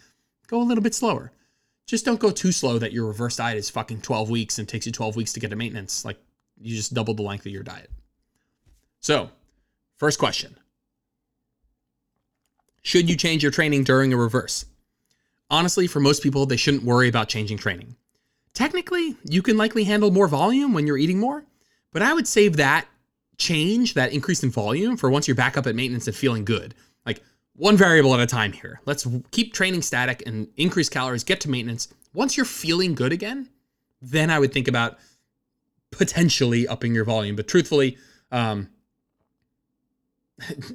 go 0.47 0.61
a 0.61 0.63
little 0.63 0.83
bit 0.83 0.93
slower. 0.93 1.31
Just 1.87 2.05
don't 2.05 2.19
go 2.19 2.31
too 2.31 2.51
slow 2.51 2.77
that 2.79 2.93
your 2.93 3.07
reverse 3.07 3.37
diet 3.37 3.57
is 3.57 3.69
fucking 3.69 4.01
12 4.01 4.29
weeks 4.29 4.59
and 4.59 4.69
takes 4.69 4.85
you 4.85 4.91
12 4.91 5.15
weeks 5.15 5.33
to 5.33 5.39
get 5.39 5.49
to 5.49 5.55
maintenance. 5.55 6.05
Like 6.05 6.17
you 6.61 6.75
just 6.75 6.93
double 6.93 7.13
the 7.13 7.23
length 7.23 7.45
of 7.45 7.51
your 7.51 7.63
diet. 7.63 7.89
So, 8.99 9.31
first 9.97 10.19
question 10.19 10.55
Should 12.83 13.09
you 13.09 13.15
change 13.15 13.41
your 13.41 13.51
training 13.51 13.85
during 13.85 14.13
a 14.13 14.17
reverse? 14.17 14.65
Honestly, 15.49 15.87
for 15.87 15.99
most 15.99 16.21
people, 16.21 16.45
they 16.45 16.57
shouldn't 16.57 16.83
worry 16.83 17.07
about 17.07 17.29
changing 17.29 17.57
training. 17.57 17.95
Technically, 18.53 19.15
you 19.23 19.41
can 19.41 19.57
likely 19.57 19.85
handle 19.85 20.11
more 20.11 20.27
volume 20.27 20.73
when 20.73 20.85
you're 20.85 20.97
eating 20.97 21.19
more, 21.19 21.45
but 21.91 22.01
I 22.01 22.13
would 22.13 22.27
save 22.27 22.57
that 22.57 22.87
change, 23.37 23.93
that 23.93 24.13
increase 24.13 24.43
in 24.43 24.51
volume, 24.51 24.97
for 24.97 25.09
once 25.09 25.27
you're 25.27 25.35
back 25.35 25.57
up 25.57 25.65
at 25.65 25.75
maintenance 25.75 26.07
and 26.07 26.15
feeling 26.15 26.45
good. 26.45 26.75
Like 27.05 27.21
one 27.55 27.77
variable 27.77 28.13
at 28.13 28.19
a 28.19 28.27
time 28.27 28.51
here. 28.51 28.81
Let's 28.85 29.07
keep 29.31 29.53
training 29.53 29.81
static 29.81 30.21
and 30.25 30.47
increase 30.57 30.89
calories, 30.89 31.23
get 31.23 31.41
to 31.41 31.49
maintenance. 31.49 31.87
Once 32.13 32.37
you're 32.37 32.45
feeling 32.45 32.95
good 32.95 33.11
again, 33.11 33.49
then 34.01 34.29
I 34.29 34.39
would 34.39 34.53
think 34.53 34.67
about 34.67 34.99
potentially 35.91 36.67
upping 36.67 36.93
your 36.93 37.05
volume. 37.05 37.35
But 37.35 37.47
truthfully, 37.47 37.97
um, 38.31 38.69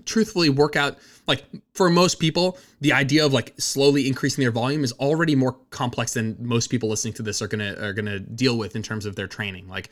truthfully 0.04 0.48
work 0.48 0.76
out 0.76 0.98
like 1.26 1.44
for 1.72 1.90
most 1.90 2.20
people 2.20 2.58
the 2.80 2.92
idea 2.92 3.24
of 3.24 3.32
like 3.32 3.54
slowly 3.58 4.06
increasing 4.06 4.42
their 4.42 4.52
volume 4.52 4.84
is 4.84 4.92
already 4.92 5.34
more 5.34 5.56
complex 5.70 6.14
than 6.14 6.36
most 6.38 6.68
people 6.68 6.88
listening 6.88 7.14
to 7.14 7.22
this 7.22 7.42
are 7.42 7.48
gonna 7.48 7.74
are 7.80 7.92
gonna 7.92 8.20
deal 8.20 8.56
with 8.56 8.76
in 8.76 8.82
terms 8.82 9.04
of 9.04 9.16
their 9.16 9.26
training. 9.26 9.68
Like 9.68 9.90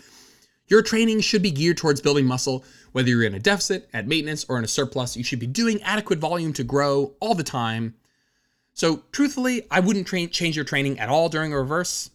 your 0.68 0.82
training 0.82 1.20
should 1.20 1.42
be 1.42 1.50
geared 1.50 1.76
towards 1.76 2.00
building 2.00 2.26
muscle. 2.26 2.64
Whether 2.92 3.10
you're 3.10 3.24
in 3.24 3.34
a 3.34 3.40
deficit 3.40 3.88
at 3.92 4.06
maintenance 4.06 4.44
or 4.48 4.56
in 4.58 4.64
a 4.64 4.68
surplus 4.68 5.16
you 5.16 5.24
should 5.24 5.40
be 5.40 5.46
doing 5.46 5.82
adequate 5.82 6.20
volume 6.20 6.52
to 6.54 6.64
grow 6.64 7.14
all 7.20 7.34
the 7.34 7.44
time. 7.44 7.94
So 8.72 9.02
truthfully 9.10 9.66
i 9.70 9.80
wouldn't 9.80 10.06
change 10.06 10.54
your 10.54 10.64
training 10.64 11.00
at 11.00 11.08
all 11.08 11.28
during 11.28 11.52
a 11.52 11.58
reverse 11.58 12.10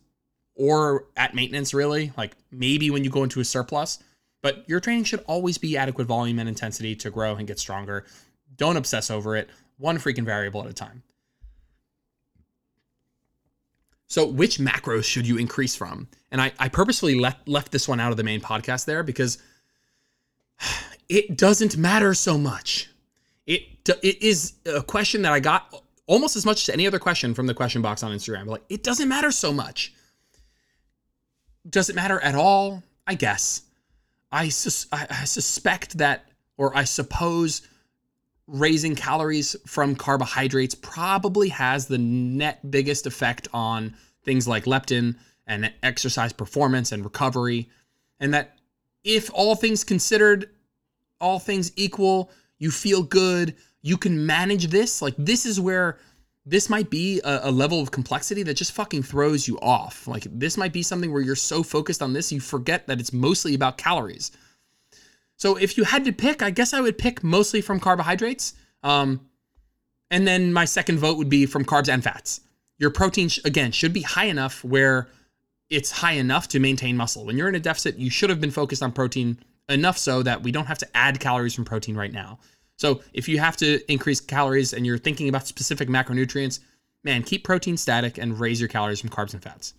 or 0.56 1.08
at 1.18 1.36
maintenance 1.36 1.74
really. 1.74 2.14
Like 2.16 2.38
maybe 2.50 2.90
when 2.90 3.04
you 3.04 3.10
go 3.10 3.24
into 3.24 3.42
a 3.42 3.46
surplus 3.46 4.00
but 4.42 4.68
your 4.68 4.80
training 4.80 5.04
should 5.04 5.24
always 5.28 5.58
be 5.58 5.78
adequate 5.78 6.06
volume 6.08 6.40
and 6.40 6.50
intensity 6.50 6.96
to 6.96 7.10
grow 7.10 7.36
and 7.36 7.48
get 7.48 7.60
stronger. 7.60 8.06
Don't 8.58 8.78
obsess 8.78 9.12
over 9.12 9.36
it, 9.36 9.50
one 9.78 9.98
freaking 9.98 10.26
variable 10.26 10.62
at 10.64 10.70
a 10.70 10.74
time. 10.74 11.04
So, 14.08 14.26
which 14.26 14.58
macros 14.58 15.06
should 15.06 15.26
you 15.26 15.38
increase 15.38 15.74
from? 15.74 16.10
And 16.32 16.42
I, 16.42 16.52
I 16.60 16.68
purposefully 16.68 17.18
left, 17.18 17.48
left 17.48 17.72
this 17.72 17.88
one 17.88 18.02
out 18.02 18.12
of 18.12 18.18
the 18.18 18.24
main 18.24 18.42
podcast 18.42 18.84
there 18.84 19.04
because 19.04 19.38
it 21.10 21.38
doesn't 21.38 21.78
matter 21.78 22.14
so 22.14 22.38
much. 22.38 22.90
It, 23.48 23.64
it 24.04 24.22
is 24.22 24.54
a 24.66 24.84
question 24.84 25.22
that 25.22 25.32
I 25.32 25.40
got 25.40 25.82
almost 26.08 26.36
as 26.36 26.46
much 26.46 26.68
as 26.68 26.74
any 26.74 26.86
other 26.86 27.00
question 27.00 27.34
from 27.34 27.48
the 27.48 27.54
question 27.54 27.82
box 27.82 28.04
on 28.04 28.12
Instagram. 28.12 28.48
Like, 28.48 28.64
it 28.68 28.84
doesn't 28.84 29.08
matter 29.08 29.32
so 29.32 29.54
much. 29.54 29.94
Does 31.70 31.90
it 31.90 31.96
matter 31.96 32.20
at 32.20 32.36
all? 32.36 32.84
I 33.08 33.16
guess. 33.16 33.62
I, 34.32 34.50
sus- 34.50 34.88
I 34.92 35.26
suspect 35.26 35.98
that, 35.98 36.26
or 36.58 36.76
I 36.76 36.86
suppose, 36.86 37.62
raising 38.48 38.96
calories 38.96 39.56
from 39.66 39.96
carbohydrates 39.96 40.76
probably 40.76 41.50
has 41.50 41.88
the 41.88 41.98
net 41.98 42.70
biggest 42.70 43.06
effect 43.06 43.48
on 43.54 43.96
things 44.24 44.48
like 44.48 44.66
leptin 44.66 45.16
and 45.48 45.72
exercise 45.84 46.34
performance 46.34 46.92
and 46.92 47.04
recovery. 47.04 47.70
And 48.20 48.34
that 48.34 48.58
if 49.04 49.30
all 49.34 49.56
things 49.56 49.84
considered, 49.84 50.50
all 51.20 51.40
things 51.40 51.72
equal, 51.76 52.32
you 52.58 52.72
feel 52.72 53.04
good, 53.04 53.56
you 53.82 53.98
can 53.98 54.26
manage 54.26 54.68
this. 54.68 55.02
Like, 55.02 55.16
this 55.18 55.46
is 55.46 55.60
where 55.60 55.98
this 56.46 56.70
might 56.70 56.90
be 56.90 57.22
a, 57.24 57.42
a, 57.44 57.52
level 57.52 57.82
of 57.82 57.92
complexity 57.92 58.42
that 58.44 58.56
just 58.56 58.72
fucking 58.72 59.04
throws 59.04 59.48
you 59.48 59.60
off. 59.60 60.08
Like 60.08 60.26
this 60.32 60.58
might 60.58 60.74
be 60.74 60.82
something 60.82 61.12
where 61.12 61.22
you're 61.22 61.36
so 61.36 61.62
focused 61.62 62.02
on 62.02 62.14
this, 62.14 62.32
you 62.32 62.40
forget 62.40 62.88
that 62.88 63.00
it's 63.00 63.14
mostly 63.14 63.54
about 63.54 63.78
calories. 63.78 64.32
So 65.38 65.56
if 65.56 65.78
you 65.78 65.84
had 65.84 66.06
to 66.06 66.12
pick, 66.12 66.42
I 66.42 66.50
guess 66.50 66.74
I 66.74 66.82
would 66.82 66.98
pick 66.98 67.24
mostly 67.24 67.62
from 67.62 67.80
carbohydrates. 67.80 68.54
Um, 68.84 69.28
and 70.10 70.28
then 70.28 70.52
my 70.52 70.66
second 70.66 71.00
vote 71.00 71.18
would 71.18 71.30
be 71.30 71.46
from 71.46 71.64
carbs 71.64 71.90
and 71.90 72.04
fats. 72.04 72.42
Your 72.80 72.90
protein, 72.90 73.30
sh- 73.30 73.40
again, 73.46 73.72
should 73.72 73.94
be 73.94 74.02
high 74.02 74.26
enough 74.26 74.64
where 74.64 75.08
it's 75.70 75.92
high 75.92 76.14
enough 76.14 76.48
to 76.50 76.60
maintain 76.60 76.98
muscle. 76.98 77.26
When 77.26 77.38
you're 77.38 77.48
in 77.50 77.56
a 77.56 77.60
deficit, 77.60 77.98
you 77.98 78.10
should 78.10 78.30
have 78.30 78.42
been 78.42 78.52
focused 78.52 78.84
on 78.84 78.92
protein 78.92 79.40
enough 79.70 79.98
so 79.98 80.22
that 80.24 80.44
we 80.44 80.52
don't 80.52 80.66
have 80.66 80.80
to 80.80 80.88
add 80.98 81.20
calories 81.20 81.54
from 81.54 81.66
protein 81.66 81.96
right 81.96 82.12
now. 82.12 82.40
So 82.82 83.04
if 83.14 83.30
you 83.30 83.38
have 83.38 83.58
to 83.58 83.80
increase 83.92 84.20
calories 84.20 84.74
and 84.74 84.88
you're 84.88 84.98
thinking 84.98 85.30
about 85.30 85.46
specific 85.46 85.88
macronutrients, 85.88 86.62
man, 87.04 87.22
keep 87.22 87.44
protein 87.44 87.78
static 87.78 88.18
and 88.18 88.40
raise 88.40 88.60
your 88.60 88.70
calories 88.70 89.00
from 89.00 89.12
carbs 89.12 89.36
and 89.36 89.44
fats. 89.44 89.76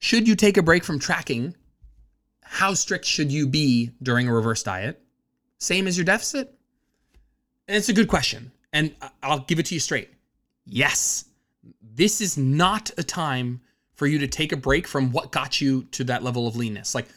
Should 0.00 0.28
you 0.28 0.36
take 0.36 0.58
a 0.58 0.62
break 0.62 0.84
from 0.84 0.98
tracking? 0.98 1.54
How 2.42 2.74
strict 2.74 3.06
should 3.06 3.32
you 3.32 3.48
be 3.48 3.90
during 4.02 4.28
a 4.28 4.34
reverse 4.34 4.62
diet? 4.62 5.00
Same 5.56 5.86
as 5.86 5.96
your 5.96 6.04
deficit? 6.04 6.54
And 7.68 7.78
it's 7.78 7.88
a 7.88 7.94
good 7.94 8.08
question. 8.08 8.52
And 8.74 8.94
I'll 9.22 9.38
give 9.38 9.58
it 9.58 9.64
to 9.66 9.74
you 9.74 9.80
straight. 9.80 10.10
Yes, 10.66 11.24
this 11.80 12.20
is 12.20 12.36
not 12.36 12.90
a 12.98 13.02
time 13.02 13.62
for 13.94 14.06
you 14.06 14.18
to 14.18 14.26
take 14.26 14.52
a 14.52 14.58
break 14.58 14.86
from 14.86 15.10
what 15.12 15.32
got 15.32 15.58
you 15.58 15.84
to 15.92 16.04
that 16.04 16.22
level 16.22 16.46
of 16.46 16.54
leanness. 16.54 16.94
Like, 16.94 17.08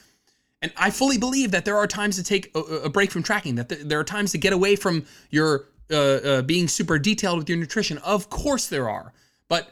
and 0.61 0.71
I 0.77 0.91
fully 0.91 1.17
believe 1.17 1.51
that 1.51 1.65
there 1.65 1.77
are 1.77 1.87
times 1.87 2.17
to 2.17 2.23
take 2.23 2.51
a, 2.55 2.59
a 2.59 2.89
break 2.89 3.11
from 3.11 3.23
tracking, 3.23 3.55
that 3.55 3.69
there 3.69 3.99
are 3.99 4.03
times 4.03 4.31
to 4.31 4.37
get 4.37 4.53
away 4.53 4.75
from 4.75 5.05
your 5.29 5.65
uh, 5.91 5.95
uh, 5.95 6.41
being 6.43 6.67
super 6.67 6.99
detailed 6.99 7.39
with 7.39 7.49
your 7.49 7.57
nutrition. 7.57 7.97
Of 7.99 8.29
course, 8.29 8.67
there 8.67 8.89
are. 8.89 9.13
But 9.47 9.69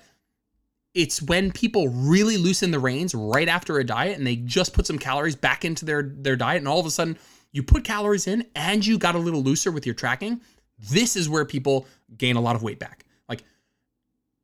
it's 0.93 1.21
when 1.21 1.51
people 1.51 1.87
really 1.87 2.37
loosen 2.37 2.71
the 2.71 2.79
reins 2.79 3.13
right 3.13 3.47
after 3.47 3.77
a 3.77 3.83
diet 3.83 4.17
and 4.17 4.25
they 4.25 4.35
just 4.35 4.73
put 4.73 4.87
some 4.87 4.97
calories 4.97 5.35
back 5.35 5.63
into 5.63 5.85
their, 5.85 6.01
their 6.01 6.35
diet, 6.35 6.57
and 6.57 6.67
all 6.67 6.79
of 6.79 6.85
a 6.85 6.91
sudden 6.91 7.17
you 7.51 7.63
put 7.63 7.83
calories 7.83 8.27
in 8.27 8.45
and 8.55 8.85
you 8.85 8.97
got 8.97 9.15
a 9.15 9.19
little 9.19 9.41
looser 9.41 9.71
with 9.71 9.85
your 9.85 9.95
tracking. 9.95 10.41
This 10.91 11.15
is 11.15 11.29
where 11.29 11.45
people 11.45 11.85
gain 12.17 12.35
a 12.35 12.41
lot 12.41 12.55
of 12.55 12.63
weight 12.63 12.79
back. 12.79 13.05
Like 13.27 13.43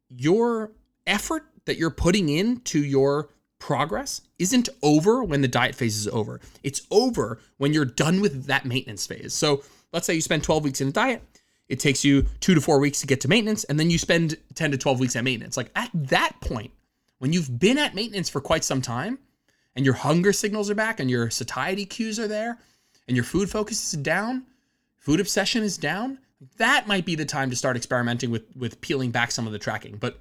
your 0.09 0.71
effort 1.07 1.45
that 1.65 1.77
you're 1.77 1.89
putting 1.89 2.29
into 2.29 2.79
your 2.79 3.29
progress 3.65 4.21
isn't 4.37 4.69
over 4.83 5.23
when 5.23 5.41
the 5.41 5.47
diet 5.47 5.73
phase 5.73 5.97
is 5.97 6.07
over. 6.09 6.39
It's 6.61 6.83
over 6.91 7.39
when 7.57 7.73
you're 7.73 7.83
done 7.83 8.21
with 8.21 8.45
that 8.45 8.63
maintenance 8.63 9.07
phase. 9.07 9.33
So 9.33 9.63
let's 9.91 10.05
say 10.05 10.13
you 10.13 10.21
spend 10.21 10.43
12 10.43 10.63
weeks 10.63 10.81
in 10.81 10.89
a 10.89 10.91
diet, 10.91 11.23
it 11.67 11.79
takes 11.79 12.05
you 12.05 12.27
two 12.41 12.53
to 12.53 12.61
four 12.61 12.77
weeks 12.77 13.01
to 13.01 13.07
get 13.07 13.21
to 13.21 13.27
maintenance, 13.27 13.63
and 13.63 13.79
then 13.79 13.89
you 13.89 13.97
spend 13.97 14.37
10 14.53 14.69
to 14.69 14.77
12 14.77 14.99
weeks 14.99 15.15
at 15.15 15.23
maintenance. 15.23 15.57
Like 15.57 15.71
at 15.75 15.89
that 15.95 16.39
point, 16.41 16.73
when 17.17 17.33
you've 17.33 17.57
been 17.59 17.79
at 17.79 17.95
maintenance 17.95 18.29
for 18.29 18.39
quite 18.39 18.63
some 18.63 18.83
time 18.83 19.17
and 19.75 19.83
your 19.83 19.95
hunger 19.95 20.31
signals 20.31 20.69
are 20.69 20.75
back 20.75 20.99
and 20.99 21.09
your 21.09 21.31
satiety 21.31 21.87
cues 21.87 22.19
are 22.19 22.27
there 22.27 22.59
and 23.07 23.17
your 23.17 23.23
food 23.23 23.49
focus 23.49 23.95
is 23.95 23.99
down, 23.99 24.43
food 24.99 25.19
obsession 25.19 25.63
is 25.63 25.75
down, 25.75 26.19
that 26.57 26.87
might 26.87 27.03
be 27.03 27.15
the 27.15 27.25
time 27.25 27.49
to 27.49 27.55
start 27.55 27.77
experimenting 27.77 28.29
with 28.29 28.43
with 28.55 28.79
peeling 28.81 29.09
back 29.09 29.31
some 29.31 29.47
of 29.47 29.53
the 29.53 29.57
tracking. 29.57 29.97
But 29.97 30.19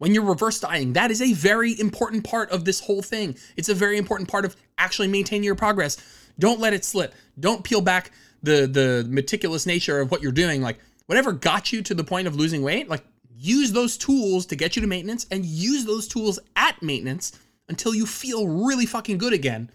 when 0.00 0.14
you're 0.14 0.24
reverse 0.24 0.58
dieting, 0.58 0.94
that 0.94 1.10
is 1.10 1.20
a 1.20 1.34
very 1.34 1.78
important 1.78 2.24
part 2.24 2.50
of 2.50 2.64
this 2.64 2.80
whole 2.80 3.02
thing. 3.02 3.36
It's 3.58 3.68
a 3.68 3.74
very 3.74 3.98
important 3.98 4.30
part 4.30 4.46
of 4.46 4.56
actually 4.78 5.08
maintaining 5.08 5.44
your 5.44 5.54
progress. 5.54 5.98
Don't 6.38 6.58
let 6.58 6.72
it 6.72 6.86
slip. 6.86 7.14
Don't 7.38 7.62
peel 7.62 7.82
back 7.82 8.10
the 8.42 8.66
the 8.66 9.06
meticulous 9.10 9.66
nature 9.66 10.00
of 10.00 10.10
what 10.10 10.22
you're 10.22 10.32
doing. 10.32 10.62
Like 10.62 10.78
whatever 11.04 11.32
got 11.32 11.70
you 11.70 11.82
to 11.82 11.94
the 11.94 12.02
point 12.02 12.26
of 12.26 12.34
losing 12.34 12.62
weight, 12.62 12.88
like 12.88 13.04
use 13.36 13.72
those 13.72 13.98
tools 13.98 14.46
to 14.46 14.56
get 14.56 14.74
you 14.74 14.80
to 14.80 14.88
maintenance 14.88 15.26
and 15.30 15.44
use 15.44 15.84
those 15.84 16.08
tools 16.08 16.38
at 16.56 16.82
maintenance 16.82 17.38
until 17.68 17.94
you 17.94 18.06
feel 18.06 18.48
really 18.48 18.86
fucking 18.86 19.18
good 19.18 19.34
again 19.34 19.70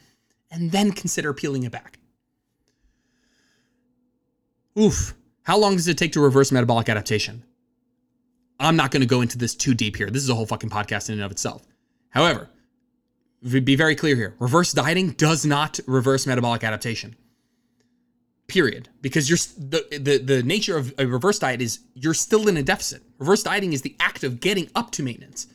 and 0.49 0.72
then 0.72 0.91
consider 0.91 1.36
peeling 1.36 1.64
it 1.64 1.72
back. 1.72 1.99
Oof. 4.78 5.14
How 5.43 5.60
long 5.60 5.76
does 5.76 5.88
it 5.88 5.99
take 5.99 6.14
to 6.14 6.20
reverse 6.20 6.52
metabolic 6.52 6.89
adaptation? 6.89 7.43
I'm 8.60 8.76
not 8.76 8.91
going 8.91 9.01
to 9.01 9.08
go 9.08 9.22
into 9.22 9.38
this 9.38 9.56
too 9.56 9.74
deep 9.74 9.95
here. 9.97 10.10
This 10.10 10.24
is 10.24 10.30
a 10.30 10.36
whole 10.36 10.45
fucking 10.45 10.70
podcast 10.70 11.10
in 11.10 11.16
and 11.16 11.24
of 11.24 11.32
itself. 11.32 11.66
However, 12.10 12.49
be 13.41 13.76
very 13.76 13.95
clear 13.95 14.16
here. 14.16 14.36
Reverse 14.39 14.72
dieting 14.72 15.12
does 15.12 15.45
not 15.45 15.80
reverse 15.86 16.26
metabolic 16.26 16.64
adaptation. 16.64 17.16
Period. 18.47 18.89
Because 19.01 19.30
you're 19.30 19.38
the, 19.58 19.99
the 19.99 20.18
the 20.18 20.43
nature 20.43 20.78
of 20.78 20.93
a 20.97 21.06
reverse 21.06 21.39
diet 21.39 21.62
is 21.62 21.80
you're 21.93 22.14
still 22.14 22.47
in 22.47 22.58
a 22.58 22.64
deficit. 22.64 23.03
Reverse 23.18 23.43
dieting 23.43 23.74
is 23.74 23.82
the 23.82 23.95
act 23.99 24.24
of 24.24 24.39
getting 24.39 24.70
up 24.76 24.91
to 24.91 25.03
maintenance. 25.03 25.47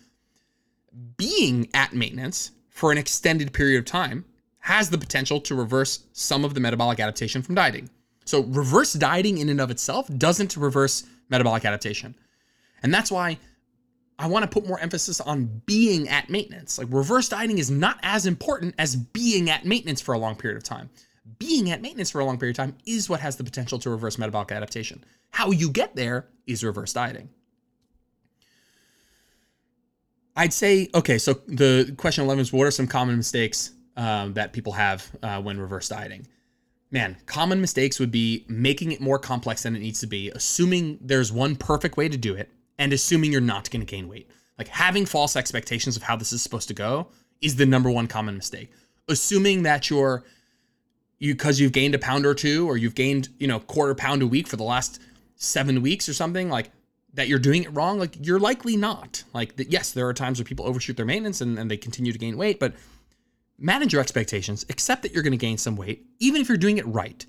Being 1.16 1.68
at 1.72 1.92
maintenance 1.92 2.51
for 2.68 2.90
an 2.92 2.98
extended 2.98 3.53
period 3.53 3.78
of 3.78 3.84
time 3.84 4.24
has 4.61 4.90
the 4.90 4.98
potential 4.98 5.40
to 5.40 5.55
reverse 5.55 6.05
some 6.12 6.44
of 6.44 6.55
the 6.55 6.61
metabolic 6.61 7.01
adaptation 7.01 7.42
from 7.42 7.55
dieting. 7.55 7.88
So 8.24 8.42
reverse 8.42 8.92
dieting 8.92 9.38
in 9.38 9.48
and 9.48 9.61
of 9.61 9.70
itself 9.70 10.09
doesn't 10.18 10.57
reverse 10.57 11.05
metabolic 11.28 11.64
adaptation. 11.64 12.14
And 12.83 12.93
that's 12.93 13.11
why 13.11 13.39
I 14.18 14.26
want 14.26 14.43
to 14.43 14.49
put 14.49 14.68
more 14.68 14.78
emphasis 14.78 15.20
on 15.20 15.62
being 15.66 16.09
at 16.09 16.28
maintenance. 16.28 16.78
Like 16.78 16.89
reverse 16.91 17.28
dieting 17.28 17.59
is 17.59 17.70
not 17.70 17.99
as 18.03 18.26
important 18.26 18.74
as 18.78 18.97
being 18.97 19.49
at 19.51 19.64
maintenance 19.64 20.01
for 20.01 20.14
a 20.14 20.18
long 20.18 20.37
period 20.37 20.57
of 20.59 20.64
time. 20.64 20.91
being 21.39 21.70
at 21.70 21.81
maintenance 21.81 22.11
for 22.11 22.20
a 22.20 22.24
long 22.24 22.39
period 22.39 22.59
of 22.59 22.64
time 22.66 22.76
is 22.87 23.09
what 23.09 23.20
has 23.20 23.37
the 23.37 23.45
potential 23.45 23.78
to 23.78 23.91
reverse 23.91 24.18
metabolic 24.18 24.53
adaptation. 24.53 25.05
How 25.31 25.51
you 25.51 25.70
get 25.70 25.95
there 25.97 26.28
is 26.47 26.64
reverse 26.64 26.93
dieting. 26.93 27.31
I'd 30.37 30.53
say, 30.53 30.89
okay, 30.95 31.18
so 31.18 31.35
the 31.47 31.95
question 31.97 32.24
11 32.24 32.41
is 32.43 32.53
what 32.53 32.66
are 32.66 32.70
some 32.70 32.87
common 32.87 33.16
mistakes 33.16 33.72
um, 33.97 34.35
that 34.35 34.53
people 34.53 34.72
have 34.72 35.11
uh, 35.22 35.41
when 35.41 35.59
reverse 35.59 35.89
dieting? 35.89 36.26
Man, 36.91 37.16
common 37.26 37.61
mistakes 37.61 38.01
would 38.01 38.11
be 38.11 38.45
making 38.49 38.93
it 38.93 39.01
more 39.01 39.18
complex 39.18 39.62
than 39.62 39.76
it 39.76 39.81
needs 39.81 40.01
to 40.01 40.07
be, 40.07 40.31
assuming 40.31 40.99
there's 41.01 41.33
one 41.33 41.57
perfect 41.57 41.97
way 41.97 42.09
to 42.09 42.16
do 42.16 42.35
it, 42.35 42.51
and 42.81 42.95
assuming 42.95 43.31
you're 43.31 43.43
not 43.43 43.70
going 43.70 43.81
to 43.81 43.87
gain 43.87 44.09
weight. 44.09 44.28
Like 44.59 44.66
having 44.68 45.07
false 45.07 45.37
expectations 45.37 45.97
of 45.97 46.03
how 46.03 46.16
this 46.16 46.33
is 46.33 46.43
supposed 46.43 46.66
to 46.68 46.74
go 46.74 47.09
is 47.41 47.55
the 47.55 47.66
number 47.66 47.91
one 47.91 48.09
common 48.09 48.37
mistake. 48.37 48.72
Assuming 49.09 49.62
that 49.62 49.89
you're 49.89 50.24
you 51.18 51.35
because 51.35 51.61
you've 51.61 51.72
gained 51.72 51.95
a 51.95 51.99
pound 51.99 52.24
or 52.24 52.35
two 52.35 52.66
or 52.66 52.78
you've 52.78 52.95
gained, 52.95 53.28
you 53.39 53.47
know, 53.47 53.61
quarter 53.61 53.95
pound 53.95 54.22
a 54.22 54.26
week 54.26 54.49
for 54.49 54.57
the 54.57 54.64
last 54.64 55.01
7 55.37 55.83
weeks 55.83 56.09
or 56.09 56.14
something, 56.14 56.49
like 56.49 56.70
that 57.12 57.28
you're 57.28 57.39
doing 57.39 57.64
it 57.64 57.74
wrong, 57.74 57.99
like 57.99 58.16
you're 58.26 58.41
likely 58.41 58.76
not. 58.76 59.22
Like 59.35 59.53
yes, 59.68 59.93
there 59.93 60.09
are 60.09 60.14
times 60.14 60.39
where 60.39 60.47
people 60.47 60.64
overshoot 60.64 60.97
their 60.97 61.07
maintenance 61.07 61.43
and, 61.43 61.59
and 61.59 61.70
they 61.70 61.76
continue 61.76 62.12
to 62.12 62.18
gain 62.18 62.39
weight, 62.39 62.59
but 62.59 62.72
manage 63.59 63.93
your 63.93 64.01
expectations, 64.01 64.64
accept 64.70 65.03
that 65.03 65.12
you're 65.12 65.22
going 65.22 65.33
to 65.33 65.37
gain 65.37 65.59
some 65.59 65.76
weight, 65.76 66.07
even 66.18 66.41
if 66.41 66.49
you're 66.49 66.57
doing 66.57 66.78
it 66.78 66.87
right, 66.87 67.26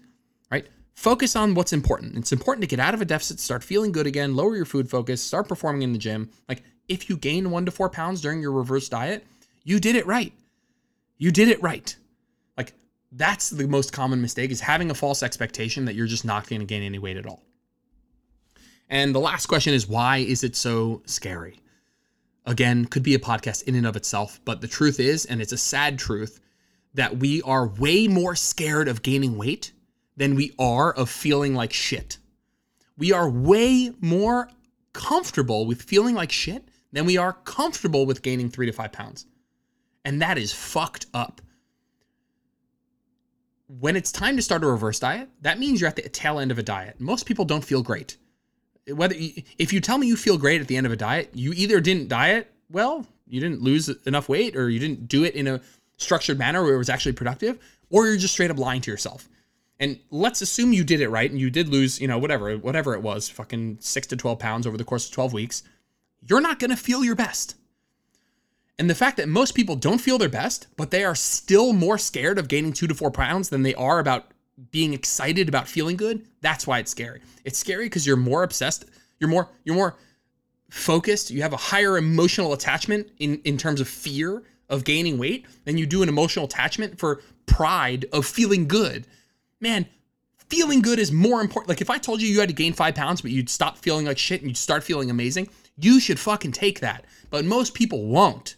right? 0.49 0.67
Focus 1.01 1.35
on 1.35 1.55
what's 1.55 1.73
important. 1.73 2.15
It's 2.15 2.31
important 2.31 2.61
to 2.61 2.67
get 2.67 2.79
out 2.79 2.93
of 2.93 3.01
a 3.01 3.05
deficit, 3.05 3.39
start 3.39 3.63
feeling 3.63 3.91
good 3.91 4.05
again, 4.05 4.35
lower 4.35 4.55
your 4.55 4.65
food 4.65 4.87
focus, 4.87 5.19
start 5.19 5.47
performing 5.47 5.81
in 5.81 5.93
the 5.93 5.97
gym. 5.97 6.29
Like 6.47 6.61
if 6.87 7.09
you 7.09 7.17
gain 7.17 7.49
one 7.49 7.65
to 7.65 7.71
four 7.71 7.89
pounds 7.89 8.21
during 8.21 8.39
your 8.39 8.51
reverse 8.51 8.87
diet, 8.87 9.25
you 9.63 9.79
did 9.79 9.95
it 9.95 10.05
right. 10.05 10.31
You 11.17 11.31
did 11.31 11.47
it 11.47 11.59
right. 11.63 11.95
Like 12.55 12.73
that's 13.11 13.49
the 13.49 13.67
most 13.67 13.91
common 13.91 14.21
mistake 14.21 14.51
is 14.51 14.61
having 14.61 14.91
a 14.91 14.93
false 14.93 15.23
expectation 15.23 15.85
that 15.85 15.95
you're 15.95 16.05
just 16.05 16.23
not 16.23 16.47
going 16.47 16.59
to 16.59 16.67
gain 16.67 16.83
any 16.83 16.99
weight 16.99 17.17
at 17.17 17.25
all. 17.25 17.41
And 18.87 19.15
the 19.15 19.19
last 19.19 19.47
question 19.47 19.73
is 19.73 19.87
why 19.87 20.17
is 20.17 20.43
it 20.43 20.55
so 20.55 21.01
scary? 21.07 21.61
again, 22.45 22.85
could 22.85 23.01
be 23.01 23.15
a 23.15 23.19
podcast 23.19 23.63
in 23.63 23.73
and 23.73 23.87
of 23.87 23.95
itself. 23.95 24.39
But 24.45 24.61
the 24.61 24.67
truth 24.67 24.99
is, 24.99 25.25
and 25.25 25.41
it's 25.41 25.51
a 25.51 25.57
sad 25.57 25.97
truth, 25.97 26.39
that 26.93 27.17
we 27.17 27.41
are 27.41 27.67
way 27.67 28.07
more 28.07 28.35
scared 28.35 28.87
of 28.87 29.01
gaining 29.01 29.37
weight 29.37 29.71
than 30.17 30.35
we 30.35 30.53
are 30.59 30.93
of 30.93 31.09
feeling 31.09 31.53
like 31.53 31.73
shit. 31.73 32.17
We 32.97 33.11
are 33.11 33.29
way 33.29 33.91
more 33.99 34.49
comfortable 34.93 35.65
with 35.65 35.81
feeling 35.81 36.15
like 36.15 36.31
shit 36.31 36.67
than 36.91 37.05
we 37.05 37.17
are 37.17 37.33
comfortable 37.33 38.05
with 38.05 38.21
gaining 38.21 38.49
three 38.49 38.65
to 38.65 38.73
five 38.73 38.91
pounds. 38.91 39.25
And 40.03 40.21
that 40.21 40.37
is 40.37 40.51
fucked 40.51 41.05
up. 41.13 41.41
When 43.67 43.95
it's 43.95 44.11
time 44.11 44.35
to 44.35 44.41
start 44.41 44.63
a 44.63 44.67
reverse 44.67 44.99
diet, 44.99 45.29
that 45.41 45.57
means 45.57 45.79
you're 45.79 45.87
at 45.87 45.95
the 45.95 46.01
tail 46.09 46.39
end 46.39 46.51
of 46.51 46.59
a 46.59 46.63
diet. 46.63 46.99
Most 46.99 47.25
people 47.25 47.45
don't 47.45 47.63
feel 47.63 47.81
great 47.81 48.17
whether 48.87 49.15
if 49.57 49.71
you 49.73 49.79
tell 49.79 49.97
me 49.97 50.07
you 50.07 50.15
feel 50.15 50.37
great 50.37 50.61
at 50.61 50.67
the 50.67 50.77
end 50.77 50.85
of 50.85 50.91
a 50.91 50.97
diet, 50.97 51.29
you 51.33 51.53
either 51.53 51.79
didn't 51.79 52.07
diet 52.07 52.51
well, 52.69 53.05
you 53.27 53.39
didn't 53.39 53.61
lose 53.61 53.89
enough 54.05 54.29
weight, 54.29 54.55
or 54.55 54.69
you 54.69 54.79
didn't 54.79 55.07
do 55.07 55.23
it 55.23 55.35
in 55.35 55.47
a 55.47 55.61
structured 55.97 56.39
manner 56.39 56.63
where 56.63 56.73
it 56.73 56.77
was 56.77 56.89
actually 56.89 57.11
productive, 57.11 57.59
or 57.89 58.07
you're 58.07 58.17
just 58.17 58.33
straight 58.33 58.51
up 58.51 58.57
lying 58.57 58.81
to 58.81 58.91
yourself. 58.91 59.27
And 59.81 59.99
let's 60.11 60.41
assume 60.41 60.73
you 60.73 60.83
did 60.83 61.01
it 61.01 61.09
right 61.09 61.29
and 61.29 61.39
you 61.39 61.49
did 61.49 61.67
lose, 61.67 61.99
you 61.99 62.07
know, 62.07 62.19
whatever, 62.19 62.55
whatever 62.55 62.93
it 62.93 63.01
was, 63.01 63.27
fucking 63.27 63.79
six 63.81 64.05
to 64.07 64.15
12 64.15 64.37
pounds 64.37 64.67
over 64.67 64.77
the 64.77 64.83
course 64.83 65.07
of 65.07 65.13
12 65.13 65.33
weeks. 65.33 65.63
You're 66.21 66.39
not 66.39 66.59
going 66.59 66.69
to 66.69 66.77
feel 66.77 67.03
your 67.03 67.15
best. 67.15 67.55
And 68.77 68.87
the 68.87 68.95
fact 68.95 69.17
that 69.17 69.27
most 69.27 69.55
people 69.55 69.75
don't 69.75 69.97
feel 69.97 70.19
their 70.19 70.29
best, 70.29 70.67
but 70.77 70.91
they 70.91 71.03
are 71.03 71.15
still 71.15 71.73
more 71.73 71.97
scared 71.97 72.37
of 72.37 72.47
gaining 72.47 72.73
two 72.73 72.85
to 72.87 72.93
four 72.93 73.09
pounds 73.09 73.49
than 73.49 73.63
they 73.63 73.73
are 73.73 73.97
about 73.97 74.31
being 74.69 74.93
excited 74.93 75.49
about 75.49 75.67
feeling 75.67 75.97
good, 75.97 76.27
that's 76.41 76.67
why 76.67 76.77
it's 76.77 76.91
scary. 76.91 77.21
It's 77.43 77.57
scary 77.57 77.85
because 77.85 78.05
you're 78.05 78.17
more 78.17 78.43
obsessed, 78.43 78.85
you're 79.19 79.29
more 79.29 79.49
you're 79.63 79.75
more 79.75 79.97
focused, 80.69 81.31
you 81.31 81.41
have 81.41 81.53
a 81.53 81.57
higher 81.57 81.97
emotional 81.97 82.53
attachment 82.53 83.09
in 83.17 83.41
in 83.45 83.57
terms 83.57 83.81
of 83.81 83.87
fear 83.87 84.43
of 84.69 84.83
gaining 84.83 85.17
weight 85.17 85.45
than 85.65 85.77
you 85.77 85.87
do 85.87 86.03
an 86.03 86.09
emotional 86.09 86.45
attachment 86.45 86.99
for 86.99 87.21
pride 87.47 88.05
of 88.13 88.25
feeling 88.25 88.67
good. 88.67 89.07
Man, 89.61 89.85
feeling 90.49 90.81
good 90.81 90.99
is 90.99 91.11
more 91.11 91.39
important. 91.39 91.69
Like 91.69 91.81
if 91.81 91.89
I 91.89 91.97
told 91.97 92.21
you 92.21 92.27
you 92.27 92.39
had 92.41 92.49
to 92.49 92.55
gain 92.55 92.73
5 92.73 92.93
pounds 92.93 93.21
but 93.21 93.31
you'd 93.31 93.49
stop 93.49 93.77
feeling 93.77 94.05
like 94.05 94.17
shit 94.17 94.41
and 94.41 94.49
you'd 94.49 94.57
start 94.57 94.83
feeling 94.83 95.09
amazing, 95.09 95.47
you 95.77 95.99
should 95.99 96.19
fucking 96.19 96.51
take 96.51 96.81
that. 96.81 97.05
But 97.29 97.45
most 97.45 97.73
people 97.73 98.07
won't. 98.07 98.55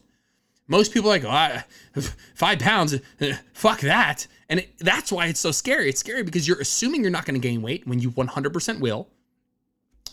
Most 0.67 0.93
people 0.93 1.11
are 1.11 1.19
like, 1.19 1.65
oh, 1.95 2.01
five 2.35 2.59
pounds, 2.59 2.95
fuck 3.53 3.81
that. 3.81 4.25
And 4.49 4.61
it, 4.61 4.69
that's 4.79 5.11
why 5.11 5.27
it's 5.27 5.39
so 5.39 5.51
scary. 5.51 5.89
It's 5.89 5.99
scary 5.99 6.23
because 6.23 6.47
you're 6.47 6.59
assuming 6.59 7.01
you're 7.01 7.11
not 7.11 7.25
going 7.25 7.39
to 7.39 7.47
gain 7.47 7.61
weight 7.61 7.85
when 7.85 7.99
you 7.99 8.11
100% 8.11 8.79
will. 8.79 9.09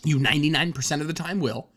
You 0.03 0.19
99% 0.19 1.01
of 1.01 1.07
the 1.07 1.13
time 1.13 1.39
will. 1.39 1.69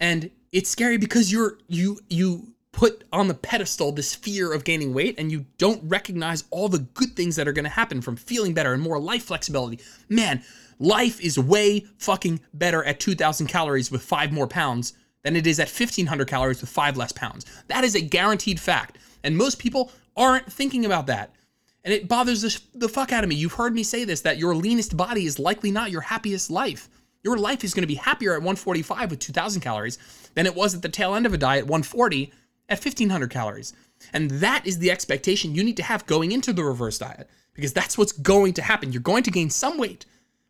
And 0.00 0.30
it's 0.52 0.68
scary 0.68 0.96
because 0.96 1.32
you're 1.32 1.58
you 1.68 1.98
you 2.08 2.54
put 2.76 3.04
on 3.10 3.26
the 3.26 3.34
pedestal 3.34 3.90
this 3.90 4.14
fear 4.14 4.52
of 4.52 4.62
gaining 4.62 4.92
weight 4.92 5.14
and 5.16 5.32
you 5.32 5.46
don't 5.56 5.82
recognize 5.88 6.44
all 6.50 6.68
the 6.68 6.80
good 6.80 7.16
things 7.16 7.34
that 7.34 7.48
are 7.48 7.52
going 7.52 7.64
to 7.64 7.70
happen 7.70 8.02
from 8.02 8.16
feeling 8.16 8.52
better 8.52 8.74
and 8.74 8.82
more 8.82 9.00
life 9.00 9.24
flexibility. 9.24 9.80
Man, 10.10 10.42
life 10.78 11.18
is 11.18 11.38
way 11.38 11.86
fucking 11.96 12.38
better 12.52 12.84
at 12.84 13.00
2000 13.00 13.46
calories 13.46 13.90
with 13.90 14.02
5 14.02 14.30
more 14.30 14.46
pounds 14.46 14.92
than 15.22 15.36
it 15.36 15.46
is 15.46 15.58
at 15.58 15.68
1500 15.68 16.28
calories 16.28 16.60
with 16.60 16.68
5 16.68 16.98
less 16.98 17.12
pounds. 17.12 17.46
That 17.68 17.82
is 17.82 17.94
a 17.94 18.00
guaranteed 18.02 18.60
fact. 18.60 18.98
And 19.24 19.38
most 19.38 19.58
people 19.58 19.90
aren't 20.14 20.52
thinking 20.52 20.84
about 20.84 21.06
that. 21.06 21.34
And 21.82 21.94
it 21.94 22.08
bothers 22.08 22.42
the, 22.42 22.60
the 22.74 22.90
fuck 22.90 23.10
out 23.10 23.24
of 23.24 23.30
me. 23.30 23.36
You've 23.36 23.54
heard 23.54 23.74
me 23.74 23.84
say 23.84 24.04
this 24.04 24.20
that 24.20 24.36
your 24.36 24.54
leanest 24.54 24.98
body 24.98 25.24
is 25.24 25.38
likely 25.38 25.70
not 25.70 25.90
your 25.90 26.02
happiest 26.02 26.50
life. 26.50 26.90
Your 27.24 27.38
life 27.38 27.64
is 27.64 27.72
going 27.72 27.84
to 27.84 27.88
be 27.88 27.94
happier 27.94 28.34
at 28.34 28.40
145 28.40 29.10
with 29.12 29.20
2000 29.20 29.62
calories 29.62 29.98
than 30.34 30.44
it 30.44 30.54
was 30.54 30.74
at 30.74 30.82
the 30.82 30.90
tail 30.90 31.14
end 31.14 31.24
of 31.24 31.32
a 31.32 31.38
diet 31.38 31.64
140 31.64 32.32
at 32.68 32.84
1500 32.84 33.30
calories. 33.30 33.72
And 34.12 34.30
that 34.30 34.66
is 34.66 34.78
the 34.78 34.90
expectation 34.90 35.54
you 35.54 35.64
need 35.64 35.76
to 35.78 35.82
have 35.82 36.06
going 36.06 36.32
into 36.32 36.52
the 36.52 36.64
reverse 36.64 36.98
diet 36.98 37.28
because 37.54 37.72
that's 37.72 37.96
what's 37.96 38.12
going 38.12 38.52
to 38.54 38.62
happen. 38.62 38.92
You're 38.92 39.02
going 39.02 39.22
to 39.24 39.30
gain 39.30 39.50
some 39.50 39.78
weight, 39.78 40.04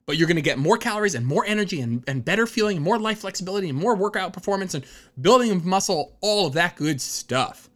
but 0.07 0.17
you're 0.17 0.27
going 0.27 0.37
to 0.37 0.43
get 0.43 0.59
more 0.59 0.77
calories 0.77 1.14
and 1.14 1.25
more 1.27 1.45
energy 1.47 1.81
and, 1.81 2.03
and 2.07 2.25
better 2.25 2.47
feeling 2.47 2.77
and 2.77 2.85
more 2.85 2.99
life 2.99 3.21
flexibility 3.21 3.69
and 3.69 3.79
more 3.79 3.95
workout 3.95 4.33
performance 4.33 4.75
and 4.75 4.85
building 5.21 5.51
of 5.53 5.64
muscle, 5.64 6.17
all 6.21 6.47
of 6.47 6.55
that 6.55 6.77
good 6.77 7.01
stuff. 7.01 7.71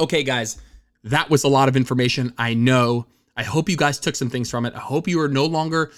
Okay, 0.00 0.24
guys, 0.24 0.60
that 1.04 1.30
was 1.30 1.44
a 1.44 1.48
lot 1.48 1.68
of 1.68 1.76
information. 1.76 2.34
I 2.36 2.54
know. 2.54 3.06
I 3.36 3.42
hope 3.42 3.68
you 3.68 3.76
guys 3.76 3.98
took 3.98 4.16
some 4.16 4.30
things 4.30 4.50
from 4.50 4.66
it. 4.66 4.74
I 4.74 4.80
hope 4.80 5.06
you 5.06 5.20
are 5.20 5.28
no 5.28 5.46
longer, 5.46 5.92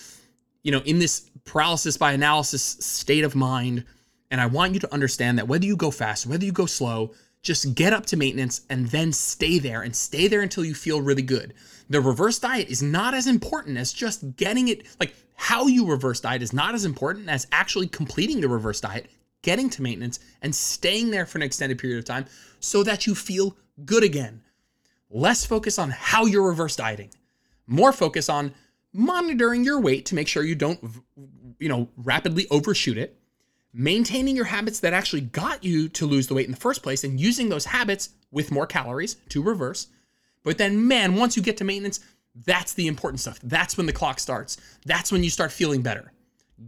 you 0.62 0.72
know, 0.72 0.80
in 0.84 0.98
this 0.98 1.30
paralysis 1.44 1.96
by 1.96 2.12
analysis 2.12 2.62
state 2.62 3.24
of 3.24 3.34
mind. 3.34 3.84
And 4.30 4.40
I 4.40 4.46
want 4.46 4.74
you 4.74 4.80
to 4.80 4.92
understand 4.92 5.38
that 5.38 5.48
whether 5.48 5.64
you 5.64 5.76
go 5.76 5.90
fast, 5.90 6.26
whether 6.26 6.44
you 6.44 6.52
go 6.52 6.66
slow, 6.66 7.12
just 7.42 7.74
get 7.74 7.92
up 7.92 8.06
to 8.06 8.16
maintenance 8.16 8.62
and 8.68 8.86
then 8.88 9.12
stay 9.12 9.58
there 9.58 9.82
and 9.82 9.94
stay 9.94 10.26
there 10.26 10.42
until 10.42 10.64
you 10.64 10.74
feel 10.74 11.00
really 11.00 11.22
good. 11.22 11.54
The 11.88 12.00
reverse 12.00 12.40
diet 12.40 12.68
is 12.68 12.82
not 12.82 13.14
as 13.14 13.28
important 13.28 13.78
as 13.78 13.92
just 13.92 14.36
getting 14.36 14.68
it, 14.68 14.86
like 14.98 15.14
how 15.36 15.68
you 15.68 15.86
reverse 15.86 16.20
diet 16.20 16.42
is 16.42 16.52
not 16.52 16.74
as 16.74 16.84
important 16.84 17.28
as 17.28 17.46
actually 17.52 17.86
completing 17.86 18.40
the 18.40 18.48
reverse 18.48 18.80
diet, 18.80 19.08
getting 19.42 19.70
to 19.70 19.82
maintenance, 19.82 20.18
and 20.42 20.52
staying 20.52 21.10
there 21.10 21.26
for 21.26 21.38
an 21.38 21.42
extended 21.42 21.78
period 21.78 21.98
of 21.98 22.04
time 22.04 22.26
so 22.58 22.82
that 22.82 23.06
you 23.06 23.14
feel 23.14 23.56
good 23.84 24.02
again. 24.02 24.42
Less 25.08 25.46
focus 25.46 25.78
on 25.78 25.90
how 25.90 26.26
you're 26.26 26.48
reverse 26.48 26.74
dieting, 26.74 27.10
more 27.68 27.92
focus 27.92 28.28
on 28.28 28.52
monitoring 28.92 29.62
your 29.62 29.80
weight 29.80 30.06
to 30.06 30.16
make 30.16 30.26
sure 30.26 30.42
you 30.42 30.56
don't, 30.56 30.80
you 31.60 31.68
know, 31.68 31.88
rapidly 31.96 32.48
overshoot 32.50 32.98
it, 32.98 33.16
maintaining 33.76 34.34
your 34.34 34.46
habits 34.46 34.80
that 34.80 34.94
actually 34.94 35.20
got 35.20 35.62
you 35.62 35.88
to 35.90 36.06
lose 36.06 36.26
the 36.26 36.34
weight 36.34 36.46
in 36.46 36.50
the 36.50 36.56
first 36.56 36.82
place, 36.82 37.04
and 37.04 37.20
using 37.20 37.50
those 37.50 37.66
habits 37.66 38.10
with 38.30 38.50
more 38.50 38.66
calories 38.66 39.16
to 39.28 39.42
reverse. 39.42 39.88
But 40.42 40.56
then, 40.56 40.88
man, 40.88 41.14
once 41.14 41.36
you 41.36 41.42
get 41.42 41.58
to 41.58 41.64
maintenance, 41.64 42.00
that's 42.44 42.72
the 42.72 42.86
important 42.86 43.20
stuff. 43.20 43.38
That's 43.42 43.76
when 43.76 43.86
the 43.86 43.92
clock 43.92 44.18
starts. 44.18 44.56
That's 44.86 45.12
when 45.12 45.22
you 45.22 45.30
start 45.30 45.52
feeling 45.52 45.82
better. 45.82 46.12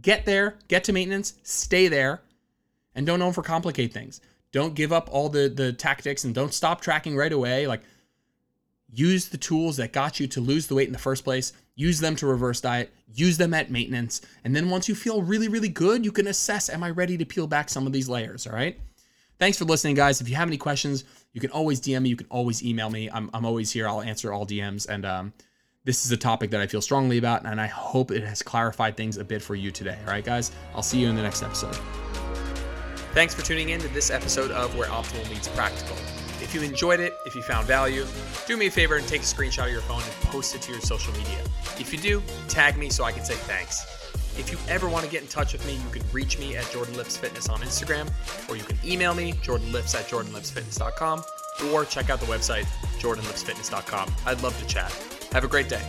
Get 0.01 0.25
there, 0.25 0.57
get 0.67 0.83
to 0.85 0.93
maintenance, 0.93 1.33
stay 1.43 1.87
there, 1.87 2.21
and 2.93 3.07
don't 3.07 3.21
overcomplicate 3.21 3.91
things. 3.91 4.21
Don't 4.51 4.75
give 4.75 4.93
up 4.93 5.09
all 5.11 5.29
the 5.29 5.49
the 5.49 5.73
tactics 5.73 6.23
and 6.23 6.33
don't 6.35 6.53
stop 6.53 6.81
tracking 6.81 7.15
right 7.15 7.31
away. 7.31 7.67
Like 7.67 7.81
use 8.91 9.29
the 9.29 9.37
tools 9.37 9.77
that 9.77 9.93
got 9.93 10.19
you 10.19 10.27
to 10.27 10.41
lose 10.41 10.67
the 10.67 10.75
weight 10.75 10.87
in 10.87 10.93
the 10.93 10.99
first 10.99 11.23
place, 11.23 11.53
use 11.79 12.01
them 12.01 12.13
to 12.17 12.27
reverse 12.27 12.59
diet, 12.59 12.93
use 13.13 13.37
them 13.37 13.53
at 13.53 13.71
maintenance. 13.71 14.19
And 14.43 14.53
then 14.53 14.69
once 14.69 14.89
you 14.89 14.95
feel 14.95 15.21
really, 15.21 15.47
really 15.47 15.69
good, 15.69 16.03
you 16.03 16.11
can 16.11 16.27
assess 16.27 16.69
Am 16.69 16.83
I 16.83 16.89
ready 16.89 17.17
to 17.17 17.25
peel 17.25 17.47
back 17.47 17.69
some 17.69 17.87
of 17.87 17.93
these 17.93 18.09
layers? 18.09 18.45
All 18.45 18.53
right. 18.53 18.77
Thanks 19.39 19.57
for 19.57 19.63
listening, 19.63 19.95
guys. 19.95 20.19
If 20.19 20.27
you 20.27 20.35
have 20.35 20.49
any 20.49 20.57
questions, 20.57 21.05
you 21.31 21.39
can 21.39 21.51
always 21.51 21.79
DM 21.79 22.01
me. 22.01 22.09
You 22.09 22.17
can 22.17 22.27
always 22.29 22.63
email 22.65 22.89
me. 22.89 23.09
I'm, 23.09 23.29
I'm 23.33 23.45
always 23.45 23.71
here. 23.71 23.87
I'll 23.87 24.01
answer 24.01 24.33
all 24.33 24.45
DMs. 24.45 24.89
And 24.89 25.05
um, 25.05 25.33
this 25.85 26.05
is 26.05 26.11
a 26.11 26.17
topic 26.17 26.51
that 26.51 26.59
I 26.59 26.67
feel 26.67 26.81
strongly 26.81 27.17
about, 27.17 27.45
and 27.45 27.61
I 27.61 27.67
hope 27.67 28.11
it 28.11 28.23
has 28.23 28.43
clarified 28.43 28.97
things 28.97 29.15
a 29.15 29.23
bit 29.23 29.41
for 29.41 29.55
you 29.55 29.71
today. 29.71 29.97
All 30.05 30.11
right, 30.11 30.25
guys. 30.25 30.51
I'll 30.75 30.83
see 30.83 30.99
you 30.99 31.07
in 31.07 31.15
the 31.15 31.23
next 31.23 31.41
episode. 31.41 31.77
Thanks 33.13 33.33
for 33.33 33.41
tuning 33.41 33.69
in 33.69 33.79
to 33.79 33.87
this 33.87 34.11
episode 34.11 34.51
of 34.51 34.75
Where 34.77 34.89
Optimal 34.89 35.29
Meets 35.29 35.47
Practical. 35.47 35.95
If 36.41 36.53
you 36.53 36.61
enjoyed 36.61 36.99
it, 36.99 37.17
if 37.25 37.35
you 37.35 37.41
found 37.41 37.67
value, 37.67 38.05
do 38.47 38.57
me 38.57 38.67
a 38.67 38.71
favor 38.71 38.95
and 38.95 39.07
take 39.07 39.21
a 39.21 39.25
screenshot 39.25 39.65
of 39.65 39.71
your 39.71 39.81
phone 39.81 40.01
and 40.01 40.11
post 40.31 40.55
it 40.55 40.61
to 40.63 40.71
your 40.71 40.81
social 40.81 41.13
media. 41.13 41.39
If 41.79 41.91
you 41.91 41.99
do, 41.99 42.21
tag 42.47 42.77
me 42.77 42.89
so 42.89 43.03
I 43.03 43.11
can 43.11 43.23
say 43.23 43.35
thanks. 43.35 43.85
If 44.37 44.51
you 44.51 44.57
ever 44.69 44.87
want 44.87 45.03
to 45.05 45.11
get 45.11 45.21
in 45.21 45.27
touch 45.27 45.53
with 45.53 45.65
me, 45.67 45.73
you 45.73 45.89
can 45.91 46.01
reach 46.13 46.39
me 46.39 46.55
at 46.55 46.69
Jordan 46.71 46.95
Lips 46.95 47.17
Fitness 47.17 47.49
on 47.49 47.59
Instagram, 47.59 48.09
or 48.49 48.55
you 48.55 48.63
can 48.63 48.77
email 48.85 49.13
me, 49.13 49.33
jordanlips 49.33 49.95
at 49.95 50.07
jordanlipsfitness.com, 50.07 51.23
or 51.73 51.83
check 51.83 52.09
out 52.09 52.19
the 52.19 52.25
website, 52.25 52.65
jordanlipsfitness.com. 52.99 54.13
I'd 54.25 54.41
love 54.41 54.57
to 54.59 54.65
chat. 54.65 54.91
Have 55.33 55.43
a 55.43 55.47
great 55.47 55.67
day. 55.67 55.81